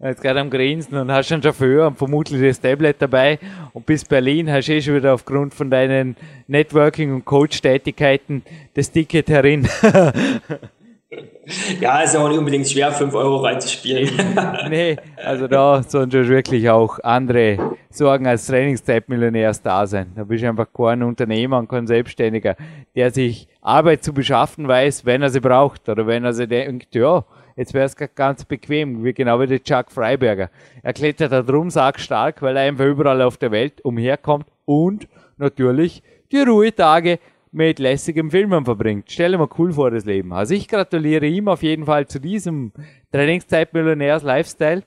[0.00, 3.38] jetzt gerade am Grinsen und hast einen Chauffeur und vermutlich das Tablet dabei
[3.72, 6.16] und bis Berlin hast du eh schon wieder aufgrund von deinen
[6.46, 8.42] Networking- und Coach-Tätigkeiten
[8.74, 9.66] das Ticket herin.
[11.80, 14.10] ja, ist auch nicht unbedingt schwer, 5 Euro reinzuspielen.
[14.68, 20.12] nee, also da sollen schon wirklich auch andere Sorgen als Trainingszeitmillionärs da sein.
[20.14, 22.56] Da bist du einfach kein Unternehmer und kein Selbstständiger,
[22.94, 26.94] der sich Arbeit zu beschaffen weiß, wenn er sie braucht oder wenn er sie denkt,
[26.94, 27.24] ja,
[27.56, 30.50] Jetzt wäre es ganz bequem, wie genau wie der Chuck Freiberger.
[30.82, 35.08] Er klettert da drum stark, weil er einfach überall auf der Welt umherkommt und
[35.38, 37.18] natürlich die Ruhetage
[37.52, 39.06] mit lässigem Filmen verbringt.
[39.08, 40.34] Stell dir mal cool vor, das Leben.
[40.34, 42.72] Also ich gratuliere ihm auf jeden Fall zu diesem
[43.12, 44.82] Trainingszeit-Millionärs-Lifestyle.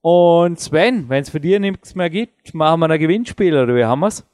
[0.00, 3.84] Und Sven, wenn es für dir nichts mehr gibt, machen wir ein Gewinnspiel oder wie
[3.84, 4.24] haben wir's?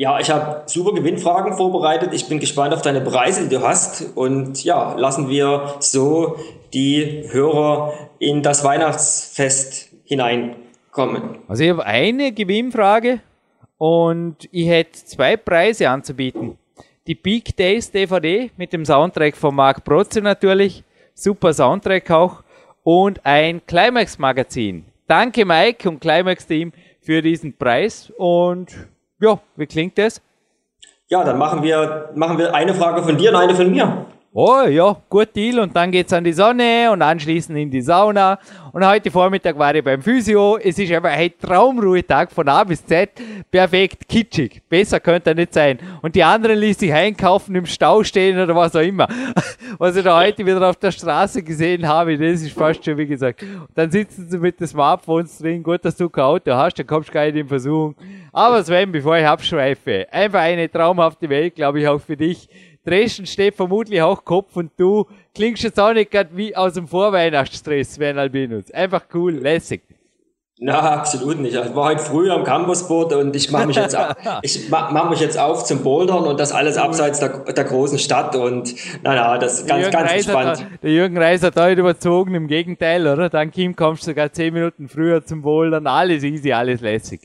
[0.00, 2.10] Ja, ich habe super Gewinnfragen vorbereitet.
[2.12, 4.16] Ich bin gespannt auf deine Preise, die du hast.
[4.16, 6.36] Und ja, lassen wir so
[6.72, 11.40] die Hörer in das Weihnachtsfest hineinkommen.
[11.48, 13.18] Also ich habe eine Gewinnfrage
[13.76, 16.56] und ich hätte zwei Preise anzubieten.
[17.08, 20.84] Die Peak Days DVD mit dem Soundtrack von Marc Protze natürlich.
[21.12, 22.44] Super Soundtrack auch.
[22.84, 24.84] Und ein Climax Magazin.
[25.08, 28.68] Danke Mike und Climax Team für diesen Preis und
[29.20, 30.20] ja, wie klingt das?
[31.08, 34.06] Ja, dann machen wir, machen wir eine Frage von dir und eine von mir.
[34.40, 35.58] Oh ja, gut Deal.
[35.58, 38.38] Und dann geht's an die Sonne und anschließend in die Sauna.
[38.70, 40.56] Und heute Vormittag war ich beim Physio.
[40.58, 43.10] Es ist einfach ein Traumruhetag von A bis Z.
[43.50, 44.62] Perfekt, kitschig.
[44.68, 45.80] Besser könnte er nicht sein.
[46.02, 49.08] Und die anderen ließ sich einkaufen, im Stau stehen oder was auch immer.
[49.78, 53.06] Was ich da heute wieder auf der Straße gesehen habe, das ist fast schon wie
[53.06, 53.42] gesagt.
[53.42, 55.62] Und dann sitzen sie mit den Smartphones drin.
[55.62, 57.94] Gut, dass du kein Auto hast, dann kommst du gar nicht in Versuchung.
[58.32, 62.48] Aber Sven, bevor ich abschweife, einfach eine traumhafte Welt, glaube ich, auch für dich.
[62.88, 66.88] Dresden steht vermutlich auch Kopf und du klingst jetzt auch nicht gerade wie aus dem
[66.88, 68.70] Vorweihnachtsstress, Sven Albinus.
[68.70, 69.82] Einfach cool, lässig.
[70.60, 71.54] Na, absolut nicht.
[71.54, 75.20] Ich war heute früh am Campusboard und ich mache mich, jetzt auf, ich mach mich
[75.20, 78.74] jetzt auf zum Bouldern und das alles abseits der, der großen Stadt und
[79.04, 80.66] na, na, das ist ganz, ganz entspannt.
[80.82, 83.28] der Jürgen Reis hat heute überzogen, im Gegenteil, oder?
[83.28, 85.86] Dank ihm kommst du sogar zehn Minuten früher zum Bouldern.
[85.86, 87.20] Alles easy, alles lässig.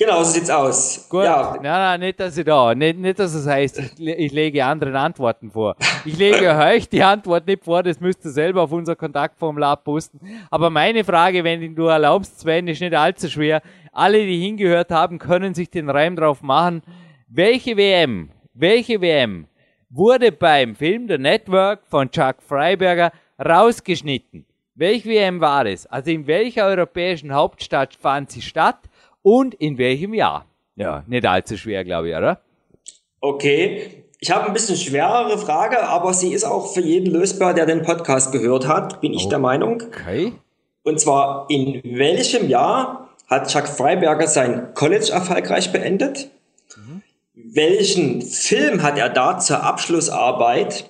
[0.00, 1.08] Genau, so sieht's aus.
[1.08, 1.24] Gut.
[1.24, 1.54] Ja.
[1.54, 4.94] Nein, nein, nicht, dass ich da, nicht, nicht, dass es heißt, ich, ich lege anderen
[4.94, 5.74] Antworten vor.
[6.04, 10.20] Ich lege euch die Antwort nicht vor, das müsst ihr selber auf unser Kontaktformular posten.
[10.52, 13.60] Aber meine Frage, wenn du erlaubst, Sven, ist nicht allzu schwer.
[13.92, 16.82] Alle, die hingehört haben, können sich den Reim drauf machen.
[17.26, 19.48] Welche WM, welche WM
[19.90, 23.10] wurde beim Film The Network von Chuck Freiberger
[23.44, 24.46] rausgeschnitten?
[24.76, 25.86] Welche WM war es?
[25.86, 28.78] Also in welcher europäischen Hauptstadt fand sie statt?
[29.28, 30.46] Und in welchem Jahr.
[30.76, 32.40] Ja, nicht allzu schwer, glaube ich, oder?
[33.20, 34.04] Okay.
[34.20, 37.82] Ich habe ein bisschen schwerere Frage, aber sie ist auch für jeden lösbar, der den
[37.82, 39.28] Podcast gehört hat, bin ich oh.
[39.28, 39.82] der Meinung.
[39.82, 40.32] Okay.
[40.82, 46.30] Und zwar, in welchem Jahr hat Chuck Freiberger sein College erfolgreich beendet?
[46.74, 47.02] Mhm.
[47.34, 50.88] Welchen Film hat er da zur Abschlussarbeit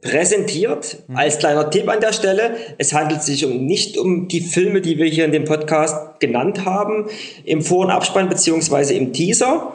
[0.00, 1.02] präsentiert.
[1.14, 4.98] Als kleiner Tipp an der Stelle, es handelt sich um, nicht um die Filme, die
[4.98, 7.08] wir hier in dem Podcast genannt haben,
[7.44, 9.72] im Vor- und Abspann beziehungsweise im Teaser.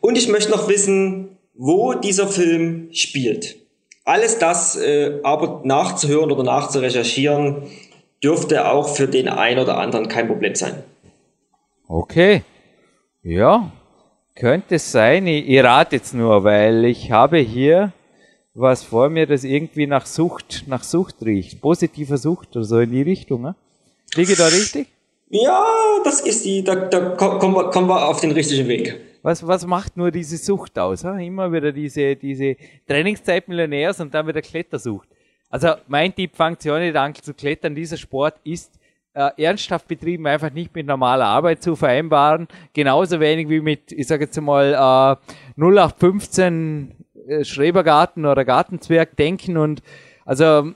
[0.00, 3.56] Und ich möchte noch wissen, wo dieser Film spielt.
[4.04, 7.64] Alles das äh, aber nachzuhören oder nachzurecherchieren,
[8.22, 10.82] dürfte auch für den einen oder anderen kein Problem sein.
[11.86, 12.42] Okay.
[13.22, 13.70] Ja,
[14.34, 15.26] könnte sein.
[15.26, 17.92] Ich, ich rate jetzt nur, weil ich habe hier
[18.54, 21.60] was vor mir, das irgendwie nach Sucht, nach Sucht riecht.
[21.60, 23.42] Positiver Sucht oder so in die Richtung.
[23.42, 23.54] Ne?
[24.14, 24.88] Liege da richtig?
[25.28, 25.64] Ja,
[26.04, 29.00] das ist die, da, da kommen, wir, kommen wir auf den richtigen Weg.
[29.22, 31.02] Was, was macht nur diese Sucht aus?
[31.02, 31.26] He?
[31.26, 32.56] Immer wieder diese, diese
[32.88, 35.08] Trainingszeit Millionärs und dann wieder Klettersucht.
[35.48, 37.74] Also mein Tipp, fangt auch nicht an zu klettern.
[37.74, 38.72] Dieser Sport ist
[39.14, 42.48] äh, ernsthaft betrieben einfach nicht mit normaler Arbeit zu vereinbaren.
[42.72, 46.99] Genauso wenig wie mit, ich sage jetzt mal, äh, 0815
[47.30, 49.82] äh, Schrebergarten oder Gartenzwerg denken und
[50.24, 50.72] also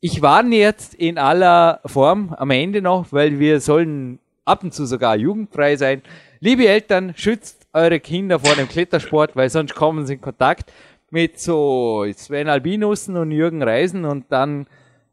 [0.00, 4.86] ich warne jetzt in aller Form am Ende noch, weil wir sollen ab und zu
[4.86, 6.02] sogar jugendfrei sein.
[6.40, 10.72] Liebe Eltern, schützt eure Kinder vor dem Klettersport, weil sonst kommen sie in Kontakt
[11.10, 14.66] mit so Sven Albinussen und Jürgen Reisen und dann,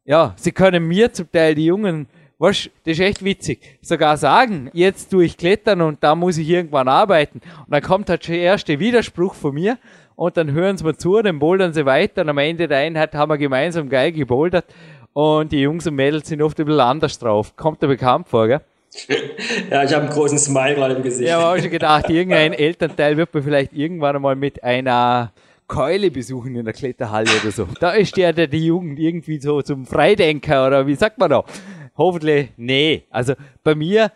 [0.05, 2.07] ja, sie können mir zum Teil die Jungen
[2.43, 3.61] was, das ist echt witzig.
[3.81, 7.39] Sogar sagen, jetzt tue ich klettern und da muss ich irgendwann arbeiten.
[7.39, 9.77] Und dann kommt halt der erste Widerspruch von mir
[10.15, 13.13] und dann hören sie mir zu, dann bouldern sie weiter und am Ende der Einheit
[13.15, 14.65] haben wir gemeinsam geil gebouldert
[15.13, 17.55] und die Jungs und Mädels sind oft ein bisschen anders drauf.
[17.55, 18.61] Kommt dir bekannt vor, gell?
[19.69, 21.27] Ja, ich habe einen großen Smile gerade im Gesicht.
[21.27, 25.31] Ja, aber auch schon gedacht, irgendein Elternteil wird man vielleicht irgendwann einmal mit einer
[25.67, 27.67] Keule besuchen in der Kletterhalle oder so.
[27.79, 31.43] Da ist der, der die Jugend irgendwie so zum Freidenker oder wie sagt man da?
[31.97, 33.03] hoffentlich, nee.
[33.09, 33.33] Also
[33.63, 34.11] bei mir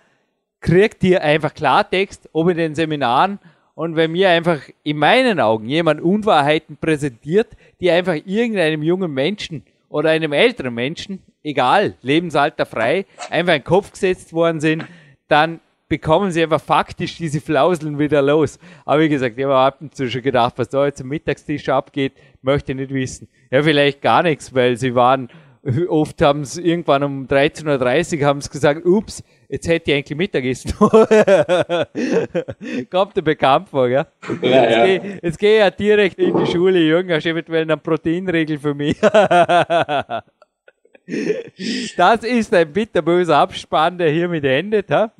[0.59, 3.39] kriegt ihr einfach Klartext, ob in den Seminaren
[3.77, 7.49] und wenn mir einfach in meinen Augen jemand Unwahrheiten präsentiert,
[7.79, 13.63] die einfach irgendeinem jungen Menschen oder einem älteren Menschen, egal, Lebensalter frei, einfach in den
[13.65, 14.87] Kopf gesetzt worden sind,
[15.27, 18.57] dann bekommen sie einfach faktisch diese Flauseln wieder los.
[18.83, 21.69] Aber wie gesagt, ich habe ab und zu schon gedacht, was da jetzt am Mittagstisch
[21.69, 23.27] abgeht, möchte ich nicht wissen.
[23.51, 25.29] Ja, vielleicht gar nichts, weil sie waren
[25.89, 30.17] oft haben sie irgendwann um 13.30 Uhr haben sie gesagt, ups, jetzt hätte ich eigentlich
[30.17, 30.71] Mittagessen.
[32.89, 33.87] Kommt dir bekannt vor?
[33.87, 34.07] Ja,
[34.41, 34.85] jetzt, ja.
[34.85, 38.59] Gehe, jetzt gehe ich ja direkt in die Schule, Jürgen, hast du eventuell eine Proteinregel
[38.59, 38.97] für mich?
[41.97, 45.11] das ist ein bitterböser Abspann, der hiermit endet, ha?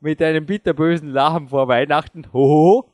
[0.00, 2.26] mit einem bitterbösen Lachen vor Weihnachten.
[2.32, 2.88] Hoho.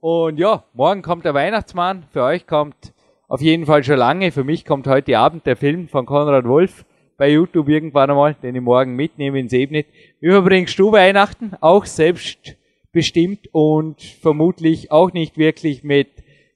[0.00, 2.92] Und ja, morgen kommt der Weihnachtsmann, für euch kommt
[3.28, 4.32] auf jeden Fall schon lange.
[4.32, 6.84] Für mich kommt heute Abend der Film von Konrad Wolf
[7.16, 9.86] bei YouTube irgendwann einmal, den ich morgen mitnehme ins Ebnet.
[10.20, 11.52] Wie verbringst du Weihnachten?
[11.60, 16.08] Auch selbstbestimmt und vermutlich auch nicht wirklich mit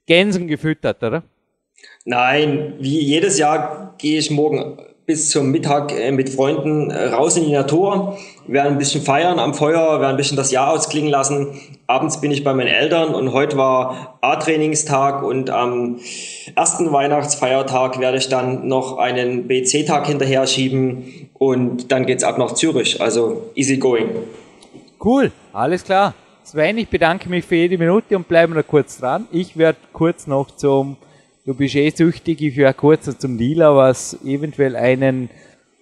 [0.07, 1.23] Gänsen gefüttert, oder?
[2.05, 4.79] Nein, wie jedes Jahr gehe ich morgen
[5.11, 8.17] bis zum Mittag äh, mit Freunden äh, raus in die Natur,
[8.47, 11.49] werden ein bisschen feiern am Feuer, werden ein bisschen das Jahr ausklingen lassen.
[11.89, 15.99] Abends bin ich bei meinen Eltern und heute war A-Trainingstag und am
[16.55, 22.55] ersten Weihnachtsfeiertag werde ich dann noch einen BC-Tag hinterher schieben und dann geht's ab nach
[22.55, 23.01] Zürich.
[23.01, 24.11] Also easy going.
[25.05, 26.15] Cool, alles klar.
[26.45, 29.27] Sven, ich bedanke mich für jede Minute und bleiben noch kurz dran.
[29.33, 30.99] Ich werde kurz noch zum
[31.51, 35.29] du bist eh süchtig, ich wäre kurz zum Dealer, was eventuell einen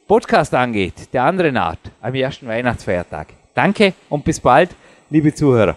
[0.06, 3.34] Podcast angeht, der anderen Art, am ersten Weihnachtsfeiertag.
[3.52, 4.70] Danke und bis bald,
[5.10, 5.76] liebe Zuhörer.